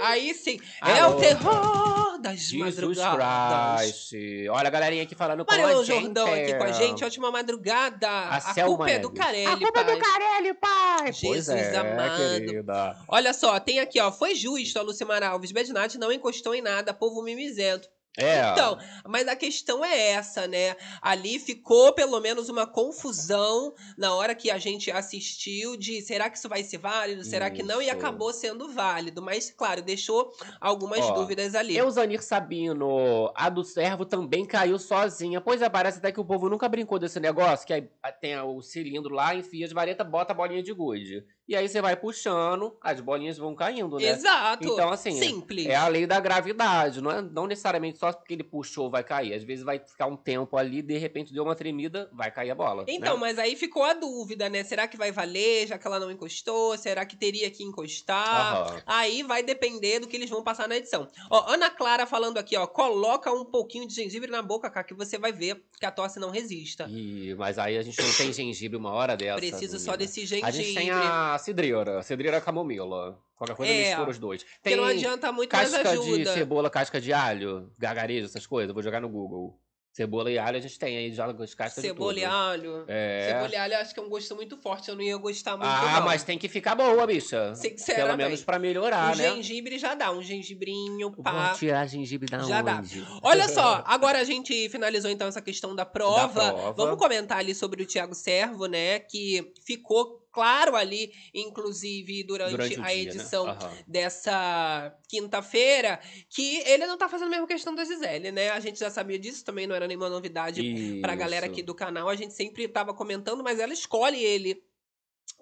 Aí 0.00 0.34
sim. 0.34 0.60
é 0.84 1.00
Alô. 1.00 1.16
o 1.16 1.20
terror 1.20 2.18
das 2.20 2.40
Jesus 2.40 2.98
madrugadas. 2.98 3.82
Christ. 3.82 4.48
Olha 4.50 4.66
a 4.66 4.70
galerinha 4.70 5.02
aqui 5.04 5.14
falando 5.14 5.44
com 5.44 5.52
a 5.52 5.56
gente. 5.56 5.86
Jordão 5.86 6.32
aqui 6.32 6.54
com 6.54 6.64
a 6.64 6.72
gente. 6.72 7.04
Ótima 7.04 7.30
madrugada. 7.30 8.08
A, 8.08 8.40
Selma 8.40 8.76
culpa 8.76 8.90
é 8.90 8.98
do. 8.98 9.12
Carelli, 9.12 9.46
A 9.46 9.56
culpa 9.56 9.80
é 9.80 9.84
pai. 9.84 9.94
do 9.94 10.00
Carelli, 10.00 10.54
pai. 10.54 11.12
Jesus 11.12 11.48
é, 11.48 11.76
amado. 11.76 12.16
querida. 12.16 12.96
Olha 13.06 13.32
só, 13.32 13.60
tem 13.60 13.78
aqui, 13.78 14.00
ó. 14.00 14.10
Foi 14.10 14.34
justo 14.34 14.78
a 14.78 14.82
Lucimar 14.82 15.22
Alves. 15.22 15.52
Bednat 15.52 15.96
não 15.96 16.10
encostou 16.10 16.54
em 16.54 16.62
nada, 16.62 16.92
povo 16.92 17.22
mimizento. 17.22 17.88
É. 18.18 18.50
Então, 18.50 18.78
mas 19.08 19.26
a 19.26 19.34
questão 19.34 19.82
é 19.82 20.10
essa, 20.10 20.46
né? 20.46 20.76
Ali 21.00 21.38
ficou 21.38 21.94
pelo 21.94 22.20
menos 22.20 22.50
uma 22.50 22.66
confusão 22.66 23.74
na 23.96 24.14
hora 24.14 24.34
que 24.34 24.50
a 24.50 24.58
gente 24.58 24.90
assistiu 24.90 25.76
de 25.78 26.02
será 26.02 26.28
que 26.28 26.36
isso 26.36 26.48
vai 26.48 26.62
ser 26.62 26.76
válido, 26.76 27.24
será 27.24 27.50
que 27.50 27.62
não? 27.62 27.80
E 27.80 27.86
Isso. 27.86 27.94
acabou 27.94 28.32
sendo 28.32 28.68
válido. 28.68 29.22
Mas, 29.22 29.50
claro, 29.50 29.80
deixou 29.80 30.30
algumas 30.60 31.00
Ó, 31.00 31.12
dúvidas 31.12 31.54
ali. 31.54 31.76
Eusanir 31.76 32.22
Sabino, 32.22 33.32
a 33.34 33.48
do 33.48 33.64
servo 33.64 34.04
também 34.04 34.44
caiu 34.44 34.78
sozinha. 34.78 35.40
Pois 35.40 35.62
é, 35.62 35.68
parece 35.70 35.98
até 35.98 36.12
que 36.12 36.20
o 36.20 36.24
povo 36.24 36.50
nunca 36.50 36.68
brincou 36.68 36.98
desse 36.98 37.18
negócio, 37.18 37.66
que 37.66 37.72
aí 37.72 37.88
tem 38.20 38.38
o 38.38 38.60
cilindro 38.60 39.14
lá, 39.14 39.34
enfia 39.34 39.64
as 39.64 39.72
varetas, 39.72 40.06
bota 40.06 40.32
a 40.32 40.36
bolinha 40.36 40.62
de 40.62 40.72
gude. 40.72 41.24
E 41.52 41.56
aí 41.56 41.68
você 41.68 41.82
vai 41.82 41.94
puxando, 41.94 42.74
as 42.80 42.98
bolinhas 42.98 43.36
vão 43.36 43.54
caindo, 43.54 43.98
né? 43.98 44.08
Exato. 44.08 44.66
Então, 44.66 44.90
assim, 44.90 45.12
Simples. 45.12 45.66
É 45.66 45.74
a 45.74 45.86
lei 45.86 46.06
da 46.06 46.18
gravidade, 46.18 47.02
não 47.02 47.10
é 47.10 47.20
não 47.20 47.46
necessariamente 47.46 47.98
só 47.98 48.10
porque 48.10 48.32
ele 48.32 48.42
puxou 48.42 48.88
vai 48.88 49.04
cair. 49.04 49.34
Às 49.34 49.44
vezes 49.44 49.62
vai 49.62 49.78
ficar 49.78 50.06
um 50.06 50.16
tempo 50.16 50.56
ali, 50.56 50.80
de 50.80 50.96
repente 50.96 51.30
deu 51.30 51.44
uma 51.44 51.54
tremida, 51.54 52.08
vai 52.10 52.30
cair 52.30 52.50
a 52.52 52.54
bola. 52.54 52.86
Então, 52.88 53.16
né? 53.16 53.20
mas 53.20 53.38
aí 53.38 53.54
ficou 53.54 53.84
a 53.84 53.92
dúvida, 53.92 54.48
né? 54.48 54.64
Será 54.64 54.88
que 54.88 54.96
vai 54.96 55.12
valer, 55.12 55.66
já 55.66 55.76
que 55.76 55.86
ela 55.86 56.00
não 56.00 56.10
encostou? 56.10 56.74
Será 56.78 57.04
que 57.04 57.16
teria 57.16 57.50
que 57.50 57.62
encostar? 57.62 58.56
Aham. 58.56 58.82
Aí 58.86 59.22
vai 59.22 59.42
depender 59.42 60.00
do 60.00 60.08
que 60.08 60.16
eles 60.16 60.30
vão 60.30 60.42
passar 60.42 60.66
na 60.66 60.76
edição. 60.78 61.06
Ó, 61.28 61.52
Ana 61.52 61.68
Clara 61.68 62.06
falando 62.06 62.38
aqui, 62.38 62.56
ó. 62.56 62.66
Coloca 62.66 63.30
um 63.30 63.44
pouquinho 63.44 63.86
de 63.86 63.94
gengibre 63.94 64.30
na 64.30 64.40
boca, 64.40 64.70
cá, 64.70 64.82
que 64.82 64.94
você 64.94 65.18
vai 65.18 65.32
ver 65.32 65.62
que 65.78 65.84
a 65.84 65.90
tosse 65.90 66.18
não 66.18 66.30
resista. 66.30 66.88
Ih, 66.88 67.34
mas 67.34 67.58
aí 67.58 67.76
a 67.76 67.82
gente 67.82 68.00
não 68.00 68.12
tem 68.14 68.32
gengibre 68.32 68.78
uma 68.78 68.92
hora 68.92 69.18
dessa. 69.18 69.36
Preciso 69.36 69.78
só 69.78 69.96
desse 69.96 70.24
gengibre. 70.24 70.48
A 70.48 70.50
gente 70.50 70.74
tem 70.74 70.90
a 70.90 71.34
cidreira, 71.42 72.02
cidreira 72.02 72.40
camomila. 72.40 73.18
Qualquer 73.36 73.56
coisa 73.56 73.72
É, 73.72 73.88
mistura 73.88 74.10
os 74.10 74.18
dois. 74.18 74.42
Porque 74.44 74.60
Tem 74.62 74.76
não 74.76 74.84
adianta 74.84 75.30
muito, 75.32 75.54
mas 75.54 75.70
casca 75.72 75.82
de 75.82 75.98
ajuda. 75.98 76.32
cebola, 76.34 76.70
casca 76.70 77.00
de 77.00 77.12
alho, 77.12 77.72
gargarejo, 77.78 78.26
essas 78.26 78.46
coisas. 78.46 78.68
Eu 78.68 78.74
Vou 78.74 78.82
jogar 78.82 79.00
no 79.00 79.08
Google. 79.08 79.58
Cebola 79.94 80.30
e 80.30 80.38
alho 80.38 80.56
a 80.56 80.60
gente 80.60 80.78
tem 80.78 80.96
aí, 80.96 81.12
joga 81.12 81.44
as 81.44 81.54
cascas 81.54 81.82
Cebola 81.84 82.14
de 82.14 82.20
e 82.20 82.24
alho. 82.24 82.84
É. 82.88 83.28
Cebola 83.28 83.52
e 83.52 83.56
alho 83.56 83.74
eu 83.74 83.78
acho 83.80 83.92
que 83.92 84.00
é 84.00 84.02
um 84.02 84.08
gosto 84.08 84.34
muito 84.34 84.56
forte. 84.56 84.88
Eu 84.88 84.94
não 84.94 85.02
ia 85.02 85.18
gostar 85.18 85.54
muito, 85.54 85.68
Ah, 85.68 85.98
não. 85.98 86.06
mas 86.06 86.22
tem 86.24 86.38
que 86.38 86.48
ficar 86.48 86.74
boa, 86.74 87.06
bicha. 87.06 87.54
Sinceramente. 87.54 88.06
Pelo 88.06 88.16
menos 88.16 88.42
pra 88.42 88.58
melhorar, 88.58 89.12
um 89.12 89.16
né? 89.18 89.34
gengibre 89.34 89.78
já 89.78 89.94
dá. 89.94 90.10
Um 90.10 90.22
gengibrinho, 90.22 91.10
Vou 91.10 91.22
pá. 91.22 91.52
tirar 91.58 91.86
gengibre 91.86 92.26
da 92.26 92.38
Já 92.38 92.62
dá. 92.62 92.82
Olha 93.22 93.46
só, 93.48 93.82
agora 93.84 94.18
a 94.20 94.24
gente 94.24 94.66
finalizou 94.70 95.10
então 95.10 95.28
essa 95.28 95.42
questão 95.42 95.74
da 95.76 95.84
prova. 95.84 96.40
Da 96.42 96.52
prova. 96.54 96.72
Vamos 96.72 96.96
comentar 96.98 97.36
ali 97.36 97.54
sobre 97.54 97.82
o 97.82 97.86
Thiago 97.86 98.14
Servo, 98.14 98.64
né? 98.64 98.98
Que 99.00 99.52
ficou 99.66 100.21
claro 100.32 100.74
ali, 100.76 101.12
inclusive 101.34 102.24
durante, 102.24 102.50
Durante 102.50 102.80
a 102.80 102.82
dia, 102.82 103.14
né? 103.14 103.22
edição 103.22 103.44
Aham. 103.44 103.84
dessa 103.86 104.96
quinta-feira, 105.08 106.00
que 106.30 106.58
ele 106.66 106.86
não 106.86 106.98
tá 106.98 107.08
fazendo 107.08 107.28
a 107.28 107.30
mesma 107.30 107.46
questão 107.46 107.74
da 107.74 107.84
Gisele, 107.84 108.32
né? 108.32 108.50
A 108.50 108.60
gente 108.60 108.78
já 108.80 108.90
sabia 108.90 109.18
disso, 109.18 109.44
também 109.44 109.66
não 109.66 109.74
era 109.76 109.86
nenhuma 109.86 110.08
novidade 110.08 110.66
pra 111.00 111.14
galera 111.14 111.46
Isso. 111.46 111.46
aqui 111.46 111.62
do 111.62 111.74
canal. 111.74 112.08
A 112.08 112.16
gente 112.16 112.34
sempre 112.34 112.66
tava 112.68 112.94
comentando, 112.94 113.42
mas 113.44 113.58
ela 113.60 113.72
escolhe 113.72 114.22
ele 114.22 114.64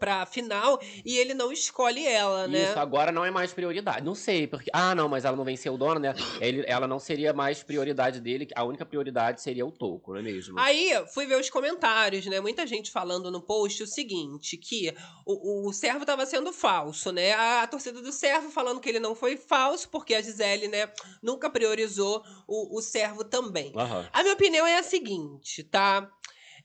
pra 0.01 0.25
final 0.25 0.81
e 1.05 1.19
ele 1.19 1.35
não 1.35 1.53
escolhe 1.53 2.07
ela, 2.07 2.49
né? 2.49 2.65
Isso 2.65 2.79
agora 2.79 3.13
não 3.13 3.25
é 3.25 3.31
mais 3.31 3.53
prioridade. 3.53 4.05
Não 4.05 4.15
sei, 4.15 4.47
porque. 4.47 4.71
Ah, 4.73 4.95
não, 4.95 5.09
mas 5.09 5.25
ela 5.25 5.37
não 5.37 5.45
venceu 5.45 5.75
o 5.75 5.79
dono, 5.79 6.01
né? 6.01 6.15
Ele, 6.41 6.65
ela 6.67 6.89
não 6.89 6.99
seria 6.99 7.33
mais 7.35 7.63
prioridade 7.63 8.19
dele. 8.21 8.49
A 8.57 8.65
única 8.65 8.87
prioridade 8.87 9.43
seria 9.43 9.67
o 9.67 9.71
toco, 9.71 10.13
não 10.13 10.21
é 10.21 10.23
mesmo? 10.23 10.59
Aí, 10.59 10.91
fui 11.13 11.27
ver 11.27 11.39
os 11.39 11.51
comentários, 11.51 12.25
né? 12.27 12.41
Muita 12.41 12.67
gente 12.67 12.91
falando 12.91 13.31
no 13.31 13.43
post 13.43 13.83
o 13.83 13.87
seguinte, 13.87 14.57
que 14.57 14.95
o, 15.27 15.69
o 15.69 15.73
servo 15.73 16.07
tava 16.07 16.25
sendo 16.25 16.53
falso, 16.53 17.13
né? 17.13 17.33
A, 17.35 17.63
a 17.63 17.67
torcida 17.67 18.01
do 18.01 18.11
servo 18.11 18.51
falando 18.51 18.81
que 18.81 18.89
ele 18.89 19.01
não 19.01 19.15
foi 19.15 19.37
falso, 19.37 19.89
porque 19.91 20.15
a 20.15 20.23
Gisele, 20.23 20.69
né, 20.69 20.91
nunca 21.23 21.51
priorizou 21.51 22.25
o, 22.49 22.79
o 22.79 22.81
servo 22.81 23.25
também. 23.25 23.73
Aham. 23.77 24.09
A 24.13 24.23
minha 24.23 24.35
opinião 24.35 24.67
é 24.67 24.79
a 24.79 24.83
seguinte, 24.83 25.63
tá? 25.65 26.11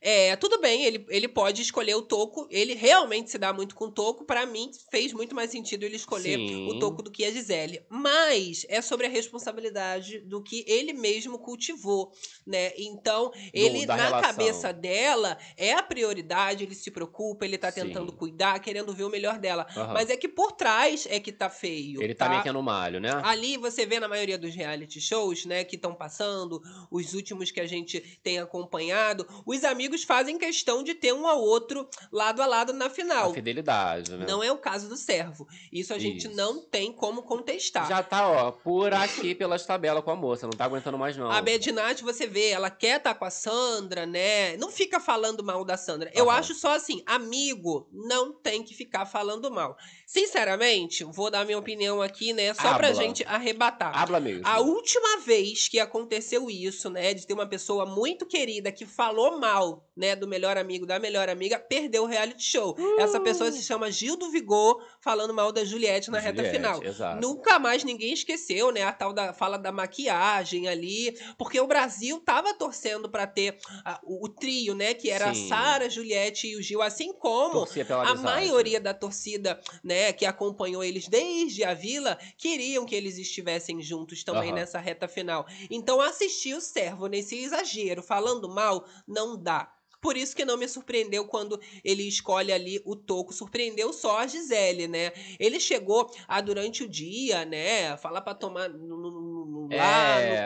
É, 0.07 0.35
tudo 0.35 0.61
bem, 0.61 0.85
ele, 0.85 1.03
ele 1.09 1.27
pode 1.27 1.63
escolher 1.63 1.95
o 1.95 2.01
Toco. 2.03 2.47
Ele 2.51 2.75
realmente 2.75 3.31
se 3.31 3.39
dá 3.39 3.51
muito 3.51 3.73
com 3.73 3.85
o 3.85 3.91
Toco. 3.91 4.23
Pra 4.23 4.45
mim, 4.45 4.69
fez 4.91 5.11
muito 5.11 5.33
mais 5.33 5.49
sentido 5.49 5.81
ele 5.81 5.95
escolher 5.95 6.37
Sim. 6.37 6.67
o 6.67 6.77
Toco 6.77 7.01
do 7.01 7.09
que 7.09 7.25
a 7.25 7.31
Gisele. 7.31 7.83
Mas 7.89 8.67
é 8.69 8.83
sobre 8.83 9.07
a 9.07 9.09
responsabilidade 9.09 10.19
do 10.19 10.43
que 10.43 10.63
ele 10.67 10.93
mesmo 10.93 11.39
cultivou, 11.39 12.11
né? 12.45 12.71
Então, 12.77 13.31
ele, 13.51 13.83
da 13.87 13.97
na 13.97 14.03
relação. 14.03 14.29
cabeça 14.29 14.71
dela, 14.71 15.39
é 15.57 15.73
a 15.73 15.81
prioridade, 15.81 16.63
ele 16.63 16.75
se 16.75 16.91
preocupa, 16.91 17.43
ele 17.43 17.57
tá 17.57 17.71
Sim. 17.71 17.85
tentando 17.85 18.13
cuidar, 18.13 18.59
querendo 18.59 18.93
ver 18.93 19.05
o 19.05 19.09
melhor 19.09 19.39
dela. 19.39 19.65
Aham. 19.75 19.91
Mas 19.91 20.11
é 20.11 20.15
que 20.15 20.27
por 20.27 20.51
trás 20.51 21.07
é 21.09 21.19
que 21.19 21.31
tá 21.31 21.49
feio. 21.49 22.03
Ele 22.03 22.13
tá, 22.13 22.29
metendo 22.29 22.61
malho, 22.61 22.99
né? 22.99 23.09
Ali 23.23 23.57
você 23.57 23.87
vê 23.87 23.99
na 23.99 24.07
maioria 24.07 24.37
dos 24.37 24.53
reality 24.53 25.01
shows, 25.01 25.45
né, 25.45 25.63
que 25.63 25.75
estão 25.75 25.95
passando, 25.95 26.61
os 26.91 27.15
últimos 27.15 27.49
que 27.49 27.59
a 27.59 27.65
gente 27.65 27.99
tem 28.21 28.37
acompanhado, 28.37 29.27
os 29.47 29.63
amigos 29.63 29.94
fazem 30.03 30.38
questão 30.38 30.84
de 30.84 30.93
ter 30.93 31.13
um 31.13 31.27
ao 31.27 31.39
outro 31.41 31.88
lado 32.12 32.41
a 32.41 32.45
lado 32.45 32.73
na 32.73 32.86
A 32.86 32.89
final. 32.89 33.34
fidelidade, 33.34 34.12
né? 34.15 34.25
Não 34.27 34.43
é 34.43 34.51
o 34.51 34.58
caso 34.58 34.88
do 34.88 34.95
servo. 34.97 35.47
Isso 35.71 35.93
a 35.93 35.99
gente 35.99 36.27
Isso. 36.27 36.36
não 36.36 36.62
tem 36.62 36.91
como 36.91 37.23
contestar. 37.23 37.88
Já 37.88 38.01
tá, 38.03 38.27
ó, 38.29 38.51
por 38.51 38.93
aqui 38.93 39.34
pelas 39.36 39.65
tabelas 39.65 40.03
com 40.03 40.12
a 40.12 40.15
moça. 40.15 40.45
Não 40.47 40.53
tá 40.53 40.65
aguentando 40.65 40.97
mais, 40.97 41.17
não. 41.17 41.29
A 41.31 41.41
Bedinat, 41.41 42.01
você 42.01 42.27
vê, 42.27 42.49
ela 42.49 42.69
quer 42.69 42.97
estar 42.97 43.15
com 43.15 43.25
a 43.25 43.29
Sandra, 43.29 44.05
né? 44.05 44.58
Não 44.58 44.71
fica 44.71 44.99
falando 44.99 45.43
mal 45.43 45.63
da 45.63 45.77
Sandra. 45.77 46.12
Eu 46.13 46.29
acho 46.29 46.53
só 46.53 46.75
assim, 46.75 47.03
amigo 47.05 47.88
não 47.91 48.34
tem 48.34 48.63
que 48.63 48.73
ficar 48.73 49.05
falando 49.05 49.51
mal. 49.51 49.77
Sinceramente, 50.05 51.03
vou 51.03 51.31
dar 51.31 51.45
minha 51.45 51.57
opinião 51.57 52.01
aqui, 52.01 52.31
né? 52.31 52.53
Só 52.53 52.75
pra 52.75 52.89
Habla. 52.89 52.93
gente 52.93 53.23
arrebatar. 53.25 53.97
Habla 53.97 54.19
mesmo. 54.19 54.47
A 54.47 54.59
última 54.59 55.19
vez 55.21 55.67
que 55.67 55.79
aconteceu 55.79 56.49
isso, 56.49 56.89
né, 56.89 57.13
de 57.13 57.25
ter 57.25 57.33
uma 57.33 57.47
pessoa 57.47 57.85
muito 57.85 58.25
querida 58.25 58.71
que 58.71 58.85
falou 58.85 59.39
mal, 59.39 59.89
né, 59.97 60.15
do 60.15 60.27
melhor 60.27 60.57
amigo, 60.57 60.85
da 60.85 60.99
melhor 60.99 61.27
amiga, 61.27 61.57
perdeu 61.57 62.03
o 62.03 62.05
reality 62.05 62.43
show. 62.43 62.75
Essa 62.99 63.19
pessoa 63.19 63.51
se 63.51 63.63
chama 63.63 63.89
Gil 63.89 64.15
do 64.15 64.29
Vigor, 64.29 64.79
falando 65.01 65.33
mal 65.33 65.51
da 65.51 65.65
Juliette 65.65 66.11
na 66.11 66.19
reta 66.19 66.43
Juliette, 66.43 66.55
final. 66.55 66.83
Exato. 66.83 67.21
Nunca 67.21 67.57
mais 67.57 67.83
ninguém 67.83 68.13
esqueceu, 68.13 68.71
né, 68.71 68.83
a 68.83 68.91
tal 68.91 69.11
da 69.11 69.33
fala 69.33 69.57
da 69.57 69.71
maquiagem 69.71 70.67
ali, 70.67 71.17
porque 71.37 71.59
o 71.59 71.67
Brasil 71.67 72.19
tava 72.19 72.53
torcendo 72.53 73.09
pra 73.09 73.25
ter 73.25 73.57
ah, 73.83 73.99
o, 74.03 74.25
o 74.25 74.29
trio, 74.29 74.75
né, 74.75 74.93
que 74.93 75.09
era 75.09 75.33
Sim. 75.33 75.45
a 75.45 75.49
Sara, 75.49 75.85
a 75.85 75.89
Juliette 75.89 76.47
e 76.47 76.55
o 76.55 76.61
Gil, 76.61 76.81
assim 76.81 77.11
como 77.13 77.63
a 77.63 78.09
amizade. 78.09 78.21
maioria 78.21 78.79
da 78.79 78.93
torcida, 78.93 79.59
né, 79.83 79.94
que 80.13 80.25
acompanhou 80.25 80.84
eles 80.84 81.08
desde 81.08 81.63
a 81.63 81.73
vila, 81.73 82.17
queriam 82.38 82.86
que 82.86 82.95
eles 82.95 83.17
estivessem 83.17 83.81
juntos 83.81 84.23
também 84.23 84.49
Aham. 84.49 84.60
nessa 84.60 84.79
reta 84.79 85.08
final. 85.08 85.45
Então, 85.69 86.01
assistir 86.01 86.53
o 86.55 86.62
servo 86.62 87.08
nesse 87.08 87.36
exagero, 87.38 88.01
falando 88.01 88.47
mal, 88.47 88.88
não 89.08 89.38
dá. 89.38 89.74
Por 90.05 90.15
isso 90.15 90.35
que 90.35 90.45
não 90.45 90.55
me 90.55 90.67
surpreendeu 90.67 91.25
quando 91.25 91.59
ele 91.83 92.07
escolhe 92.07 92.51
ali 92.53 92.79
o 92.85 92.95
Toco. 92.95 93.33
Surpreendeu 93.33 93.91
só 93.91 94.19
a 94.19 94.27
Gisele, 94.27 94.87
né? 94.87 95.11
Ele 95.39 95.59
chegou 95.59 96.07
a, 96.27 96.39
durante 96.41 96.83
o 96.83 96.87
dia, 96.87 97.43
né, 97.43 97.97
falar 97.97 98.21
pra 98.21 98.35
tomar 98.35 98.69
no, 98.69 98.77
no, 98.97 99.09
no, 99.09 99.67
lá, 99.75 100.21
É, 100.21 100.45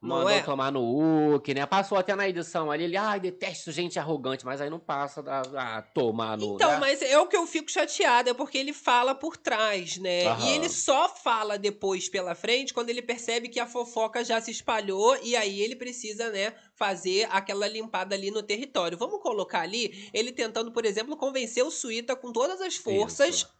no- 0.00 0.08
mandou 0.14 0.30
é? 0.30 0.42
tomar 0.42 0.70
no 0.70 1.34
Uke, 1.34 1.52
né? 1.54 1.66
Passou 1.66 1.98
até 1.98 2.14
na 2.14 2.28
edição 2.28 2.70
ali, 2.70 2.84
ele, 2.84 2.96
ai, 2.96 3.18
detesto 3.18 3.72
gente 3.72 3.98
arrogante, 3.98 4.44
mas 4.44 4.60
aí 4.60 4.70
não 4.70 4.78
passa 4.78 5.24
a, 5.26 5.78
a 5.78 5.82
tomar 5.82 6.38
no. 6.38 6.54
Então, 6.54 6.70
né? 6.74 6.78
mas 6.78 7.02
é 7.02 7.18
o 7.18 7.26
que 7.26 7.36
eu 7.36 7.48
fico 7.48 7.68
chateada, 7.68 8.30
é 8.30 8.34
porque 8.34 8.58
ele 8.58 8.72
fala 8.72 9.12
por 9.12 9.36
trás, 9.36 9.96
né? 9.96 10.26
Aham. 10.28 10.46
E 10.46 10.52
ele 10.52 10.68
só 10.68 11.08
fala 11.08 11.58
depois 11.58 12.08
pela 12.08 12.36
frente 12.36 12.72
quando 12.72 12.90
ele 12.90 13.02
percebe 13.02 13.48
que 13.48 13.58
a 13.58 13.66
fofoca 13.66 14.24
já 14.24 14.40
se 14.40 14.52
espalhou 14.52 15.18
e 15.20 15.34
aí 15.34 15.60
ele 15.60 15.74
precisa, 15.74 16.30
né, 16.30 16.54
fazer 16.80 17.28
aquela 17.30 17.68
limpada 17.68 18.14
ali 18.14 18.30
no 18.30 18.42
território. 18.42 18.96
Vamos 18.96 19.20
colocar 19.20 19.60
ali 19.60 20.08
ele 20.14 20.32
tentando, 20.32 20.72
por 20.72 20.86
exemplo, 20.86 21.14
convencer 21.14 21.62
o 21.62 21.70
Suíta 21.70 22.16
com 22.16 22.32
todas 22.32 22.58
as 22.62 22.76
forças 22.76 23.34
Isso. 23.36 23.52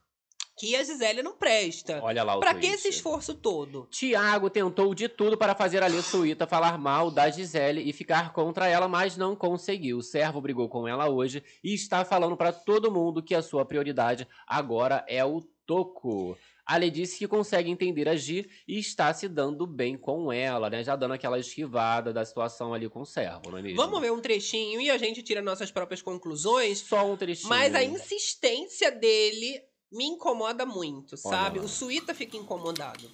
que 0.56 0.74
a 0.74 0.82
Gisele 0.82 1.22
não 1.22 1.36
presta. 1.36 2.00
Olha 2.02 2.22
lá 2.22 2.36
o 2.36 2.40
Pra 2.40 2.54
que 2.54 2.66
esse 2.66 2.88
esforço 2.88 3.34
todo? 3.34 3.86
Tiago 3.90 4.48
tentou 4.48 4.94
de 4.94 5.06
tudo 5.06 5.36
para 5.36 5.54
fazer 5.54 5.82
a 5.82 6.02
Suíta 6.02 6.46
falar 6.46 6.78
mal 6.78 7.10
da 7.10 7.28
Gisele 7.28 7.82
e 7.82 7.92
ficar 7.92 8.32
contra 8.32 8.66
ela, 8.66 8.88
mas 8.88 9.18
não 9.18 9.36
conseguiu. 9.36 9.98
O 9.98 10.02
servo 10.02 10.40
brigou 10.40 10.70
com 10.70 10.88
ela 10.88 11.10
hoje 11.10 11.44
e 11.62 11.74
está 11.74 12.06
falando 12.06 12.38
para 12.38 12.54
todo 12.54 12.90
mundo 12.90 13.22
que 13.22 13.34
a 13.34 13.42
sua 13.42 13.66
prioridade 13.66 14.26
agora 14.46 15.04
é 15.06 15.22
o 15.22 15.42
Toco. 15.66 16.38
Ale 16.72 16.88
disse 16.88 17.18
que 17.18 17.26
consegue 17.26 17.68
entender 17.68 18.08
a 18.08 18.14
Gi 18.14 18.48
e 18.68 18.78
está 18.78 19.12
se 19.12 19.26
dando 19.26 19.66
bem 19.66 19.96
com 19.98 20.32
ela, 20.32 20.70
né? 20.70 20.84
Já 20.84 20.94
dando 20.94 21.14
aquela 21.14 21.36
esquivada 21.36 22.12
da 22.12 22.24
situação 22.24 22.72
ali 22.72 22.88
com 22.88 23.00
o 23.00 23.04
servo, 23.04 23.50
não 23.50 23.58
é 23.58 23.62
mesmo? 23.62 23.76
Vamos 23.76 24.00
ver 24.00 24.12
um 24.12 24.20
trechinho 24.20 24.80
e 24.80 24.88
a 24.88 24.96
gente 24.96 25.20
tira 25.20 25.42
nossas 25.42 25.72
próprias 25.72 26.00
conclusões. 26.00 26.78
Só 26.78 27.10
um 27.10 27.16
trechinho. 27.16 27.48
Mas 27.48 27.74
a 27.74 27.82
insistência 27.82 28.92
dele 28.92 29.60
me 29.90 30.04
incomoda 30.04 30.64
muito, 30.64 31.16
Olha 31.24 31.36
sabe? 31.36 31.58
lá. 31.58 31.64
O 31.64 31.68
Suíta 31.68 32.14
fica 32.14 32.36
incomodado. 32.36 33.10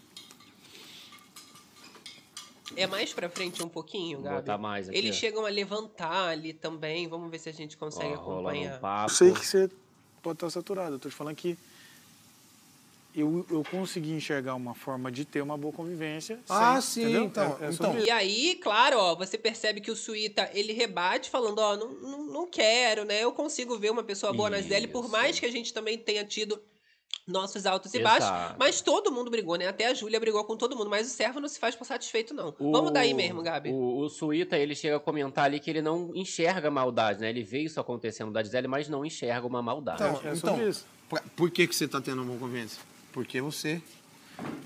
É 2.76 2.86
mais 2.86 3.12
pra 3.14 3.30
frente 3.30 3.62
um 3.62 3.68
pouquinho, 3.70 4.18
Vou 4.18 4.24
Gabi? 4.24 4.36
botar 4.42 4.58
mais 4.58 4.88
aqui. 4.88 4.98
Eles 4.98 5.16
chegam 5.16 5.46
a 5.46 5.48
levantar 5.48 6.28
ali 6.28 6.52
também. 6.52 7.08
Vamos 7.08 7.30
ver 7.30 7.38
se 7.38 7.48
a 7.48 7.52
gente 7.52 7.74
consegue 7.76 8.12
Ó, 8.12 8.20
acompanhar. 8.20 8.76
um 8.76 8.80
papo. 8.80 9.10
Eu 9.10 9.14
sei 9.14 9.32
que 9.32 9.46
você 9.46 9.70
pode 10.22 10.36
estar 10.36 10.50
saturado. 10.50 10.96
Eu 10.96 10.98
tô 10.98 11.08
te 11.08 11.14
falando 11.14 11.36
que 11.36 11.56
eu, 13.16 13.46
eu 13.50 13.62
consegui 13.70 14.12
enxergar 14.12 14.54
uma 14.54 14.74
forma 14.74 15.10
de 15.10 15.24
ter 15.24 15.40
uma 15.40 15.56
boa 15.56 15.72
convivência. 15.72 16.38
Ah, 16.48 16.80
sem- 16.80 17.04
sim, 17.04 17.10
entendeu? 17.10 17.24
então, 17.24 17.58
É- 17.60 17.66
é 17.66 17.70
então. 17.70 17.98
E 17.98 18.10
aí, 18.10 18.54
claro, 18.62 18.98
ó, 18.98 19.14
você 19.16 19.38
percebe 19.38 19.80
que 19.80 19.90
o 19.90 19.96
Suíta, 19.96 20.50
ele 20.52 20.72
rebate 20.72 21.30
falando, 21.30 21.58
ó, 21.58 21.76
não, 21.76 21.92
não, 21.94 22.26
não 22.26 22.46
quero, 22.50 23.04
né? 23.04 23.22
Eu 23.24 23.32
consigo 23.32 23.78
ver 23.78 23.90
uma 23.90 24.04
pessoa 24.04 24.32
boa 24.32 24.50
na 24.50 24.60
Gisele, 24.60 24.88
por 24.88 25.04
Isso. 25.04 25.12
mais 25.12 25.40
que 25.40 25.46
a 25.46 25.50
gente 25.50 25.72
também 25.72 25.96
tenha 25.98 26.24
tido 26.24 26.60
nossos 27.26 27.66
altos 27.66 27.92
e 27.92 27.98
baixos. 28.00 28.28
Mas 28.56 28.80
todo 28.80 29.10
mundo 29.10 29.30
brigou, 29.30 29.56
né? 29.56 29.66
Até 29.66 29.86
a 29.86 29.94
Júlia 29.94 30.20
brigou 30.20 30.44
com 30.44 30.56
todo 30.56 30.76
mundo, 30.76 30.88
mas 30.88 31.08
o 31.08 31.10
servo 31.10 31.40
não 31.40 31.48
se 31.48 31.58
faz 31.58 31.74
por 31.74 31.84
satisfeito, 31.84 32.32
não. 32.32 32.54
O- 32.58 32.70
Vamos 32.70 32.92
daí 32.92 33.12
mesmo, 33.14 33.42
Gabi. 33.42 33.70
O, 33.70 34.00
o 34.04 34.08
Suíta, 34.08 34.56
ele 34.56 34.74
chega 34.76 34.96
a 34.96 35.00
comentar 35.00 35.46
ali 35.46 35.58
que 35.58 35.68
ele 35.68 35.82
não 35.82 36.12
enxerga 36.14 36.70
maldade, 36.70 37.20
né? 37.20 37.30
Ele 37.30 37.42
vê 37.42 37.60
isso 37.62 37.80
acontecendo 37.80 38.30
da 38.30 38.42
Gisele, 38.44 38.68
mas 38.68 38.88
não 38.88 39.04
enxerga 39.04 39.44
uma 39.46 39.60
maldade. 39.60 40.02
Então, 40.04 40.10
É 40.30 40.34
sobre 40.36 40.36
então 40.36 40.68
isso. 40.68 40.86
pra- 41.08 41.22
por 41.34 41.50
que, 41.50 41.66
que 41.66 41.74
você 41.74 41.88
tá 41.88 42.00
tendo 42.00 42.22
uma 42.22 42.36
convivência? 42.38 42.80
Porque 43.16 43.40
você. 43.40 43.80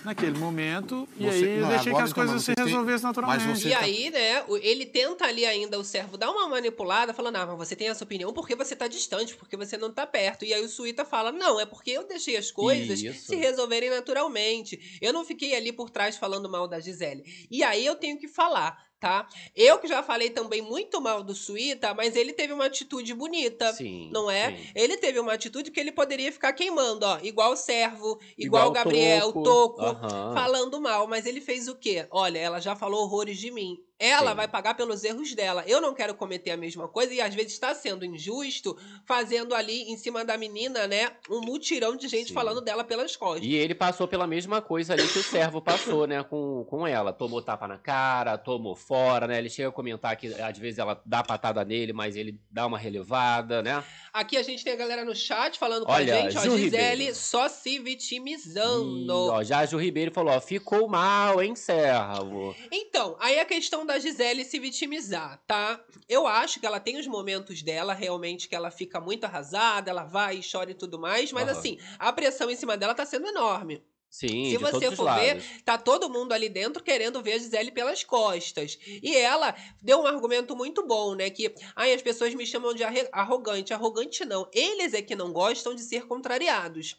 Naquele 0.04 0.36
momento, 0.36 1.08
e 1.16 1.24
Você- 1.26 1.44
aí 1.44 1.58
eu 1.60 1.66
deixei 1.68 1.92
que 1.94 2.00
as 2.00 2.10
então, 2.10 2.24
coisas 2.26 2.42
se 2.42 2.52
resolvessem 2.58 3.06
naturalmente. 3.06 3.44
mas 3.46 3.60
você 3.60 3.68
E 3.68 3.70
tá- 3.70 3.78
aí, 3.78 4.10
né, 4.10 4.44
ele 4.62 4.84
tenta 4.84 5.24
ali 5.26 5.46
ainda, 5.46 5.78
o 5.78 5.84
servo 5.84 6.16
dar 6.16 6.28
uma 6.32 6.48
manipulada, 6.48 7.14
falando, 7.14 7.36
ah, 7.36 7.46
mas 7.46 7.68
você 7.68 7.76
tem 7.76 7.88
essa 7.88 8.02
opinião 8.02 8.32
porque 8.32 8.56
você 8.56 8.74
tá 8.74 8.88
distante, 8.88 9.36
porque 9.36 9.56
você 9.56 9.76
não 9.76 9.92
tá 9.92 10.04
perto. 10.08 10.44
E 10.44 10.52
aí 10.52 10.60
o 10.64 10.68
Suíta 10.68 11.04
fala, 11.04 11.30
não, 11.30 11.60
é 11.60 11.64
porque 11.66 11.92
eu 11.92 12.02
deixei 12.04 12.36
as 12.36 12.50
coisas 12.50 13.00
Isso. 13.00 13.26
se 13.28 13.36
resolverem 13.36 13.90
naturalmente. 13.90 14.98
Eu 15.00 15.12
não 15.12 15.24
fiquei 15.24 15.54
ali 15.54 15.70
por 15.72 15.88
trás 15.88 16.16
falando 16.16 16.50
mal 16.50 16.66
da 16.66 16.80
Gisele. 16.80 17.22
E 17.48 17.62
aí 17.62 17.86
eu 17.86 17.94
tenho 17.94 18.18
que 18.18 18.26
falar, 18.26 18.76
tá? 19.00 19.26
Eu 19.56 19.78
que 19.78 19.88
já 19.88 20.02
falei 20.02 20.28
também 20.30 20.60
muito 20.60 21.00
mal 21.00 21.22
do 21.24 21.34
Suíta, 21.34 21.94
mas 21.94 22.14
ele 22.14 22.34
teve 22.34 22.52
uma 22.52 22.66
atitude 22.66 23.14
bonita. 23.14 23.72
Sim. 23.72 24.10
Não 24.12 24.30
é? 24.30 24.54
sim. 24.54 24.70
Ele 24.74 24.96
teve 24.98 25.18
uma 25.18 25.32
atitude 25.32 25.70
que 25.70 25.80
ele 25.80 25.90
poderia 25.90 26.30
ficar 26.30 26.52
queimando, 26.52 27.06
ó. 27.06 27.18
Igual 27.22 27.52
o 27.52 27.56
servo, 27.56 28.20
igual, 28.36 28.66
o 28.66 28.70
o 28.70 28.72
Gabriel, 28.72 29.32
Toco. 29.32 29.42
Toco, 29.82 30.08
falando 30.34 30.80
mal. 30.80 31.06
Mas 31.06 31.24
ele 31.24 31.40
fez 31.40 31.66
o 31.66 31.74
quê? 31.74 32.06
Olha, 32.10 32.38
ela 32.38 32.60
já 32.60 32.76
falou 32.76 33.02
horrores 33.02 33.38
de 33.38 33.50
mim. 33.50 33.82
Ela 34.00 34.30
Sim. 34.30 34.36
vai 34.36 34.48
pagar 34.48 34.72
pelos 34.74 35.04
erros 35.04 35.34
dela. 35.34 35.62
Eu 35.66 35.78
não 35.78 35.92
quero 35.92 36.14
cometer 36.14 36.50
a 36.52 36.56
mesma 36.56 36.88
coisa 36.88 37.12
e 37.12 37.20
às 37.20 37.34
vezes 37.34 37.52
está 37.52 37.74
sendo 37.74 38.02
injusto, 38.02 38.74
fazendo 39.04 39.54
ali 39.54 39.82
em 39.92 39.96
cima 39.98 40.24
da 40.24 40.38
menina, 40.38 40.86
né? 40.86 41.12
Um 41.28 41.42
mutirão 41.42 41.94
de 41.94 42.08
gente 42.08 42.28
Sim. 42.28 42.34
falando 42.34 42.62
dela 42.62 42.82
pelas 42.82 43.14
costas. 43.14 43.46
E 43.46 43.54
ele 43.54 43.74
passou 43.74 44.08
pela 44.08 44.26
mesma 44.26 44.62
coisa 44.62 44.94
ali 44.94 45.06
que 45.06 45.18
o 45.18 45.22
servo 45.22 45.60
passou, 45.60 46.06
né, 46.06 46.22
com, 46.22 46.64
com 46.68 46.86
ela. 46.86 47.12
Tomou 47.12 47.42
tapa 47.42 47.68
na 47.68 47.76
cara, 47.76 48.38
tomou 48.38 48.74
fora, 48.74 49.26
né? 49.26 49.36
Ele 49.36 49.50
chega 49.50 49.68
a 49.68 49.72
comentar 49.72 50.16
que 50.16 50.28
às 50.40 50.56
vezes 50.56 50.78
ela 50.78 50.98
dá 51.04 51.22
patada 51.22 51.62
nele, 51.62 51.92
mas 51.92 52.16
ele 52.16 52.40
dá 52.50 52.66
uma 52.66 52.78
relevada, 52.78 53.62
né? 53.62 53.84
Aqui 54.14 54.36
a 54.38 54.42
gente 54.42 54.64
tem 54.64 54.72
a 54.72 54.76
galera 54.76 55.04
no 55.04 55.14
chat 55.14 55.58
falando 55.58 55.84
com 55.84 55.92
Olha, 55.92 56.14
a 56.16 56.22
gente, 56.22 56.38
ó. 56.38 56.40
Ju 56.42 56.56
Gisele 56.56 56.90
Ribeiro. 56.90 57.14
só 57.14 57.48
se 57.48 57.70
E, 57.76 57.78
vitimizando. 57.78 59.12
ó, 59.30 59.42
já 59.42 59.58
a 59.60 59.66
Ju 59.66 59.76
Ribeiro 59.78 60.10
falou, 60.10 60.34
ó, 60.34 60.40
ficou 60.40 60.88
mal, 60.88 61.42
hein, 61.42 61.54
servo? 61.54 62.54
Então, 62.72 63.16
aí 63.20 63.38
a 63.38 63.44
questão 63.44 63.84
da 63.90 63.98
Gisele 63.98 64.44
se 64.44 64.58
vitimizar, 64.60 65.42
tá? 65.46 65.84
Eu 66.08 66.26
acho 66.26 66.60
que 66.60 66.66
ela 66.66 66.78
tem 66.78 66.96
os 66.96 67.06
momentos 67.08 67.60
dela, 67.60 67.92
realmente, 67.92 68.48
que 68.48 68.54
ela 68.54 68.70
fica 68.70 69.00
muito 69.00 69.24
arrasada, 69.24 69.90
ela 69.90 70.04
vai 70.04 70.36
e 70.36 70.42
chora 70.48 70.70
e 70.70 70.74
tudo 70.74 70.98
mais, 70.98 71.32
mas 71.32 71.48
Aham. 71.48 71.58
assim, 71.58 71.78
a 71.98 72.12
pressão 72.12 72.48
em 72.50 72.56
cima 72.56 72.76
dela 72.76 72.94
tá 72.94 73.04
sendo 73.04 73.26
enorme. 73.26 73.84
Sim, 74.08 74.50
Se 74.50 74.58
você 74.58 74.90
for 74.90 75.12
ver. 75.14 75.40
Tá 75.64 75.78
todo 75.78 76.10
mundo 76.10 76.32
ali 76.32 76.48
dentro 76.48 76.82
querendo 76.82 77.22
ver 77.22 77.34
a 77.34 77.38
Gisele 77.38 77.70
pelas 77.70 78.02
costas. 78.02 78.76
E 78.84 79.16
ela 79.16 79.54
deu 79.80 80.00
um 80.00 80.06
argumento 80.06 80.56
muito 80.56 80.84
bom, 80.84 81.14
né? 81.14 81.30
Que 81.30 81.54
ai, 81.76 81.92
as 81.94 82.02
pessoas 82.02 82.34
me 82.34 82.44
chamam 82.44 82.74
de 82.74 82.82
arrogante. 83.12 83.72
Arrogante 83.72 84.24
não. 84.24 84.48
Eles 84.52 84.94
é 84.94 85.02
que 85.02 85.14
não 85.14 85.32
gostam 85.32 85.74
de 85.76 85.82
ser 85.82 86.06
contrariados. 86.06 86.96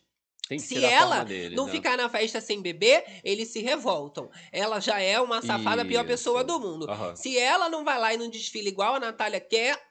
Tem 0.52 0.60
que 0.60 0.66
Se 0.66 0.84
ela 0.84 1.24
dele, 1.24 1.56
não 1.56 1.66
né? 1.66 1.72
ficar 1.72 1.96
na 1.96 2.10
festa 2.10 2.42
sem 2.42 2.62
beber, 2.62 3.06
eles 3.24 3.48
se 3.48 3.62
revoltam. 3.62 4.30
Ela 4.52 4.82
já 4.82 5.00
é 5.00 5.18
uma 5.18 5.42
safada, 5.42 5.82
a 5.84 5.86
pior 5.86 6.02
Isso. 6.02 6.08
pessoa 6.10 6.44
do 6.44 6.60
mundo. 6.60 6.92
Aham. 6.92 7.16
Se 7.16 7.38
ela 7.40 7.70
não 7.70 7.86
vai 7.86 7.98
lá 7.98 8.14
e 8.14 8.18
não 8.18 8.30
desfila 8.30 8.68
igual 8.68 8.96
a 8.96 9.00
Natália 9.00 9.40
quer, 9.40 9.82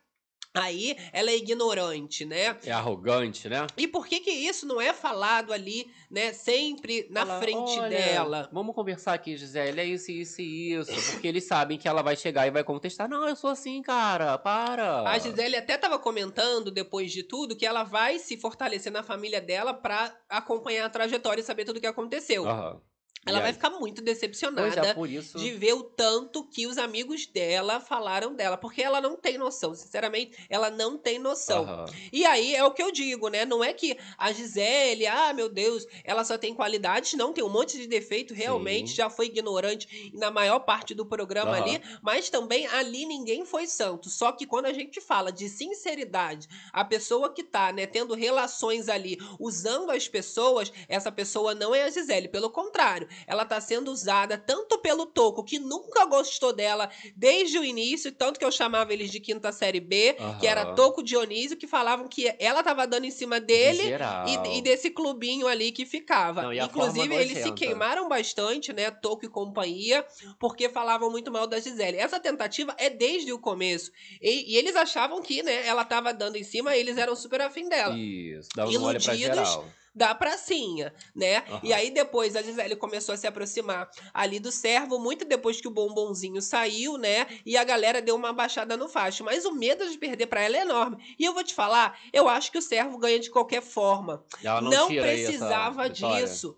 aí 0.55 0.97
ela 1.13 1.31
é 1.31 1.37
ignorante, 1.37 2.25
né? 2.25 2.57
É 2.65 2.73
arrogante, 2.73 3.49
né? 3.49 3.67
E 3.77 3.87
por 3.87 4.07
que 4.07 4.21
que 4.21 4.31
isso 4.31 4.67
não 4.67 4.81
é 4.81 4.93
falado 4.93 5.53
ali, 5.53 5.91
né, 6.11 6.33
sempre 6.33 7.07
na 7.11 7.25
Fala, 7.27 7.41
frente 7.41 7.79
"Olha, 7.79 7.89
dela? 7.89 8.49
Vamos 8.53 8.75
conversar 8.75 9.15
aqui, 9.15 9.37
Gisele. 9.37 9.81
É 9.81 9.85
isso, 9.85 10.11
isso 10.11 10.41
e 10.41 10.75
isso. 10.75 11.13
Porque 11.13 11.29
eles 11.29 11.45
sabem 11.45 11.79
que 11.79 11.89
ela 11.89 12.03
vai 12.03 12.17
chegar 12.17 12.47
e 12.47 12.51
vai 12.51 12.65
contestar. 12.65 13.09
Não, 13.09 13.29
eu 13.29 13.37
sou 13.37 13.51
assim, 13.51 13.81
cara. 13.83 14.37
Para. 14.39 15.09
A 15.09 15.19
Gisele 15.19 15.57
até 15.57 15.75
estava 15.75 15.99
comentando, 15.99 16.71
depois 16.71 17.13
de 17.13 17.23
tudo, 17.23 17.57
que 17.57 17.67
ela 17.67 17.85
vai 17.85 18.19
se 18.19 18.37
fortalecer 18.37 18.93
na 18.93 19.03
família 19.03 19.41
dela 19.41 19.73
pra 19.73 20.15
acompanhar 20.29 20.87
a 20.87 20.91
trajetória 20.91 21.41
e 21.41 21.45
saber 21.45 21.65
tudo 21.65 21.77
o 21.77 21.81
que 21.81 21.87
aconteceu. 21.87 22.47
Aham. 22.47 22.81
Ela 23.27 23.41
vai 23.41 23.53
ficar 23.53 23.69
muito 23.69 24.03
Pois 24.03 24.07
decepcionada 24.07 24.97
é, 24.97 25.09
isso. 25.09 25.39
de 25.39 25.51
ver 25.51 25.75
o 25.75 25.83
tanto 25.83 26.43
que 26.43 26.67
os 26.67 26.79
amigos 26.79 27.27
dela 27.27 27.79
falaram 27.79 28.35
dela. 28.35 28.57
Porque 28.57 28.83
ela 28.83 28.99
não 28.99 29.15
tem 29.15 29.37
noção. 29.37 29.75
Sinceramente, 29.75 30.39
ela 30.49 30.71
não 30.71 30.97
tem 30.97 31.19
noção. 31.19 31.65
Aham. 31.65 31.85
E 32.11 32.25
aí 32.25 32.55
é 32.55 32.65
o 32.65 32.71
que 32.71 32.83
eu 32.83 32.91
digo, 32.91 33.29
né? 33.29 33.45
Não 33.45 33.63
é 33.63 33.75
que 33.75 33.97
a 34.17 34.33
Gisele, 34.33 35.07
ah, 35.07 35.35
meu 35.35 35.51
Deus, 35.51 35.87
ela 36.03 36.25
só 36.25 36.39
tem 36.39 36.55
qualidades, 36.55 37.13
não, 37.13 37.33
tem 37.33 37.45
um 37.45 37.51
monte 37.51 37.77
de 37.77 37.87
defeito, 37.87 38.33
realmente, 38.33 38.91
Sim. 38.91 38.97
já 38.97 39.11
foi 39.11 39.27
ignorante 39.27 40.11
na 40.15 40.31
maior 40.31 40.61
parte 40.61 40.95
do 40.95 41.05
programa 41.05 41.53
Aham. 41.53 41.63
ali, 41.63 41.83
mas 42.03 42.31
também 42.31 42.67
ali 42.69 43.05
ninguém 43.05 43.45
foi 43.45 43.67
santo. 43.67 44.09
Só 44.09 44.33
que 44.33 44.47
quando 44.47 44.65
a 44.67 44.73
gente 44.73 44.99
fala 44.99 45.31
de 45.31 45.47
sinceridade, 45.49 46.49
a 46.73 46.85
pessoa 46.85 47.33
que 47.33 47.43
tá, 47.43 47.71
né, 47.71 47.87
tendo 47.87 48.15
relações 48.15 48.89
ali, 48.89 49.19
usando 49.39 49.91
as 49.91 50.09
pessoas, 50.09 50.73
essa 50.89 51.13
pessoa 51.13 51.55
não 51.55 51.75
é 51.75 51.83
a 51.83 51.91
Gisele, 51.91 52.29
pelo 52.29 52.49
contrário, 52.49 53.10
ela 53.27 53.45
tá 53.45 53.61
sendo 53.61 53.91
usada 53.91 54.39
tanto 54.39 54.79
pelo 54.79 55.07
Toco, 55.07 55.45
que 55.45 55.59
nunca 55.59 56.05
gostou 56.07 56.53
dela 56.53 56.91
desde 57.15 57.59
o 57.59 57.65
início, 57.65 58.13
tanto 58.13 58.39
que 58.39 58.45
eu 58.45 58.53
chamava 58.53 58.93
eles 58.93 59.11
de 59.11 59.21
quinta 59.21 59.53
série 59.53 59.81
B, 59.81 60.17
que 60.39 60.47
era. 60.47 60.71
Toco 60.75 61.03
Dionísio, 61.03 61.57
que 61.57 61.67
falavam 61.67 62.07
que 62.09 62.33
ela 62.39 62.63
tava 62.63 62.87
dando 62.87 63.05
em 63.05 63.11
cima 63.11 63.41
De 63.41 63.47
dele 63.47 63.83
e, 64.27 64.59
e 64.59 64.63
desse 64.63 64.91
clubinho 64.91 65.47
ali 65.47 65.73
que 65.73 65.85
ficava. 65.85 66.43
Não, 66.43 66.53
Inclusive, 66.53 67.15
eles 67.15 67.39
se 67.39 67.53
queimaram 67.53 68.09
bastante, 68.09 68.73
né? 68.73 68.91
Toco 68.91 69.25
e 69.25 69.29
companhia, 69.29 70.05
porque 70.39 70.69
falavam 70.69 71.11
muito 71.11 71.31
mal 71.31 71.47
da 71.47 71.59
Gisele. 71.59 71.97
Essa 71.97 72.21
tentativa 72.21 72.75
é 72.79 72.89
desde 72.89 73.33
o 73.33 73.39
começo. 73.39 73.91
E, 74.21 74.53
e 74.53 74.57
eles 74.57 74.77
achavam 74.77 75.23
que, 75.23 75.43
né, 75.43 75.67
ela 75.67 75.85
tava 75.85 76.13
dando 76.13 76.37
em 76.37 76.45
cima, 76.45 76.77
eles 76.77 76.97
eram 76.97 77.17
super 77.17 77.41
afim 77.41 77.69
dela. 77.69 77.97
Isso, 77.97 78.49
dá 78.55 78.67
um 78.67 78.83
olho 78.83 79.03
pra 79.03 79.15
geral. 79.15 79.65
Da 79.95 80.15
pracinha, 80.15 80.95
né? 81.15 81.39
Aham. 81.49 81.61
E 81.63 81.73
aí 81.73 81.91
depois 81.91 82.37
a 82.37 82.43
Gisele 82.43 82.77
começou 82.77 83.15
a 83.15 83.19
se 83.19 83.27
aproximar 83.27 83.91
ali 84.15 84.39
do 84.39 84.53
servo, 84.53 84.99
muito 84.99 85.25
depois 85.25 85.61
que 85.61 85.69
o 85.69 85.71
bombonzinho 85.71 86.41
saiu, 86.41 86.97
né? 86.97 87.27
E 87.45 87.57
a 87.57 87.65
galera 87.65 88.01
deu 88.01 88.15
uma 88.15 88.33
baixada 88.33 88.77
no 88.77 88.89
facho. 88.89 89.25
Mas 89.25 89.45
o 89.45 89.53
medo 89.53 89.89
de 89.91 89.99
perder 89.99 90.27
pra 90.27 90.43
ela 90.43 90.57
é 90.57 90.61
enorme. 90.61 91.15
E 91.19 91.25
eu 91.25 91.35
vou 91.35 91.43
te 91.43 91.55
falar, 91.55 91.99
eu 92.13 92.29
acho 92.29 92.53
que 92.53 92.59
o 92.59 92.63
servo 92.63 92.99
ganha 92.99 93.19
de 93.19 93.31
qualquer 93.31 93.63
forma. 93.63 94.25
Ela 94.43 94.61
não, 94.61 94.71
Não, 94.71 94.87
precisava 94.89 95.89
disso. 95.91 96.57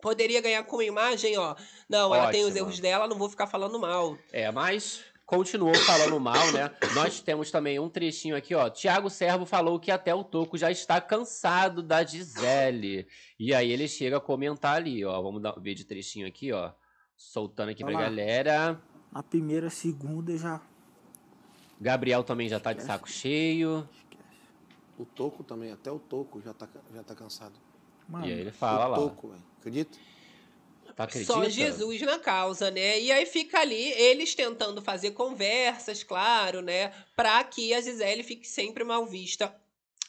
Poderia 0.00 0.40
ganhar 0.40 0.62
com 0.64 0.80
imagem, 0.82 1.36
ó. 1.36 1.56
Não, 1.88 2.14
ela 2.14 2.30
tem 2.30 2.42
os 2.42 2.50
Ótimo. 2.50 2.58
erros 2.66 2.80
dela, 2.80 3.08
não 3.08 3.16
vou 3.16 3.28
ficar 3.28 3.46
falando 3.46 3.78
mal. 3.78 4.16
É, 4.32 4.50
mas 4.52 5.04
continuou 5.26 5.74
falando 5.74 6.18
mal, 6.20 6.52
né? 6.52 6.70
Nós 6.94 7.20
temos 7.20 7.50
também 7.50 7.78
um 7.80 7.88
trechinho 7.88 8.36
aqui, 8.36 8.54
ó. 8.54 8.70
Tiago 8.70 9.10
Servo 9.10 9.44
falou 9.44 9.78
que 9.80 9.90
até 9.90 10.14
o 10.14 10.22
Toco 10.24 10.56
já 10.56 10.70
está 10.70 11.00
cansado 11.00 11.82
da 11.82 12.04
Gisele. 12.04 13.06
E 13.38 13.52
aí 13.52 13.70
ele 13.72 13.88
chega 13.88 14.18
a 14.18 14.20
comentar 14.20 14.76
ali, 14.76 15.04
ó. 15.04 15.20
Vamos 15.20 15.42
dar, 15.42 15.52
ver 15.60 15.74
de 15.74 15.84
trechinho 15.84 16.26
aqui, 16.26 16.52
ó. 16.52 16.70
Soltando 17.16 17.70
aqui 17.70 17.82
pra 17.82 17.88
Olha 17.94 17.98
lá. 17.98 18.04
galera. 18.08 18.80
A 19.12 19.22
primeira, 19.22 19.68
segunda 19.68 20.36
já. 20.36 20.60
Gabriel 21.80 22.22
também 22.22 22.48
já 22.48 22.60
tá 22.60 22.72
de 22.72 22.82
saco 22.82 23.08
cheio. 23.10 23.86
O 24.98 25.04
toco 25.04 25.42
também, 25.44 25.72
até 25.72 25.90
o 25.90 25.98
toco 25.98 26.40
já 26.40 26.54
tá, 26.54 26.66
já 26.94 27.02
tá 27.02 27.14
cansado. 27.14 27.54
Mano, 28.08 28.26
E 28.26 28.32
aí 28.32 28.40
ele 28.40 28.50
fala 28.52 28.86
o 28.86 28.90
lá. 28.90 28.96
toco, 28.96 29.28
velho. 29.28 29.42
Acredita? 29.58 29.98
Só 31.26 31.46
Jesus 31.48 32.00
na 32.02 32.18
causa, 32.18 32.70
né? 32.70 32.98
E 32.98 33.12
aí 33.12 33.26
fica 33.26 33.60
ali 33.60 33.92
eles 33.92 34.34
tentando 34.34 34.80
fazer 34.80 35.10
conversas, 35.10 36.02
claro, 36.02 36.62
né? 36.62 36.92
Pra 37.14 37.44
que 37.44 37.74
a 37.74 37.80
Gisele 37.80 38.22
fique 38.22 38.48
sempre 38.48 38.82
mal 38.82 39.04
vista 39.04 39.54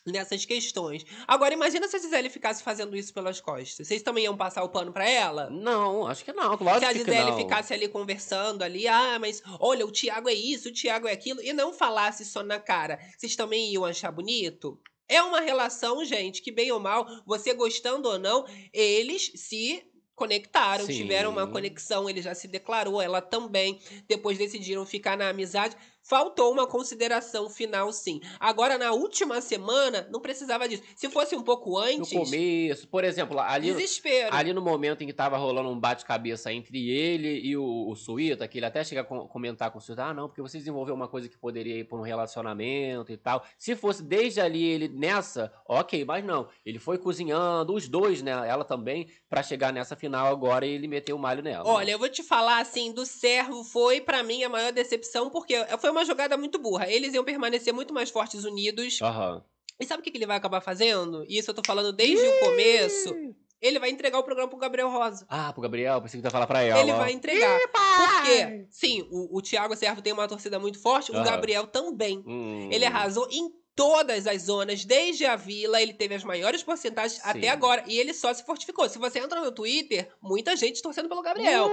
nessas 0.06 0.46
questões. 0.46 1.06
Agora, 1.28 1.54
imagina 1.54 1.88
se 1.90 1.98
a 1.98 2.00
Gisele 2.00 2.30
ficasse 2.30 2.64
fazendo 2.64 2.96
isso 2.96 3.14
pelas 3.14 3.42
costas. 3.42 3.86
Vocês 3.88 4.02
também 4.02 4.24
iam 4.24 4.38
passar 4.38 4.64
o 4.64 4.70
pano 4.70 4.94
pra 4.94 5.10
ela? 5.10 5.50
Não, 5.50 6.08
acho 6.08 6.24
que 6.24 6.32
não. 6.32 6.56
Lógico 6.56 6.80
se 6.80 6.86
a 6.86 6.94
que 6.94 7.00
Gisele 7.00 7.32
não. 7.32 7.38
ficasse 7.38 7.74
ali 7.74 7.90
conversando 7.90 8.62
ali, 8.62 8.88
ah, 8.88 9.18
mas 9.20 9.44
olha, 9.60 9.86
o 9.86 9.92
Thiago 9.92 10.30
é 10.30 10.34
isso, 10.34 10.70
o 10.70 10.74
Thiago 10.74 11.08
é 11.08 11.12
aquilo, 11.12 11.42
e 11.42 11.52
não 11.52 11.74
falasse 11.74 12.24
só 12.24 12.42
na 12.42 12.60
cara, 12.60 12.98
vocês 13.18 13.36
também 13.36 13.74
iam 13.74 13.84
achar 13.84 14.12
bonito? 14.12 14.80
É 15.10 15.22
uma 15.22 15.42
relação, 15.42 16.04
gente, 16.04 16.42
que 16.42 16.52
bem 16.52 16.72
ou 16.72 16.80
mal, 16.80 17.06
você 17.26 17.54
gostando 17.54 18.10
ou 18.10 18.20
não, 18.20 18.46
eles 18.74 19.32
se 19.36 19.86
conectaram, 20.18 20.84
Sim. 20.88 20.94
tiveram 20.94 21.30
uma 21.30 21.46
conexão, 21.46 22.10
ele 22.10 22.24
já 22.24 22.34
se 22.34 22.48
declarou, 22.48 23.00
ela 23.00 23.22
também, 23.22 23.80
depois 24.08 24.36
decidiram 24.36 24.84
ficar 24.84 25.16
na 25.16 25.30
amizade. 25.30 25.78
Faltou 26.08 26.54
uma 26.54 26.66
consideração 26.66 27.50
final, 27.50 27.92
sim. 27.92 28.22
Agora, 28.40 28.78
na 28.78 28.94
última 28.94 29.42
semana, 29.42 30.08
não 30.10 30.22
precisava 30.22 30.68
disso. 30.70 30.82
Se 30.96 31.10
fosse 31.10 31.36
um 31.36 31.44
pouco 31.44 31.72
No 31.72 31.78
antes, 31.80 32.14
começo, 32.14 32.88
por 32.88 33.04
exemplo, 33.04 33.38
ali, 33.42 33.74
desespero. 33.74 34.34
ali 34.34 34.54
no 34.54 34.62
momento 34.62 35.04
em 35.04 35.08
que 35.08 35.12
tava 35.12 35.36
rolando 35.38 35.68
um 35.70 35.78
bate-cabeça 35.78 36.52
entre 36.54 36.90
ele 36.90 37.42
e 37.46 37.58
o, 37.58 37.90
o 37.90 37.96
Suíta, 37.96 38.48
que 38.48 38.58
ele 38.58 38.66
até 38.66 38.86
chega 38.86 39.02
a 39.02 39.04
com- 39.04 39.28
comentar 39.28 39.70
com 39.70 39.80
o 39.80 39.82
Suíta, 39.82 40.06
ah, 40.06 40.14
não, 40.14 40.28
porque 40.30 40.42
você 40.42 40.58
desenvolveu 40.58 40.96
uma 40.96 41.10
coisa 41.10 41.28
que 41.28 41.38
poderia 41.38 41.78
ir 41.78 41.84
por 41.84 42.00
um 42.00 42.04
relacionamento 42.04 43.12
e 43.12 43.18
tal. 43.18 43.44
Se 43.58 43.76
fosse 43.76 44.02
desde 44.02 44.40
ali 44.40 44.64
ele 44.64 44.88
nessa, 44.88 45.52
ok, 45.68 46.06
mas 46.06 46.24
não. 46.24 46.48
Ele 46.66 46.80
foi 46.80 46.98
cozinhando, 46.98 47.74
os 47.74 47.90
dois, 47.90 48.22
né, 48.22 48.32
ela 48.48 48.64
também, 48.64 49.10
pra 49.30 49.44
chegar 49.44 49.74
nessa 49.74 49.96
final 49.96 50.28
agora 50.28 50.66
e 50.66 50.70
ele 50.72 50.88
meteu 50.88 51.16
o 51.16 51.20
malho 51.20 51.44
nela. 51.44 51.68
Olha, 51.68 51.92
eu 51.92 52.00
vou 52.00 52.08
te 52.10 52.24
falar 52.24 52.60
assim, 52.62 52.94
do 52.94 53.06
servo 53.06 53.64
foi 53.64 54.00
pra 54.00 54.24
mim 54.24 54.44
a 54.44 54.50
maior 54.50 54.72
decepção, 54.72 55.30
porque 55.30 55.56
foi 55.80 55.90
uma 55.90 55.97
jogada 56.06 56.38
muito 56.38 56.60
burra. 56.60 56.90
Eles 56.90 57.14
iam 57.14 57.24
permanecer 57.24 57.74
muito 57.74 57.94
mais 57.94 58.10
fortes 58.10 58.44
unidos. 58.44 59.02
Aham. 59.02 59.44
E 59.80 59.86
sabe 59.86 60.02
o 60.02 60.04
que 60.04 60.12
que 60.12 60.18
ele 60.18 60.26
vai 60.26 60.38
acabar 60.38 60.60
fazendo? 60.60 61.24
E 61.28 61.38
isso 61.38 61.52
eu 61.52 61.56
tô 61.56 61.62
falando 61.66 61.94
desde 61.94 62.26
o 62.26 62.40
começo. 62.40 63.16
Ele 63.62 63.80
vai 63.80 63.90
entregar 63.90 64.20
o 64.20 64.24
programa 64.24 64.50
pro 64.50 64.58
Gabriel 64.58 64.90
Rosa. 64.90 65.26
Ah, 65.30 65.52
pro 65.52 65.62
Gabriel, 65.62 66.02
pensei 66.02 66.20
que 66.20 66.24
tu 66.24 66.28
ia 66.28 66.32
falar 66.32 66.46
pra 66.48 66.62
ela. 66.62 66.80
Ele 66.80 66.94
vai 66.94 67.12
entregar. 67.12 67.60
Porque, 67.72 68.68
sim, 68.70 69.08
o, 69.12 69.38
o 69.38 69.42
Thiago 69.42 69.76
Servo 69.76 70.02
tem 70.02 70.14
uma 70.14 70.28
torcida 70.28 70.60
muito 70.60 70.80
forte, 70.80 71.12
o 71.12 71.16
Aham. 71.16 71.24
Gabriel 71.24 71.66
também. 71.68 72.24
Hum. 72.26 72.70
Ele 72.72 72.86
arrasou 72.86 73.28
em 73.32 73.52
todas 73.78 74.26
as 74.26 74.42
zonas, 74.42 74.84
desde 74.84 75.24
a 75.24 75.36
vila, 75.36 75.80
ele 75.80 75.94
teve 75.94 76.16
as 76.16 76.24
maiores 76.24 76.64
porcentagens 76.64 77.22
Sim. 77.22 77.30
até 77.30 77.50
agora. 77.50 77.84
E 77.86 78.00
ele 78.00 78.12
só 78.12 78.34
se 78.34 78.44
fortificou. 78.44 78.90
Se 78.90 78.98
você 78.98 79.20
entra 79.20 79.40
no 79.40 79.52
Twitter, 79.52 80.12
muita 80.20 80.56
gente 80.56 80.82
torcendo 80.82 81.08
pelo 81.08 81.22
Gabriel. 81.22 81.70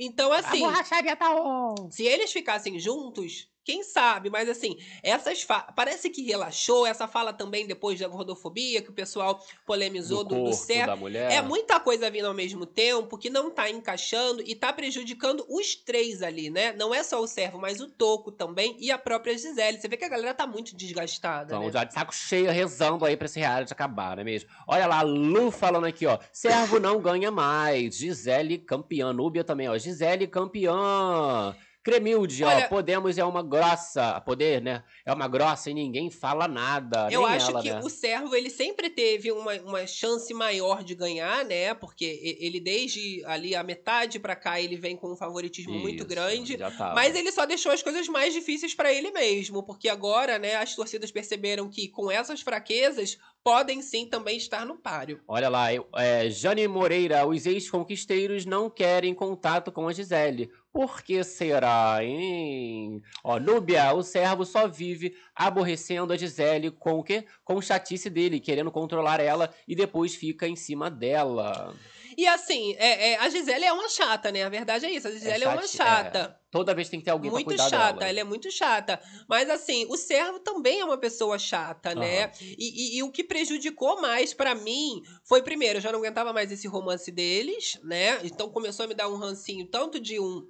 Então, 0.00 0.32
assim. 0.32 0.60
borracharia 0.60 1.14
tá 1.14 1.30
on. 1.30 1.90
Se 1.90 2.04
eles 2.04 2.32
ficassem 2.32 2.80
juntos, 2.80 3.50
quem 3.68 3.82
sabe? 3.82 4.30
Mas 4.30 4.48
assim, 4.48 4.78
essas 5.02 5.46
parece 5.76 6.08
que 6.08 6.22
relaxou. 6.22 6.86
Essa 6.86 7.06
fala 7.06 7.34
também 7.34 7.66
depois 7.66 8.00
da 8.00 8.08
gordofobia, 8.08 8.80
que 8.80 8.88
o 8.88 8.94
pessoal 8.94 9.44
polemizou 9.66 10.24
do 10.24 10.36
do, 10.36 10.44
do 10.44 10.52
certo. 10.54 10.86
da 10.86 10.96
mulher. 10.96 11.30
É 11.30 11.42
muita 11.42 11.78
coisa 11.78 12.10
vindo 12.10 12.24
ao 12.24 12.32
mesmo 12.32 12.64
tempo 12.64 13.18
que 13.18 13.28
não 13.28 13.50
tá 13.50 13.68
encaixando 13.68 14.42
e 14.46 14.54
tá 14.54 14.72
prejudicando 14.72 15.44
os 15.50 15.74
três 15.74 16.22
ali, 16.22 16.48
né? 16.48 16.72
Não 16.72 16.94
é 16.94 17.02
só 17.02 17.20
o 17.20 17.26
servo, 17.26 17.58
mas 17.58 17.78
o 17.78 17.88
Toco 17.88 18.32
também 18.32 18.74
e 18.78 18.90
a 18.90 18.96
própria 18.96 19.36
Gisele. 19.36 19.78
Você 19.78 19.86
vê 19.86 19.98
que 19.98 20.04
a 20.06 20.08
galera 20.08 20.32
tá 20.32 20.46
muito 20.46 20.74
desgastada, 20.74 21.52
Então, 21.54 21.66
né? 21.66 21.70
já 21.70 21.84
de 21.84 21.92
saco 21.92 22.14
cheio, 22.14 22.50
rezando 22.50 23.04
aí 23.04 23.18
pra 23.18 23.26
esse 23.26 23.38
reality 23.38 23.70
acabar, 23.70 24.16
não 24.16 24.22
é 24.22 24.24
mesmo? 24.24 24.48
Olha 24.66 24.86
lá, 24.86 25.02
Lu 25.02 25.50
falando 25.50 25.84
aqui, 25.84 26.06
ó. 26.06 26.18
Servo 26.32 26.80
não 26.80 26.98
ganha 27.02 27.30
mais. 27.30 27.96
Gisele 27.96 28.56
campeã. 28.56 29.12
Núbia 29.12 29.44
também, 29.44 29.68
ó. 29.68 29.76
Gisele 29.76 30.26
campeã. 30.26 31.54
Cremilde, 31.88 32.44
ó. 32.44 32.48
Olha- 32.48 32.68
Podemos 32.68 33.18
é 33.18 33.24
uma 33.24 33.42
grossa. 33.42 34.20
Poder, 34.20 34.60
né? 34.60 34.82
É 35.04 35.12
uma 35.12 35.26
grossa 35.28 35.70
e 35.70 35.74
ninguém 35.74 36.10
fala 36.10 36.46
nada. 36.46 37.08
Eu 37.10 37.24
acho 37.24 37.50
ela, 37.50 37.62
que 37.62 37.70
né? 37.70 37.80
o 37.82 37.88
servo 37.88 38.34
ele 38.34 38.50
sempre 38.50 38.90
teve 38.90 39.32
uma, 39.32 39.54
uma 39.62 39.86
chance 39.86 40.32
maior 40.34 40.82
de 40.84 40.94
ganhar, 40.94 41.44
né? 41.44 41.74
Porque 41.74 42.36
ele 42.40 42.60
desde 42.60 43.24
ali 43.24 43.54
a 43.54 43.62
metade 43.62 44.18
pra 44.18 44.36
cá 44.36 44.60
ele 44.60 44.76
vem 44.76 44.96
com 44.96 45.12
um 45.12 45.16
favoritismo 45.16 45.72
muito 45.72 46.00
Isso, 46.00 46.06
grande. 46.06 46.56
Já 46.58 46.70
tava. 46.70 46.94
Mas 46.94 47.14
ele 47.14 47.32
só 47.32 47.46
deixou 47.46 47.72
as 47.72 47.82
coisas 47.82 48.08
mais 48.08 48.34
difíceis 48.34 48.74
pra 48.74 48.92
ele 48.92 49.10
mesmo, 49.10 49.62
porque 49.62 49.88
agora, 49.88 50.38
né, 50.38 50.56
as 50.56 50.74
torcidas 50.74 51.10
perceberam 51.10 51.68
que 51.68 51.88
com 51.88 52.10
essas 52.10 52.40
fraquezas 52.40 53.18
podem 53.42 53.80
sim 53.80 54.06
também 54.06 54.36
estar 54.36 54.66
no 54.66 54.76
páreo. 54.76 55.20
Olha 55.26 55.48
lá, 55.48 55.68
é, 55.96 56.28
Jane 56.28 56.68
Moreira, 56.68 57.26
os 57.26 57.46
ex-conquisteiros 57.46 58.44
não 58.44 58.68
querem 58.68 59.14
contato 59.14 59.72
com 59.72 59.88
a 59.88 59.92
Gisele. 59.92 60.50
Por 60.78 61.02
que 61.02 61.24
será, 61.24 61.98
hein? 62.04 63.02
Ó, 63.24 63.40
Núbia, 63.40 63.92
o 63.94 64.00
servo 64.04 64.44
só 64.44 64.68
vive 64.68 65.12
aborrecendo 65.34 66.12
a 66.12 66.16
Gisele 66.16 66.70
com 66.70 66.92
o 67.00 67.02
quê? 67.02 67.24
Com 67.44 67.56
o 67.56 67.60
chatice 67.60 68.08
dele, 68.08 68.38
querendo 68.38 68.70
controlar 68.70 69.18
ela 69.18 69.52
e 69.66 69.74
depois 69.74 70.14
fica 70.14 70.46
em 70.46 70.54
cima 70.54 70.88
dela. 70.88 71.74
E 72.16 72.28
assim, 72.28 72.76
é, 72.78 73.10
é, 73.10 73.16
a 73.18 73.28
Gisele 73.28 73.64
é 73.64 73.72
uma 73.72 73.88
chata, 73.88 74.30
né? 74.30 74.44
A 74.44 74.48
verdade 74.48 74.86
é 74.86 74.90
isso, 74.92 75.08
a 75.08 75.10
Gisele 75.10 75.42
é, 75.42 75.48
uma 75.48 75.62
chati- 75.62 75.76
chata. 75.78 76.40
Toda 76.48 76.72
vez 76.72 76.88
tem 76.88 77.00
que 77.00 77.04
ter 77.06 77.10
alguém 77.10 77.28
Muito 77.32 77.46
pra 77.46 77.56
cuidar 77.56 77.68
chata, 77.68 77.98
dela. 77.98 78.10
ela 78.10 78.20
é 78.20 78.24
muito 78.24 78.48
chata. 78.52 79.00
Mas 79.28 79.50
assim, 79.50 79.84
o 79.90 79.96
servo 79.96 80.38
também 80.38 80.78
é 80.78 80.84
uma 80.84 80.96
pessoa 80.96 81.40
chata, 81.40 81.92
né? 81.92 82.26
Aham. 82.26 82.32
E, 82.40 82.56
e- 82.56 82.98
e 82.98 83.02
o 83.02 83.10
que 83.10 83.24
prejudicou 83.24 84.00
mais 84.00 84.32
pra 84.32 84.54
mim 84.54 85.02
foi, 85.24 85.42
primeiro, 85.42 85.78
eu 85.78 85.82
já 85.82 85.90
não 85.90 85.98
aguentava 85.98 86.32
mais 86.32 86.52
esse 86.52 86.68
romance 86.68 87.10
deles, 87.10 87.80
né? 87.82 88.20
Então 88.22 88.48
começou 88.48 88.84
a 88.84 88.88
me 88.88 88.94
dar 88.94 89.08
um 89.08 89.16
rancinho 89.16 89.66
tanto 89.66 89.98
de 89.98 90.20
um 90.20 90.46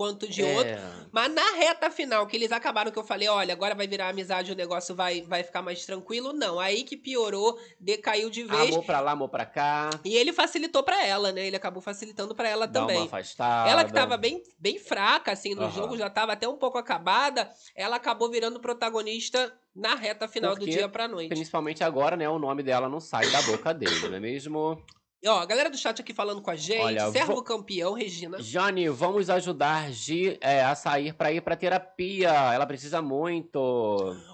quanto 0.00 0.26
de 0.26 0.42
É, 0.42 0.56
outro. 0.56 1.10
Mas 1.12 1.30
na 1.30 1.44
reta 1.56 1.90
final, 1.90 2.26
que 2.26 2.34
eles 2.34 2.50
acabaram 2.52 2.90
que 2.90 2.98
eu 2.98 3.04
falei, 3.04 3.28
olha, 3.28 3.52
agora 3.52 3.74
vai 3.74 3.86
virar 3.86 4.08
amizade, 4.08 4.50
o 4.50 4.54
negócio 4.56 4.94
vai, 4.94 5.20
vai 5.20 5.42
ficar 5.42 5.60
mais 5.60 5.84
tranquilo. 5.84 6.32
Não, 6.32 6.58
aí 6.58 6.84
que 6.84 6.96
piorou, 6.96 7.58
decaiu 7.78 8.30
de 8.30 8.42
vez. 8.44 8.72
Amor 8.72 8.82
pra 8.82 9.00
lá, 9.00 9.10
amor 9.10 9.28
pra 9.28 9.44
cá. 9.44 9.90
E 10.02 10.16
ele 10.16 10.32
facilitou 10.32 10.82
pra 10.82 11.04
ela, 11.04 11.32
né? 11.32 11.46
Ele 11.46 11.56
acabou 11.56 11.82
facilitando 11.82 12.34
pra 12.34 12.48
ela 12.48 12.66
Dá 12.66 12.80
uma 12.80 12.86
também. 12.88 13.04
afastada. 13.04 13.68
Ela 13.68 13.84
que 13.84 13.92
tava 13.92 14.16
bem, 14.16 14.42
bem 14.58 14.78
fraca, 14.78 15.32
assim, 15.32 15.54
no 15.54 15.64
Aham. 15.64 15.70
jogo, 15.70 15.98
já 15.98 16.08
tava 16.08 16.32
até 16.32 16.48
um 16.48 16.56
pouco 16.56 16.78
acabada, 16.78 17.50
ela 17.76 17.96
acabou 17.96 18.30
virando 18.30 18.58
protagonista 18.58 19.52
na 19.76 19.94
reta 19.96 20.26
final 20.26 20.54
do 20.54 20.60
Porque, 20.60 20.70
dia 20.70 20.88
pra 20.88 21.06
noite. 21.06 21.28
Principalmente 21.28 21.84
agora, 21.84 22.16
né? 22.16 22.26
O 22.26 22.38
nome 22.38 22.62
dela 22.62 22.88
não 22.88 23.00
sai 23.00 23.30
da 23.30 23.42
boca 23.42 23.74
dele, 23.74 24.08
não 24.08 24.16
é 24.16 24.20
mesmo? 24.20 24.82
Ó, 25.26 25.38
a 25.38 25.44
galera 25.44 25.68
do 25.68 25.76
chat 25.76 26.00
aqui 26.00 26.14
falando 26.14 26.40
com 26.40 26.50
a 26.50 26.56
gente, 26.56 26.80
Olha, 26.80 27.10
servo 27.10 27.34
vou- 27.34 27.42
campeão, 27.42 27.92
Regina. 27.92 28.40
Jane, 28.40 28.88
vamos 28.88 29.28
ajudar 29.28 29.92
Gi 29.92 30.38
é, 30.40 30.62
a 30.62 30.74
sair 30.74 31.12
pra 31.12 31.30
ir 31.30 31.42
pra 31.42 31.54
terapia. 31.56 32.30
Ela 32.54 32.64
precisa 32.66 33.02
muito. 33.02 33.60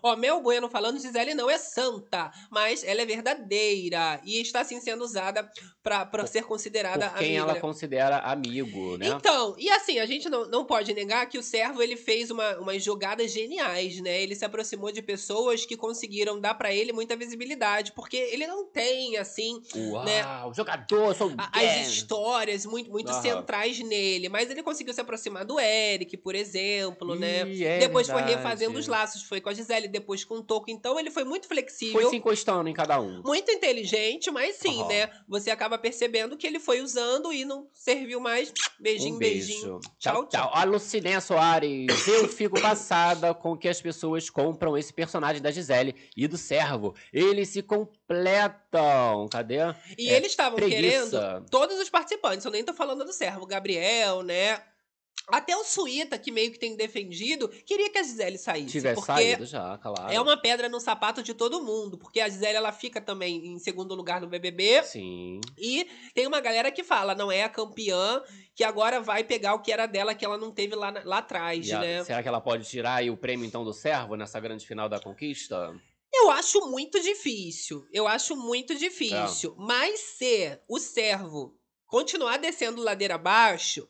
Ó, 0.01 0.14
Mel 0.14 0.41
Bueno 0.41 0.68
falando, 0.68 1.01
Gisele 1.01 1.34
não 1.34 1.51
é 1.51 1.59
santa, 1.59 2.30
mas 2.53 2.84
ela 2.84 3.03
é 3.03 3.05
verdadeira 3.07 4.20
e 4.24 4.41
está, 4.41 4.61
assim, 4.61 4.80
sendo 4.80 5.03
usada 5.03 5.51
pra, 5.82 6.07
pra 6.07 6.24
ser 6.24 6.45
considerada 6.45 7.09
Por 7.11 7.18
quem 7.18 7.37
amiga. 7.37 7.53
ela 7.53 7.61
considera 7.61 8.18
amigo, 8.18 8.97
né? 8.97 9.09
Então, 9.09 9.57
e 9.59 9.68
assim, 9.70 9.99
a 9.99 10.07
gente 10.07 10.28
não, 10.28 10.49
não 10.49 10.64
pode 10.64 10.95
negar 10.95 11.26
que 11.28 11.37
o 11.37 11.43
servo 11.43 11.82
ele 11.82 11.97
fez 11.97 12.30
uma, 12.30 12.59
umas 12.59 12.80
jogadas 12.84 13.32
geniais, 13.32 14.01
né? 14.01 14.22
Ele 14.22 14.37
se 14.37 14.45
aproximou 14.45 14.93
de 14.93 15.03
pessoas 15.03 15.66
que 15.66 15.76
conseguiram 15.76 16.41
dar 16.41 16.55
pra 16.55 16.72
ele 16.72 16.93
muita 16.93 17.16
visibilidade, 17.16 17.91
porque 17.91 18.16
ele 18.16 18.47
não 18.47 18.64
tem, 18.66 19.16
assim, 19.16 19.61
Uau, 19.74 20.05
né? 20.05 20.22
jogador 20.55 20.75
imperador, 20.84 21.14
sou 21.14 21.32
as 21.52 21.86
histórias 21.88 22.66
muito, 22.66 22.90
muito 22.90 23.10
Aham. 23.10 23.22
centrais 23.22 23.78
nele. 23.80 24.28
Mas 24.28 24.50
ele 24.50 24.62
conseguiu 24.62 24.92
se 24.94 25.00
aproximar 25.00 25.44
do 25.44 25.58
Eric, 25.58 26.16
por 26.16 26.34
exemplo, 26.34 27.14
né? 27.14 27.46
Ih, 27.48 27.64
é 27.64 27.78
depois 27.78 28.06
foi 28.06 28.16
verdade. 28.16 28.36
refazendo 28.36 28.78
os 28.78 28.86
laços, 28.86 29.22
foi 29.22 29.40
com 29.40 29.48
a 29.48 29.54
Gisele, 29.54 29.88
depois 29.88 30.24
com 30.24 30.36
o 30.36 30.42
Toco. 30.42 30.70
Então 30.70 30.98
ele 30.98 31.10
foi 31.10 31.24
muito 31.24 31.46
flexível. 31.48 32.00
Foi 32.00 32.10
se 32.10 32.16
encostando 32.16 32.68
em 32.68 32.74
cada 32.74 33.00
um. 33.00 33.22
Muito 33.24 33.50
inteligente, 33.50 34.30
mas 34.30 34.56
sim, 34.56 34.80
Aham. 34.80 34.88
né? 34.88 35.10
Você 35.28 35.50
acaba 35.50 35.78
percebendo 35.78 36.36
que 36.36 36.46
ele 36.46 36.58
foi 36.60 36.80
usando 36.80 37.32
e 37.32 37.44
não 37.44 37.68
serviu 37.72 38.20
mais. 38.20 38.52
Beijinho, 38.78 39.14
um 39.16 39.18
beijinho. 39.18 39.60
beijo. 39.78 39.80
Tchau, 39.98 40.26
tchau. 40.26 40.50
A 40.52 40.64
Lucinéia 40.64 41.20
Soares. 41.20 42.06
Eu 42.06 42.28
fico 42.28 42.60
passada 42.60 43.32
com 43.34 43.56
que 43.56 43.68
as 43.68 43.80
pessoas 43.80 44.28
compram 44.30 44.76
esse 44.76 44.92
personagem 44.92 45.40
da 45.40 45.50
Gisele 45.50 45.94
e 46.16 46.26
do 46.28 46.36
servo. 46.36 46.94
Eles 47.12 47.48
se 47.48 47.62
completam. 47.62 49.26
Cadê? 49.30 49.56
E 49.98 50.08
É, 50.10 50.16
eles 50.16 50.30
estavam 50.32 50.58
querendo 50.68 51.46
todos 51.50 51.78
os 51.78 51.88
participantes, 51.90 52.44
eu 52.44 52.50
nem 52.52 52.64
tô 52.64 52.72
falando 52.74 53.04
do 53.04 53.12
servo, 53.12 53.42
o 53.44 53.46
Gabriel, 53.46 54.22
né? 54.22 54.60
Até 55.28 55.56
o 55.56 55.64
Suíta, 55.64 56.16
que 56.16 56.30
meio 56.30 56.52
que 56.52 56.58
tem 56.58 56.76
defendido, 56.76 57.48
queria 57.48 57.90
que 57.90 57.98
a 57.98 58.02
Gisele 58.02 58.38
saísse. 58.38 58.70
Tivesse 58.70 58.94
porque 58.94 59.10
saído 59.12 59.44
já, 59.44 59.76
claro. 59.78 60.12
é 60.12 60.20
uma 60.20 60.36
pedra 60.36 60.68
no 60.68 60.78
sapato 60.78 61.20
de 61.20 61.34
todo 61.34 61.60
mundo. 61.64 61.98
Porque 61.98 62.20
a 62.20 62.28
Gisele, 62.28 62.54
ela 62.56 62.70
fica 62.70 63.00
também 63.00 63.44
em 63.44 63.58
segundo 63.58 63.92
lugar 63.96 64.20
no 64.20 64.28
BBB. 64.28 64.84
Sim. 64.84 65.40
E 65.58 65.88
tem 66.14 66.28
uma 66.28 66.40
galera 66.40 66.70
que 66.70 66.84
fala, 66.84 67.12
não 67.12 67.32
é 67.32 67.42
a 67.42 67.48
campeã, 67.48 68.22
que 68.54 68.62
agora 68.62 69.00
vai 69.00 69.24
pegar 69.24 69.54
o 69.54 69.58
que 69.62 69.72
era 69.72 69.86
dela, 69.86 70.14
que 70.14 70.24
ela 70.24 70.38
não 70.38 70.52
teve 70.52 70.76
lá, 70.76 70.94
lá 71.04 71.18
atrás, 71.18 71.66
E 71.66 71.72
a- 71.72 71.80
né? 71.80 72.04
Será 72.04 72.22
que 72.22 72.28
ela 72.28 72.40
pode 72.40 72.68
tirar 72.68 72.94
aí 72.96 73.10
o 73.10 73.16
prêmio, 73.16 73.44
então, 73.44 73.64
do 73.64 73.72
servo 73.72 74.14
nessa 74.14 74.38
grande 74.38 74.64
final 74.64 74.88
da 74.88 75.00
conquista? 75.00 75.74
Eu 76.18 76.30
acho 76.30 76.66
muito 76.70 77.00
difícil. 77.00 77.86
Eu 77.92 78.06
acho 78.08 78.36
muito 78.36 78.74
difícil. 78.74 79.52
É. 79.52 79.54
Mas 79.62 80.00
se 80.00 80.58
o 80.68 80.78
servo 80.78 81.54
continuar 81.86 82.36
descendo 82.38 82.82
ladeira 82.82 83.14
abaixo, 83.14 83.88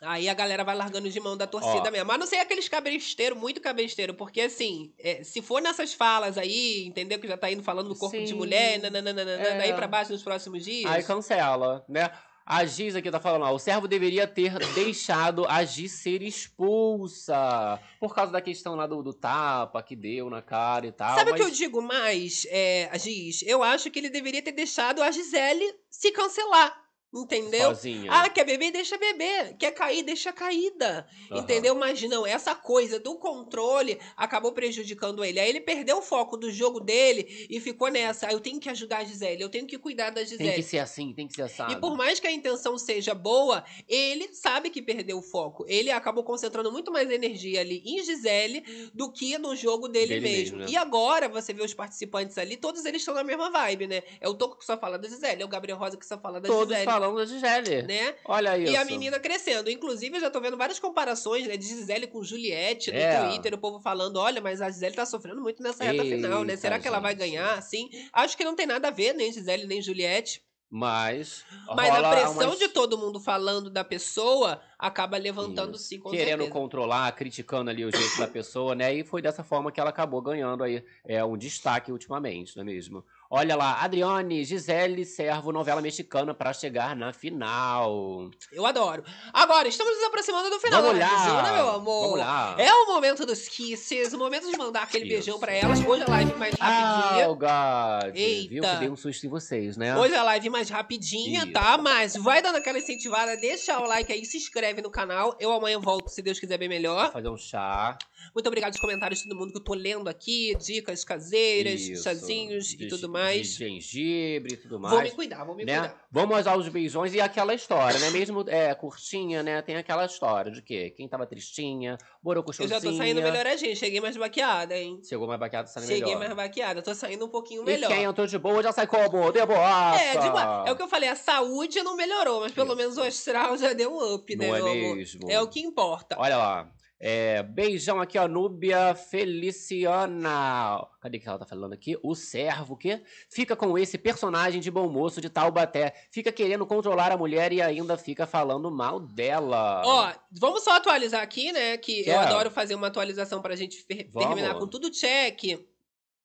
aí 0.00 0.28
a 0.28 0.34
galera 0.34 0.64
vai 0.64 0.74
largando 0.74 1.08
de 1.10 1.20
mão 1.20 1.36
da 1.36 1.46
torcida 1.46 1.88
Ó. 1.88 1.90
mesmo. 1.90 2.06
Mas 2.06 2.18
não 2.18 2.26
sei 2.26 2.40
aqueles 2.40 2.68
cabesteiros, 2.68 3.38
muito 3.38 3.60
cabesteiro, 3.60 4.14
porque 4.14 4.40
assim, 4.42 4.92
é, 4.98 5.22
se 5.22 5.40
for 5.42 5.60
nessas 5.62 5.92
falas 5.94 6.36
aí, 6.38 6.84
entendeu? 6.86 7.18
Que 7.18 7.28
já 7.28 7.36
tá 7.36 7.50
indo 7.50 7.62
falando 7.62 7.88
do 7.88 7.96
corpo 7.96 8.18
de 8.18 8.28
Sim. 8.28 8.34
mulher, 8.34 8.80
nananana, 8.80 9.22
É. 9.22 9.58
daí 9.58 9.72
pra 9.72 9.86
baixo 9.86 10.12
nos 10.12 10.22
próximos 10.22 10.64
dias. 10.64 10.90
Aí 10.90 11.02
cancela, 11.02 11.84
né? 11.88 12.10
A 12.46 12.66
Giz 12.66 12.94
aqui 12.94 13.10
tá 13.10 13.18
falando, 13.18 13.46
ó, 13.46 13.54
o 13.54 13.58
servo 13.58 13.88
deveria 13.88 14.26
ter 14.26 14.58
deixado 14.74 15.46
a 15.48 15.64
Giz 15.64 15.92
ser 15.92 16.22
expulsa. 16.22 17.80
Por 17.98 18.14
causa 18.14 18.32
da 18.32 18.40
questão 18.40 18.74
lá 18.74 18.86
do, 18.86 19.02
do 19.02 19.14
tapa 19.14 19.82
que 19.82 19.96
deu 19.96 20.28
na 20.28 20.42
cara 20.42 20.86
e 20.86 20.92
tal. 20.92 21.14
Sabe 21.14 21.30
o 21.30 21.32
mas... 21.32 21.40
que 21.40 21.46
eu 21.46 21.50
digo 21.50 21.80
mais, 21.80 22.46
é, 22.50 22.90
Giz? 22.98 23.42
Eu 23.46 23.62
acho 23.62 23.90
que 23.90 23.98
ele 23.98 24.10
deveria 24.10 24.42
ter 24.42 24.52
deixado 24.52 25.02
a 25.02 25.10
Gisele 25.10 25.64
se 25.88 26.12
cancelar. 26.12 26.83
Entendeu? 27.14 27.68
Sozinha. 27.68 28.10
Ah, 28.12 28.28
quer 28.28 28.44
beber? 28.44 28.72
Deixa 28.72 28.98
beber. 28.98 29.56
Quer 29.56 29.70
cair? 29.70 30.02
Deixa 30.02 30.32
caída. 30.32 31.06
Aham. 31.30 31.40
Entendeu? 31.40 31.74
Mas 31.76 32.02
não, 32.02 32.26
essa 32.26 32.54
coisa 32.54 32.98
do 32.98 33.14
controle 33.16 34.00
acabou 34.16 34.52
prejudicando 34.52 35.24
ele. 35.24 35.38
Aí 35.38 35.48
ele 35.48 35.60
perdeu 35.60 35.98
o 35.98 36.02
foco 36.02 36.36
do 36.36 36.50
jogo 36.50 36.80
dele 36.80 37.46
e 37.48 37.60
ficou 37.60 37.88
nessa. 37.88 38.26
Ah, 38.26 38.32
eu 38.32 38.40
tenho 38.40 38.58
que 38.58 38.68
ajudar 38.68 38.98
a 38.98 39.04
Gisele, 39.04 39.42
eu 39.42 39.48
tenho 39.48 39.66
que 39.66 39.78
cuidar 39.78 40.10
da 40.10 40.22
Gisele. 40.24 40.50
Tem 40.50 40.54
que 40.54 40.62
ser 40.62 40.78
assim, 40.78 41.12
tem 41.12 41.28
que 41.28 41.34
ser 41.34 41.42
assado. 41.42 41.72
E 41.72 41.76
por 41.76 41.96
mais 41.96 42.18
que 42.18 42.26
a 42.26 42.32
intenção 42.32 42.76
seja 42.76 43.14
boa, 43.14 43.64
ele 43.88 44.34
sabe 44.34 44.70
que 44.70 44.82
perdeu 44.82 45.18
o 45.18 45.22
foco. 45.22 45.64
Ele 45.68 45.90
acabou 45.90 46.24
concentrando 46.24 46.72
muito 46.72 46.90
mais 46.90 47.10
energia 47.10 47.60
ali 47.60 47.82
em 47.84 48.02
Gisele 48.02 48.90
do 48.92 49.12
que 49.12 49.38
no 49.38 49.54
jogo 49.54 49.88
dele, 49.88 50.14
Dele 50.14 50.20
mesmo. 50.20 50.56
mesmo, 50.56 50.58
né? 50.58 50.66
E 50.68 50.76
agora, 50.76 51.28
você 51.28 51.52
vê 51.52 51.62
os 51.62 51.74
participantes 51.74 52.36
ali, 52.38 52.56
todos 52.56 52.84
eles 52.84 53.02
estão 53.02 53.14
na 53.14 53.22
mesma 53.22 53.50
vibe, 53.50 53.86
né? 53.86 54.02
É 54.20 54.28
o 54.28 54.34
Toco 54.34 54.58
que 54.58 54.64
só 54.64 54.76
fala 54.76 54.98
da 54.98 55.08
Gisele, 55.08 55.42
é 55.42 55.44
o 55.44 55.48
Gabriel 55.48 55.78
Rosa 55.78 55.96
que 55.96 56.06
só 56.06 56.18
fala 56.18 56.40
da 56.40 56.48
Todos 56.48 56.68
Gisele. 56.68 56.84
Falando 57.04 57.16
da 57.18 57.24
Gisele. 57.26 57.82
Né? 57.82 58.14
Olha 58.24 58.58
isso. 58.58 58.72
E 58.72 58.76
a 58.76 58.84
menina 58.84 59.18
crescendo. 59.20 59.70
Inclusive, 59.70 60.16
eu 60.16 60.20
já 60.20 60.30
tô 60.30 60.40
vendo 60.40 60.56
várias 60.56 60.78
comparações, 60.78 61.46
né? 61.46 61.56
De 61.56 61.66
Gisele 61.66 62.06
com 62.06 62.22
Juliette 62.22 62.90
no 62.90 62.96
É. 62.98 63.28
Twitter, 63.28 63.54
o 63.54 63.58
povo 63.58 63.80
falando: 63.80 64.16
olha, 64.16 64.40
mas 64.40 64.60
a 64.60 64.70
Gisele 64.70 64.94
tá 64.94 65.06
sofrendo 65.06 65.40
muito 65.40 65.62
nessa 65.62 65.84
reta 65.84 66.02
final, 66.02 66.44
né? 66.44 66.52
Eita, 66.52 66.60
Será 66.60 66.78
que 66.78 66.88
ela 66.88 67.00
vai 67.00 67.14
ganhar? 67.14 67.58
Assim, 67.58 67.88
acho 68.12 68.36
que 68.36 68.44
não 68.44 68.54
tem 68.56 68.66
nada 68.66 68.88
a 68.88 68.90
ver, 68.90 69.12
nem 69.14 69.32
Gisele, 69.32 69.66
nem 69.66 69.80
Juliette. 69.82 70.42
Mas. 70.76 71.44
Mas 71.76 71.88
a 71.94 72.10
pressão 72.10 72.48
umas- 72.48 72.58
de 72.58 72.66
todo 72.68 72.98
mundo 72.98 73.20
falando 73.20 73.70
da 73.70 73.84
pessoa 73.84 74.60
acaba 74.76 75.16
levantando 75.16 75.78
sim, 75.78 76.00
com 76.00 76.10
Querendo 76.10 76.28
certeza. 76.30 76.50
controlar, 76.50 77.12
criticando 77.12 77.70
ali 77.70 77.84
o 77.84 77.96
jeito 77.96 78.18
da 78.18 78.26
pessoa, 78.26 78.74
né? 78.74 78.92
E 78.92 79.04
foi 79.04 79.22
dessa 79.22 79.44
forma 79.44 79.70
que 79.70 79.78
ela 79.78 79.90
acabou 79.90 80.20
ganhando 80.20 80.64
aí 80.64 80.84
é, 81.06 81.24
um 81.24 81.36
destaque 81.36 81.92
ultimamente, 81.92 82.56
não 82.56 82.62
é 82.62 82.64
mesmo? 82.64 83.04
Olha 83.30 83.56
lá, 83.56 83.82
Adriane, 83.82 84.44
Gisele, 84.44 85.04
Servo, 85.04 85.50
novela 85.50 85.80
mexicana 85.80 86.32
pra 86.34 86.52
chegar 86.52 86.94
na 86.94 87.12
final. 87.12 88.30
Eu 88.52 88.64
adoro. 88.64 89.02
Agora, 89.32 89.66
estamos 89.66 89.94
nos 89.96 90.04
aproximando 90.04 90.50
do 90.50 90.60
final 90.60 90.82
Vamos 90.82 90.98
da 91.00 91.10
lá, 91.10 91.24
Juna, 91.28 91.52
meu 91.52 91.68
amor. 91.70 92.02
Vamos 92.02 92.18
lá. 92.20 92.54
É 92.58 92.72
o 92.72 92.86
momento 92.86 93.26
dos 93.26 93.48
kisses, 93.48 94.12
o 94.12 94.18
momento 94.18 94.48
de 94.50 94.56
mandar 94.56 94.82
aquele 94.82 95.04
Isso. 95.06 95.14
beijão 95.14 95.38
pra 95.40 95.52
elas. 95.52 95.84
Hoje 95.84 96.04
a 96.04 96.10
live 96.10 96.34
mais 96.34 96.54
Ah, 96.60 96.66
rapidinha. 97.00 97.28
o 97.30 97.34
God. 97.34 98.14
Viu 98.14 98.62
Eita. 98.62 98.68
que 98.74 98.76
dei 98.80 98.90
um 98.90 98.96
susto 98.96 99.26
em 99.26 99.28
vocês, 99.28 99.76
né? 99.76 99.96
Hoje 99.96 100.14
a 100.14 100.22
live 100.22 100.50
mais 100.50 100.68
rapidinha, 100.70 101.42
Isso. 101.44 101.52
tá? 101.52 101.76
Mas 101.78 102.14
vai 102.14 102.40
dando 102.40 102.56
aquela 102.56 102.78
incentivada, 102.78 103.36
deixa 103.36 103.78
o 103.80 103.86
like 103.86 104.12
aí, 104.12 104.24
se 104.24 104.36
inscreve 104.36 104.80
no 104.80 104.90
canal. 104.90 105.34
Eu 105.40 105.50
amanhã 105.50 105.80
volto, 105.80 106.08
se 106.08 106.22
Deus 106.22 106.38
quiser, 106.38 106.58
bem 106.58 106.68
Vou 106.68 106.76
melhor. 106.76 107.10
fazer 107.10 107.28
um 107.28 107.36
chá. 107.36 107.96
Muito 108.34 108.46
obrigado 108.46 108.72
aos 108.72 108.80
comentários 108.80 109.20
de 109.20 109.28
todo 109.28 109.36
mundo 109.38 109.50
que 109.52 109.58
eu 109.58 109.64
tô 109.64 109.74
lendo 109.74 110.08
aqui, 110.08 110.54
dicas 110.60 111.04
caseiras, 111.04 111.80
Isso. 111.80 112.04
chazinhos 112.04 112.72
e 112.72 112.76
De- 112.76 112.88
tudo 112.88 113.06
De 113.06 113.08
mais. 113.08 113.46
gengibre 113.48 114.54
e 114.54 114.56
tudo 114.56 114.78
mais. 114.78 114.94
Vou 114.94 115.02
me 115.02 115.10
cuidar, 115.10 115.44
vou 115.44 115.54
me 115.54 115.64
né? 115.64 115.78
cuidar. 115.80 116.06
Vamos 116.10 116.46
aos 116.46 116.68
beijões 116.68 117.14
e 117.14 117.20
aquela 117.20 117.54
história, 117.54 117.98
né? 117.98 118.10
Mesmo 118.10 118.44
é, 118.48 118.74
curtinha, 118.74 119.42
né? 119.42 119.60
Tem 119.62 119.76
aquela 119.76 120.04
história 120.06 120.50
de 120.52 120.62
quê? 120.62 120.90
Quem 120.96 121.08
tava 121.08 121.26
tristinha, 121.26 121.98
Eu 122.00 122.06
borocochosinha. 122.22 122.68
já 122.68 122.80
tô 122.80 122.96
saindo 122.96 123.20
melhoradinha, 123.20 123.74
cheguei 123.74 124.00
mais 124.00 124.16
baqueada, 124.16 124.76
hein? 124.76 125.00
Chegou 125.02 125.26
mais 125.26 125.40
baqueada, 125.40 125.66
saindo 125.68 125.86
Cheguei 125.88 126.04
melhor. 126.14 126.18
mais 126.20 126.34
baqueada, 126.34 126.82
tô 126.82 126.94
saindo 126.94 127.24
um 127.24 127.28
pouquinho 127.28 127.62
E 127.62 127.66
melhor. 127.66 127.88
quem 127.88 128.04
entrou 128.04 128.26
de 128.26 128.38
boa 128.38 128.62
já 128.62 128.72
sai 128.72 128.86
como? 128.86 129.30
De 129.32 129.44
boaça! 129.44 130.02
É, 130.02 130.12
de 130.18 130.30
boa. 130.30 130.64
é 130.66 130.72
o 130.72 130.76
que 130.76 130.82
eu 130.82 130.88
falei, 130.88 131.08
a 131.08 131.16
saúde 131.16 131.82
não 131.82 131.96
melhorou, 131.96 132.40
mas 132.40 132.52
pelo 132.52 132.68
Isso. 132.68 132.76
menos 132.76 132.96
o 132.96 133.02
astral 133.02 133.56
já 133.56 133.72
deu 133.72 133.92
um 133.92 134.14
up, 134.14 134.36
né, 134.36 134.46
Não 134.48 134.54
é 134.56 134.58
meu 134.62 134.68
amor? 134.72 134.96
mesmo? 134.96 135.30
É 135.30 135.40
o 135.40 135.48
que 135.48 135.60
importa. 135.60 136.16
Olha 136.18 136.36
lá. 136.36 136.70
É, 137.00 137.42
beijão 137.42 138.00
aqui, 138.00 138.16
ó, 138.18 138.26
Núbia 138.26 138.94
Feliciana. 138.94 140.86
Cadê 141.00 141.18
que 141.18 141.28
ela 141.28 141.38
tá 141.38 141.44
falando 141.46 141.72
aqui? 141.72 141.98
O 142.02 142.14
servo 142.14 142.76
que 142.76 143.02
fica 143.30 143.54
com 143.56 143.76
esse 143.76 143.98
personagem 143.98 144.60
de 144.60 144.70
bom 144.70 144.88
moço 144.88 145.20
de 145.20 145.28
Taubaté. 145.28 145.92
Fica 146.10 146.32
querendo 146.32 146.64
controlar 146.66 147.12
a 147.12 147.16
mulher 147.16 147.52
e 147.52 147.60
ainda 147.60 147.96
fica 147.98 148.26
falando 148.26 148.70
mal 148.70 149.00
dela. 149.00 149.82
Ó, 149.84 150.12
vamos 150.30 150.62
só 150.62 150.76
atualizar 150.76 151.22
aqui, 151.22 151.52
né? 151.52 151.76
Que 151.76 152.00
eu 152.00 152.04
Quer? 152.04 152.18
adoro 152.18 152.50
fazer 152.50 152.74
uma 152.74 152.86
atualização 152.86 153.42
pra 153.42 153.56
gente 153.56 153.82
fer- 153.82 154.08
Vamos. 154.12 154.28
terminar 154.28 154.54
com 154.58 154.66
tudo 154.66 154.90
check. 154.90 155.60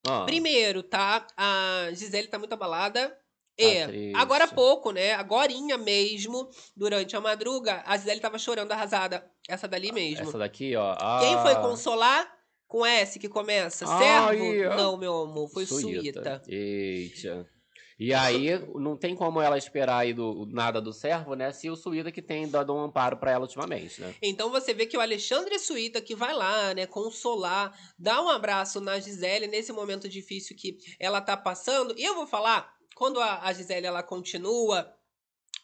Ah, 0.08 0.24
Primeiro, 0.24 0.82
tá? 0.82 1.26
A 1.36 1.88
Gisele 1.92 2.28
tá 2.28 2.38
muito 2.38 2.54
abalada. 2.54 3.14
É, 3.64 3.86
triste. 3.86 4.16
agora 4.16 4.44
há 4.44 4.48
pouco, 4.48 4.90
né? 4.92 5.12
Agorinha 5.14 5.76
mesmo, 5.78 6.48
durante 6.76 7.16
a 7.16 7.20
madruga, 7.20 7.82
a 7.86 7.96
Gisele 7.96 8.20
tava 8.20 8.38
chorando 8.38 8.72
arrasada. 8.72 9.24
Essa 9.48 9.66
dali 9.66 9.92
mesmo. 9.92 10.28
Essa 10.28 10.38
daqui, 10.38 10.74
ó. 10.76 10.94
Quem 11.20 11.36
foi 11.42 11.52
Ah, 11.52 11.60
consolar? 11.60 12.40
Com 12.66 12.86
S 12.86 13.18
que 13.18 13.28
começa? 13.28 13.84
Ai, 13.88 14.38
Servo? 14.38 14.76
Não, 14.76 14.96
meu 14.96 15.22
amor, 15.22 15.50
foi 15.50 15.66
Suíta. 15.66 16.40
Eita. 16.46 17.44
E 17.98 18.14
aí, 18.14 18.48
não 18.76 18.96
tem 18.96 19.14
como 19.14 19.42
ela 19.42 19.58
esperar 19.58 19.98
aí 19.98 20.14
do, 20.14 20.46
nada 20.50 20.80
do 20.80 20.90
servo, 20.90 21.34
né? 21.34 21.52
Se 21.52 21.68
o 21.68 21.76
Suíta 21.76 22.10
que 22.10 22.22
tem 22.22 22.48
dado 22.48 22.72
um 22.74 22.80
amparo 22.80 23.18
pra 23.18 23.30
ela 23.30 23.42
ultimamente, 23.42 24.00
né? 24.00 24.14
Então 24.22 24.50
você 24.50 24.72
vê 24.72 24.86
que 24.86 24.96
o 24.96 25.02
Alexandre 25.02 25.58
Suíta 25.58 26.00
que 26.00 26.14
vai 26.14 26.32
lá, 26.32 26.72
né, 26.72 26.86
consolar, 26.86 27.76
dar 27.98 28.22
um 28.22 28.30
abraço 28.30 28.80
na 28.80 28.98
Gisele 28.98 29.46
nesse 29.48 29.70
momento 29.70 30.08
difícil 30.08 30.56
que 30.56 30.78
ela 30.98 31.20
tá 31.20 31.36
passando. 31.36 31.94
E 31.98 32.02
eu 32.02 32.14
vou 32.14 32.26
falar, 32.26 32.72
quando 33.00 33.18
a, 33.18 33.40
a 33.46 33.52
Gisele 33.54 33.86
ela 33.86 34.02
continua, 34.02 34.94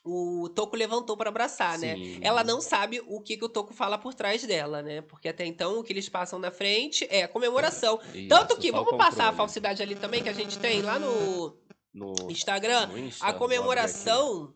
o 0.02 0.48
Toco 0.54 0.74
levantou 0.74 1.18
pra 1.18 1.28
abraçar, 1.28 1.78
né? 1.78 1.94
Sim. 1.94 2.18
Ela 2.22 2.42
não 2.42 2.62
sabe 2.62 3.02
o 3.06 3.20
que, 3.20 3.36
que 3.36 3.44
o 3.44 3.48
Toco 3.48 3.74
fala 3.74 3.98
por 3.98 4.14
trás 4.14 4.42
dela, 4.46 4.80
né? 4.80 5.02
Porque 5.02 5.28
até 5.28 5.44
então 5.44 5.78
o 5.78 5.84
que 5.84 5.92
eles 5.92 6.08
passam 6.08 6.38
na 6.38 6.50
frente 6.50 7.06
é 7.10 7.24
a 7.24 7.28
comemoração. 7.28 8.00
Isso, 8.14 8.26
Tanto 8.28 8.56
que, 8.56 8.72
vamos 8.72 8.96
passar 8.96 9.24
a 9.24 9.26
controle. 9.26 9.36
falsidade 9.36 9.82
ali 9.82 9.94
também 9.96 10.22
que 10.22 10.30
a 10.30 10.32
gente 10.32 10.58
tem 10.58 10.80
lá 10.80 10.98
no 10.98 11.54
No, 11.92 12.14
Instagram. 12.30 12.86
no 12.86 12.96
Insta, 12.98 13.26
a 13.26 13.34
comemoração 13.34 14.54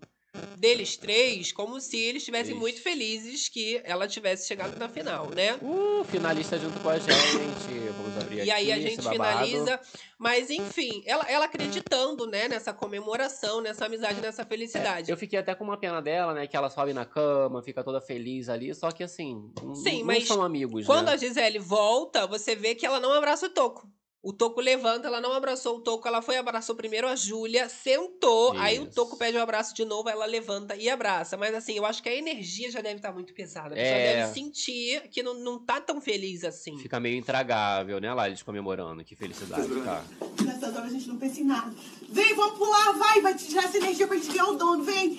deles 0.56 0.96
três, 0.96 1.52
como 1.52 1.80
se 1.80 1.98
eles 1.98 2.22
estivessem 2.22 2.52
Isso. 2.52 2.60
muito 2.60 2.80
felizes 2.82 3.48
que 3.48 3.80
ela 3.84 4.06
tivesse 4.06 4.46
chegado 4.46 4.78
na 4.78 4.88
final, 4.88 5.30
né? 5.30 5.54
Uh, 5.62 6.04
finalista 6.04 6.58
junto 6.58 6.78
com 6.80 6.88
a 6.88 6.98
gente. 6.98 7.90
Vamos 7.96 8.16
abrir 8.22 8.36
E 8.36 8.40
aqui 8.42 8.50
aí 8.50 8.72
a 8.72 8.78
gente 8.78 9.08
finaliza. 9.08 9.80
Mas, 10.18 10.50
enfim, 10.50 11.02
ela, 11.06 11.24
ela 11.30 11.46
acreditando, 11.46 12.26
né, 12.26 12.46
nessa 12.46 12.74
comemoração, 12.74 13.60
nessa 13.62 13.86
amizade, 13.86 14.20
nessa 14.20 14.44
felicidade. 14.44 15.10
Eu 15.10 15.16
fiquei 15.16 15.38
até 15.38 15.54
com 15.54 15.64
uma 15.64 15.78
pena 15.78 16.02
dela, 16.02 16.34
né? 16.34 16.46
Que 16.46 16.56
ela 16.56 16.68
sobe 16.68 16.92
na 16.92 17.06
cama, 17.06 17.62
fica 17.62 17.82
toda 17.82 18.00
feliz 18.00 18.48
ali. 18.48 18.74
Só 18.74 18.90
que 18.90 19.02
assim, 19.02 19.50
Sim, 19.82 20.00
não 20.00 20.06
mas 20.06 20.28
são 20.28 20.42
amigos, 20.42 20.84
Quando 20.84 21.06
né? 21.06 21.14
a 21.14 21.16
Gisele 21.16 21.58
volta, 21.58 22.26
você 22.26 22.54
vê 22.54 22.74
que 22.74 22.84
ela 22.84 23.00
não 23.00 23.12
abraça 23.12 23.46
o 23.46 23.50
Toco. 23.50 23.88
O 24.22 24.34
Toco 24.34 24.60
levanta, 24.60 25.06
ela 25.08 25.18
não 25.18 25.32
abraçou 25.32 25.78
o 25.78 25.80
Toco, 25.80 26.06
ela 26.06 26.20
foi 26.20 26.36
abraçou 26.36 26.74
primeiro 26.76 27.08
a 27.08 27.16
Júlia, 27.16 27.70
sentou, 27.70 28.52
aí 28.58 28.78
o 28.78 28.82
Isso. 28.82 28.92
Toco 28.94 29.16
pede 29.16 29.38
o 29.38 29.40
abraço 29.40 29.74
de 29.74 29.82
novo, 29.82 30.10
ela 30.10 30.26
levanta 30.26 30.76
e 30.76 30.90
abraça. 30.90 31.38
Mas 31.38 31.54
assim, 31.54 31.72
eu 31.78 31.86
acho 31.86 32.02
que 32.02 32.08
a 32.10 32.14
energia 32.14 32.70
já 32.70 32.82
deve 32.82 32.96
estar 32.96 33.12
muito 33.12 33.32
pesada. 33.32 33.68
A 33.68 33.78
pessoa 33.78 33.96
É. 33.96 34.16
deve 34.16 34.34
sentir 34.34 35.08
que 35.08 35.22
não, 35.22 35.32
não 35.32 35.64
tá 35.64 35.80
tão 35.80 36.02
feliz 36.02 36.44
assim. 36.44 36.76
Fica 36.78 37.00
meio 37.00 37.16
intragável, 37.16 37.98
né, 37.98 38.12
lá 38.12 38.26
eles 38.28 38.42
comemorando. 38.42 39.02
Que 39.02 39.16
felicidade, 39.16 39.68
tá? 39.82 40.04
Nessas 40.44 40.76
horas 40.76 40.90
a 40.90 40.92
gente 40.92 41.08
não 41.08 41.16
pensa 41.16 41.40
em 41.40 41.44
nada. 41.44 41.74
Vem, 42.10 42.34
vamos 42.34 42.58
pular, 42.58 42.92
vai, 42.92 43.22
vai 43.22 43.34
tirar 43.34 43.64
essa 43.64 43.78
energia 43.78 44.06
pra 44.06 44.16
gente 44.18 44.28
ganhar 44.32 44.48
o 44.48 44.56
dono, 44.56 44.84
vem. 44.84 45.18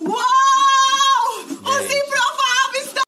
Uau! 0.00 1.44
Os 1.44 1.94
improváveis 1.94 2.86
estão... 2.86 3.02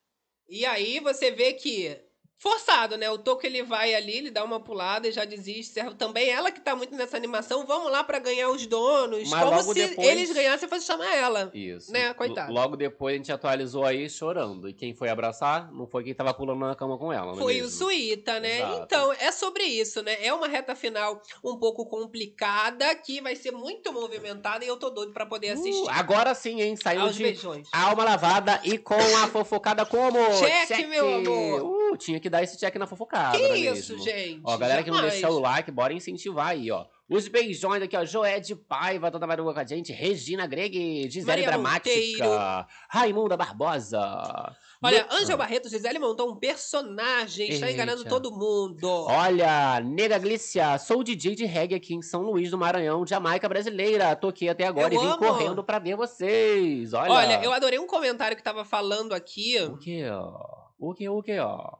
E 0.48 0.64
aí 0.64 1.00
você 1.00 1.32
vê 1.32 1.52
que. 1.54 1.96
Forçado, 2.38 2.98
né? 2.98 3.10
O 3.10 3.16
Toco 3.16 3.46
ele 3.46 3.62
vai 3.62 3.94
ali, 3.94 4.16
ele 4.18 4.30
dá 4.30 4.44
uma 4.44 4.60
pulada 4.60 5.08
e 5.08 5.12
já 5.12 5.24
desiste. 5.24 5.72
Serve 5.72 5.94
também 5.94 6.28
ela 6.28 6.50
que 6.50 6.60
tá 6.60 6.76
muito 6.76 6.94
nessa 6.94 7.16
animação. 7.16 7.64
Vamos 7.66 7.90
lá 7.90 8.04
pra 8.04 8.18
ganhar 8.18 8.50
os 8.50 8.66
donos. 8.66 9.30
Mas 9.30 9.44
como 9.44 9.62
se 9.62 9.74
depois- 9.88 10.06
eles 10.08 10.32
ganhassem 10.32 10.68
fosse 10.68 10.84
chamar 10.86 11.14
ela. 11.14 11.50
Isso. 11.54 11.90
Né, 11.90 12.12
coitada. 12.12 12.52
Logo 12.52 12.76
depois 12.76 13.14
a 13.14 13.16
gente 13.16 13.32
atualizou 13.32 13.84
aí 13.84 14.10
chorando. 14.10 14.68
E 14.68 14.74
quem 14.74 14.94
foi 14.94 15.08
abraçar 15.08 15.72
não 15.72 15.86
foi 15.86 16.04
quem 16.04 16.12
tava 16.14 16.34
pulando 16.34 16.60
na 16.60 16.74
cama 16.74 16.98
com 16.98 17.10
ela, 17.12 17.32
é 17.32 17.36
Foi 17.36 17.60
o 17.60 17.64
mesmo? 17.64 17.78
Suíta, 17.78 18.38
né? 18.40 18.58
Exato. 18.58 18.82
Então, 18.84 19.12
é 19.14 19.32
sobre 19.32 19.62
isso, 19.64 20.02
né? 20.02 20.16
É 20.20 20.32
uma 20.34 20.46
reta 20.48 20.74
final 20.74 21.22
um 21.42 21.56
pouco 21.56 21.86
complicada, 21.86 22.94
que 22.96 23.20
vai 23.22 23.36
ser 23.36 23.52
muito 23.52 23.92
movimentada 23.92 24.64
e 24.64 24.68
eu 24.68 24.76
tô 24.76 24.90
doido 24.90 25.12
pra 25.12 25.24
poder 25.24 25.50
assistir. 25.50 25.82
Uh, 25.84 25.88
agora 25.90 26.34
sim, 26.34 26.60
hein? 26.60 26.76
Saiu 26.76 27.02
Aos 27.02 27.14
de 27.14 27.22
beijões. 27.22 27.68
alma 27.72 28.04
lavada 28.04 28.60
e 28.64 28.76
com 28.76 28.94
a 28.94 29.28
fofocada 29.28 29.86
como? 29.86 30.18
Cheque, 30.34 30.84
meu 30.86 31.14
amor. 31.14 31.92
Uh, 31.92 31.96
tinha 31.96 32.20
que 32.20 32.23
dar 32.30 32.42
esse 32.42 32.58
check 32.58 32.74
na 32.76 32.86
fofocada, 32.86 33.36
Que 33.38 33.44
é 33.44 33.56
isso, 33.56 33.92
mesmo? 33.92 34.04
gente? 34.04 34.40
Ó, 34.44 34.56
galera 34.56 34.82
que 34.82 34.90
não 34.90 34.96
Jamais. 34.98 35.14
deixou 35.20 35.36
o 35.36 35.40
like, 35.40 35.70
bora 35.70 35.92
incentivar 35.92 36.48
aí, 36.48 36.70
ó. 36.70 36.84
Os 37.06 37.28
beijões 37.28 37.82
aqui, 37.82 37.94
ó. 37.96 38.04
Joé 38.04 38.40
de 38.40 38.56
Paiva, 38.56 39.10
toda 39.10 39.26
madrugada 39.26 39.54
com 39.54 39.60
a 39.60 39.66
gente. 39.76 39.92
Regina 39.92 40.46
Greg, 40.46 41.02
Gisele 41.10 41.26
Maria 41.26 41.46
Dramática. 41.48 42.24
Monteiro. 42.24 42.66
Raimunda 42.88 43.36
Barbosa. 43.36 44.54
Olha, 44.82 45.06
Ângel 45.10 45.36
Barreto, 45.36 45.68
Gisele 45.68 45.98
montou 45.98 46.30
um 46.30 46.36
personagem, 46.36 47.50
está 47.50 47.70
enganando 47.70 48.04
todo 48.04 48.30
mundo. 48.30 48.88
Olha, 49.06 49.80
Nega 49.80 50.18
Glícia, 50.18 50.78
sou 50.78 51.02
DJ 51.04 51.34
de 51.34 51.44
reggae 51.44 51.74
aqui 51.74 51.94
em 51.94 52.02
São 52.02 52.22
Luís 52.22 52.50
do 52.50 52.58
Maranhão, 52.58 53.06
Jamaica 53.06 53.48
brasileira. 53.48 54.16
Tô 54.16 54.28
aqui 54.28 54.48
até 54.48 54.66
agora 54.66 54.92
Eu 54.94 54.98
e 55.00 55.02
vim 55.04 55.10
amo. 55.10 55.18
correndo 55.18 55.62
pra 55.64 55.78
ver 55.78 55.96
vocês. 55.96 56.92
Olha. 56.94 57.12
Olha, 57.12 57.44
eu 57.44 57.52
adorei 57.52 57.78
um 57.78 57.86
comentário 57.86 58.36
que 58.36 58.42
tava 58.42 58.64
falando 58.64 59.12
aqui. 59.14 59.60
O 59.62 59.76
que, 59.78 60.06
ó? 60.08 60.32
O 60.78 60.94
que, 60.94 61.08
o 61.08 61.22
que, 61.22 61.38
ó? 61.38 61.70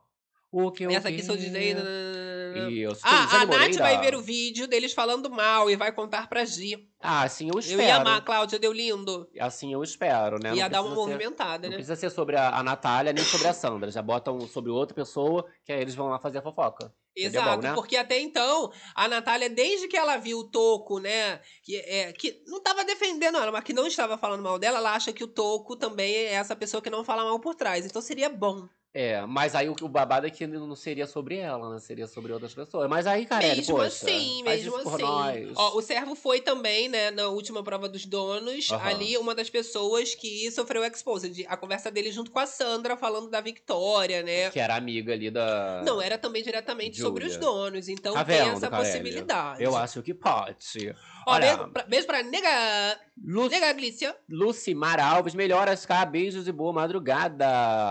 O 0.57 0.71
que, 0.71 0.85
Essa 0.85 1.09
aqui 1.09 1.21
sou 1.21 1.37
DJ. 1.37 1.75
Isso. 2.71 3.01
Ah, 3.03 3.25
Gisele 3.27 3.43
a 3.43 3.59
Nath 3.59 3.75
vai 3.79 4.01
ver 4.01 4.15
o 4.15 4.23
vídeo 4.23 4.69
deles 4.69 4.93
falando 4.93 5.29
mal 5.29 5.69
e 5.69 5.75
vai 5.75 5.91
contar 5.91 6.29
pra 6.29 6.45
Gi. 6.45 6.89
Ah, 7.01 7.23
assim 7.25 7.51
eu 7.53 7.59
espero. 7.59 7.81
Eu 7.83 7.87
ia 7.87 7.97
amar, 7.97 8.25
Cláudia, 8.25 8.59
deu 8.59 8.73
lindo. 8.73 9.29
Assim 9.41 9.73
eu 9.73 9.83
espero, 9.83 10.39
né? 10.39 10.55
ia 10.55 10.63
Não 10.65 10.71
dar 10.71 10.83
uma 10.83 10.91
ser- 10.91 10.97
movimentada, 10.97 11.63
Não 11.65 11.71
né? 11.71 11.77
precisa 11.77 11.97
ser 11.97 12.11
sobre 12.11 12.37
a, 12.37 12.51
a 12.51 12.63
Natália 12.63 13.13
nem 13.13 13.25
sobre 13.25 13.49
a 13.49 13.53
Sandra. 13.53 13.91
Já 13.91 14.01
botam 14.01 14.41
sobre 14.47 14.71
outra 14.71 14.95
pessoa, 14.95 15.45
que 15.65 15.73
aí 15.73 15.81
eles 15.81 15.97
vão 15.97 16.07
lá 16.09 16.21
fazer 16.21 16.39
a 16.39 16.43
fofoca. 16.43 16.95
Exato, 17.17 17.57
bom, 17.57 17.63
né? 17.63 17.75
porque 17.75 17.97
até 17.97 18.19
então, 18.21 18.73
a 18.95 19.07
Natália, 19.07 19.49
desde 19.51 19.87
que 19.89 19.97
ela 19.97 20.17
viu 20.17 20.39
o 20.39 20.45
Toco, 20.51 20.99
né, 20.99 21.41
que, 21.63 21.77
é, 21.77 22.13
que 22.13 22.43
não 22.47 22.61
tava 22.61 22.85
defendendo 22.85 23.39
ela, 23.39 23.53
mas 23.53 23.63
que 23.63 23.73
não 23.73 23.87
estava 23.87 24.19
falando 24.19 24.43
mal 24.43 24.59
dela, 24.59 24.79
ela 24.79 24.95
acha 24.95 25.13
que 25.13 25.23
o 25.23 25.29
Toco 25.29 25.77
também 25.77 26.13
é 26.13 26.33
essa 26.35 26.57
pessoa 26.57 26.81
que 26.83 26.91
não 26.91 27.05
fala 27.05 27.23
mal 27.25 27.39
por 27.39 27.55
trás. 27.55 27.87
Então 27.87 28.03
seria 28.03 28.29
bom. 28.29 28.69
É, 28.97 29.26
mas 29.26 29.57
aí 29.57 29.68
o, 29.68 29.74
o 29.82 29.88
babado 29.88 30.24
é 30.24 30.30
que 30.30 30.47
não 30.47 30.76
seria 30.76 31.05
sobre 31.05 31.36
ela, 31.38 31.68
né? 31.68 31.80
Seria 31.80 32.07
sobre 32.07 32.32
outras 32.32 32.55
pessoas. 32.55 32.88
Mas 32.88 33.09
aí, 33.09 33.26
Carelli, 33.26 33.57
mesmo 33.57 33.74
poxa, 33.74 33.88
assim, 33.88 34.40
mesmo 34.45 34.76
assim. 34.76 35.03
nós. 35.03 35.53
Ó, 35.57 35.76
o 35.76 35.82
servo 35.82 36.14
foi 36.14 36.40
também, 36.40 36.88
né, 36.88 37.11
na 37.11 37.26
última 37.26 37.61
prova 37.61 37.88
dos 37.88 38.07
donos, 38.07 38.70
Aham. 38.70 38.88
ali 38.88 39.18
uma 39.18 39.34
das 39.34 39.51
pessoas 39.51 40.14
que 40.14 40.49
sofreu 40.53 40.84
exposed. 40.84 41.45
A 41.49 41.57
conversa 41.57 41.90
dele 41.90 42.12
junto 42.12 42.30
com 42.30 42.38
a 42.38 42.47
Sandra, 42.47 42.97
falando 42.97 43.28
da 43.28 43.40
Victoria, 43.40 44.22
né? 44.22 44.49
Que 44.51 44.61
era 44.61 44.76
amiga 44.76 45.12
ali 45.12 45.28
da... 45.28 45.82
Não, 45.84 46.01
era 46.01 46.16
também 46.16 46.45
diretamente 46.45 47.01
sobre 47.01 47.24
os 47.24 47.36
donos. 47.36 47.88
Então 47.88 48.14
Tá 48.14 48.24
tem 48.24 48.49
essa 48.49 48.70
possibilidade. 48.70 49.61
Eu 49.61 49.76
acho 49.76 50.03
que 50.03 50.14
pode. 50.14 50.95
Ó, 51.27 51.33
Olha, 51.33 51.57
beijo, 51.57 51.72
pra, 51.72 51.83
beijo 51.85 52.07
pra 52.07 52.22
nega, 52.22 53.01
Lu... 53.22 53.49
nega 53.49 53.72
Glícia. 53.72 54.14
Lucimar 54.29 55.01
Alves, 55.01 55.35
melhoras 55.35 55.87
cá, 55.87 56.05
beijos 56.05 56.47
e 56.47 56.53
boa 56.53 56.72
madrugada. 56.72 57.47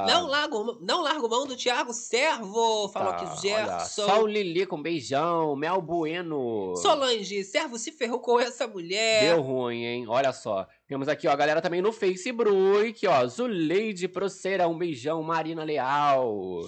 Não 0.08 0.28
largo, 0.28 0.80
não 0.82 1.02
largo 1.02 1.28
mão 1.28 1.48
do 1.48 1.56
Thiago 1.56 1.94
Servo, 1.94 2.90
falou 2.90 3.14
Tá, 3.14 3.18
aqui 3.18 3.26
olha, 3.26 3.36
Gerson. 3.38 4.06
Sol 4.06 4.28
Lili 4.28 4.66
com 4.66 4.82
beijão, 4.82 5.56
Mel 5.56 5.82
Bueno. 5.82 6.76
Solange, 6.78 7.44
Servo 7.44 7.78
se 7.78 7.92
ferrou 7.92 8.20
com 8.20 8.40
essa 8.40 8.68
mulher. 8.68 9.22
Deu 9.24 9.42
ruim, 9.42 9.84
hein? 9.84 10.06
Olha 10.08 10.32
só. 10.32 10.68
Temos 10.88 11.08
aqui, 11.08 11.28
ó, 11.28 11.32
a 11.32 11.36
galera 11.36 11.62
também 11.62 11.82
no 11.82 11.92
Facebook, 11.92 13.08
ó. 13.08 13.26
Zuleide 13.28 14.08
Proceira, 14.08 14.68
um 14.68 14.78
beijão. 14.78 15.24
Marina 15.24 15.64
Leal. 15.64 16.66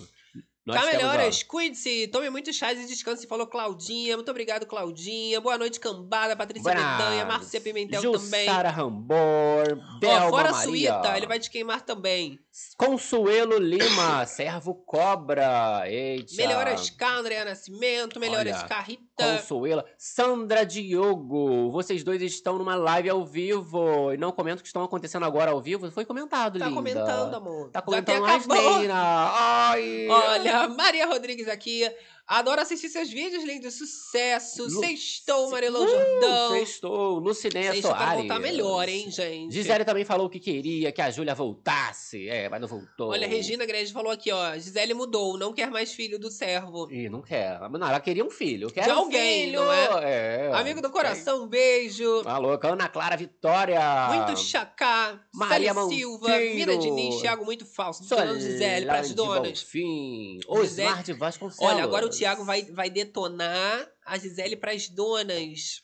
Nós 0.66 0.82
Tá 0.82 0.86
melhoras, 0.88 1.43
cuide-se, 1.43 2.07
tome 2.07 2.28
muitos 2.32 2.55
chás 2.55 2.80
e 2.80 2.88
descanse, 2.88 3.28
falou 3.28 3.45
Claudinha. 3.45 4.16
Muito 4.16 4.32
obrigado, 4.32 4.66
Claudinha. 4.66 5.39
Boa 5.39 5.59
noite, 5.59 5.80
Cambada, 5.80 6.36
Patrícia 6.36 6.74
Buenas. 6.74 6.97
Bedanha, 6.97 7.24
Márcia 7.26 7.61
Pimentel 7.61 8.01
também. 8.01 8.45
Jussara 8.45 8.70
Rambor, 8.72 9.78
Delma 9.99 10.26
Ó, 10.26 10.30
fora 10.32 10.49
a 10.49 10.51
Maria. 10.53 10.93
Suíta, 10.93 11.18
ele 11.18 11.28
vai 11.28 11.38
te 11.39 11.51
queimar 11.51 11.82
também. 11.82 12.39
Consuelo 12.78 13.59
Lima, 13.59 14.26
Servo 14.26 14.74
Cobra. 14.74 15.84
Eita. 15.86 16.34
Melhoras 16.36 16.89
K, 16.89 17.09
Andréa 17.18 17.45
Nascimento, 17.45 18.20
melhoras 18.20 18.57
Olha, 18.57 18.68
K, 18.68 18.82
Rita. 18.82 19.03
Consuela. 19.18 19.86
Sandra 19.97 20.66
Diogo, 20.66 21.70
vocês 21.72 22.03
dois 22.03 22.22
estão 22.24 22.57
numa 22.57 22.76
live 22.76 23.09
ao 23.09 23.24
vivo 23.24 24.11
e 24.13 24.18
não 24.18 24.32
comentam 24.32 24.59
o 24.59 24.61
que 24.63 24.68
estão 24.68 24.84
acontecendo 24.84 25.26
agora 25.26 25.51
ao 25.51 25.61
vivo. 25.61 25.91
Foi 25.91 26.05
comentado, 26.05 26.57
Tá 26.57 26.66
linda. 26.66 26.76
comentando, 26.76 27.36
amor. 27.36 27.70
Tá 27.70 27.82
comentando 27.84 28.22
mais. 28.22 28.47
Neira. 28.47 28.93
Ai. 28.95 30.07
Olha, 30.09 30.55
Maria 30.68 31.06
Rodrigues 31.06 31.47
aqui. 31.47 31.89
Adoro 32.28 32.59
assistir 32.61 32.89
seus 32.89 33.09
vídeos, 33.09 33.43
lindo. 33.43 33.69
Sucesso. 33.69 34.63
Lu- 34.63 34.80
Sextou, 34.80 35.49
Marilão 35.51 35.88
Jordão. 35.88 36.51
Sextou. 36.53 37.19
Lucinéia 37.19 37.71
Sextou 37.71 37.91
pra 37.91 37.99
Soares. 37.99 38.19
voltar 38.19 38.39
melhor, 38.39 38.89
hein, 38.89 39.11
gente? 39.11 39.53
Gisele 39.53 39.86
também 39.86 40.03
falou 40.03 40.28
que 40.28 40.39
queria 40.39 40.91
que 40.91 41.01
a 41.01 41.11
Júlia 41.11 41.36
voltasse. 41.36 42.28
É, 42.28 42.49
mas 42.49 42.59
não 42.59 42.67
voltou. 42.67 43.09
Olha, 43.11 43.28
Regina 43.28 43.63
Grande 43.65 43.93
falou 43.93 44.11
aqui, 44.11 44.32
ó. 44.32 44.53
Gisele 44.55 44.95
mudou, 44.95 45.38
não 45.38 45.53
quer 45.53 45.69
mais 45.69 45.93
filho 45.93 46.17
do 46.17 46.32
servo. 46.32 46.88
Ih, 46.91 47.09
não 47.09 47.21
quer. 47.21 47.59
Não, 47.69 47.88
ela 47.88 47.99
queria 47.99 48.26
um 48.26 48.32
filho. 48.32 48.71
Quer 48.71 48.86
De 48.86 48.89
um 48.91 48.95
alguém, 48.97 49.45
filho. 49.45 49.59
não 49.61 49.71
é? 49.71 50.51
Amigo 50.53 50.82
do 50.82 50.89
coração, 50.89 51.43
um 51.43 51.47
beijo. 51.47 52.23
Tá 52.23 52.38
louca. 52.39 52.69
Ana 52.69 52.89
Clara 52.89 53.15
Vitória. 53.15 53.80
Muito 54.13 54.39
chacá. 54.39 55.19
Maria 55.32 55.73
Silva. 55.73 56.28
Mira 56.39 56.76
Diniz, 56.78 57.21
Thiago 57.21 57.45
muito 57.45 57.65
falso. 57.67 58.03
Dona 58.09 58.34
Gisele, 58.39 58.86
pras 58.88 59.13
donas. 59.13 59.59
Gisele- 59.59 60.39
Osmar 60.47 61.03
de 61.03 61.13
Vasconcelos. 61.13 61.71
Olha, 61.73 61.84
agora 61.84 62.05
o 62.05 62.09
Thiago 62.18 62.43
vai, 62.45 62.63
vai 62.63 62.89
detonar 62.89 63.89
a 64.05 64.18
Gisele 64.18 64.55
pras 64.55 64.89
donas. 64.89 65.84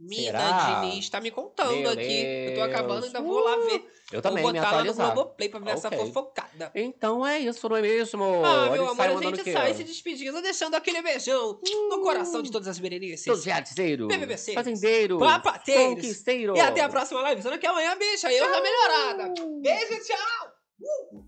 Mina 0.00 0.26
Será? 0.26 0.80
Diniz 0.80 1.08
tá 1.10 1.20
me 1.20 1.28
contando 1.32 1.74
Meu 1.74 1.90
aqui. 1.90 2.22
Eu 2.46 2.54
tô 2.54 2.62
acabando, 2.62 3.00
Deus. 3.00 3.06
ainda 3.06 3.20
vou 3.20 3.40
lá 3.40 3.56
ver. 3.56 3.84
Eu 4.12 4.22
também 4.22 4.44
vou 4.44 4.52
botar 4.52 4.70
lá 4.70 4.84
no. 4.84 4.94
Globoplay 4.94 5.48
pra 5.48 5.58
ver 5.58 5.70
essa 5.72 5.88
Ok. 5.88 5.98
fofocada. 5.98 6.70
Então 6.72 7.26
é 7.26 7.40
isso, 7.40 7.68
não 7.68 7.76
é 7.76 7.82
mesmo? 7.82 8.22
Ah, 8.44 8.62
Olha, 8.62 8.70
meu 8.70 8.88
amor, 8.90 9.04
a 9.04 9.22
gente 9.22 9.52
sai 9.52 9.74
se 9.74 9.82
despedindo, 9.82 10.40
deixando 10.40 10.76
aquele 10.76 11.02
beijão 11.02 11.60
no 11.90 12.00
coração 12.00 12.42
de 12.42 12.52
todas 12.52 12.68
as 12.68 12.78
berenices. 12.78 13.24
Todos 13.24 13.44
reatizeiros. 13.44 14.06
BBBC. 14.06 14.54
Fazendeiros. 14.54 15.18
Papateiros. 15.18 15.94
Conquisteiros. 15.96 16.56
E 16.56 16.60
até 16.60 16.80
a 16.80 16.88
próxima 16.88 17.20
live, 17.22 17.58
que 17.58 17.66
é 17.66 17.68
amanhã, 17.68 17.98
bicha. 17.98 18.32
Eu 18.32 18.48
já 18.48 18.60
melhorada. 18.60 19.34
Beijo, 19.60 20.04
tchau! 20.04 21.27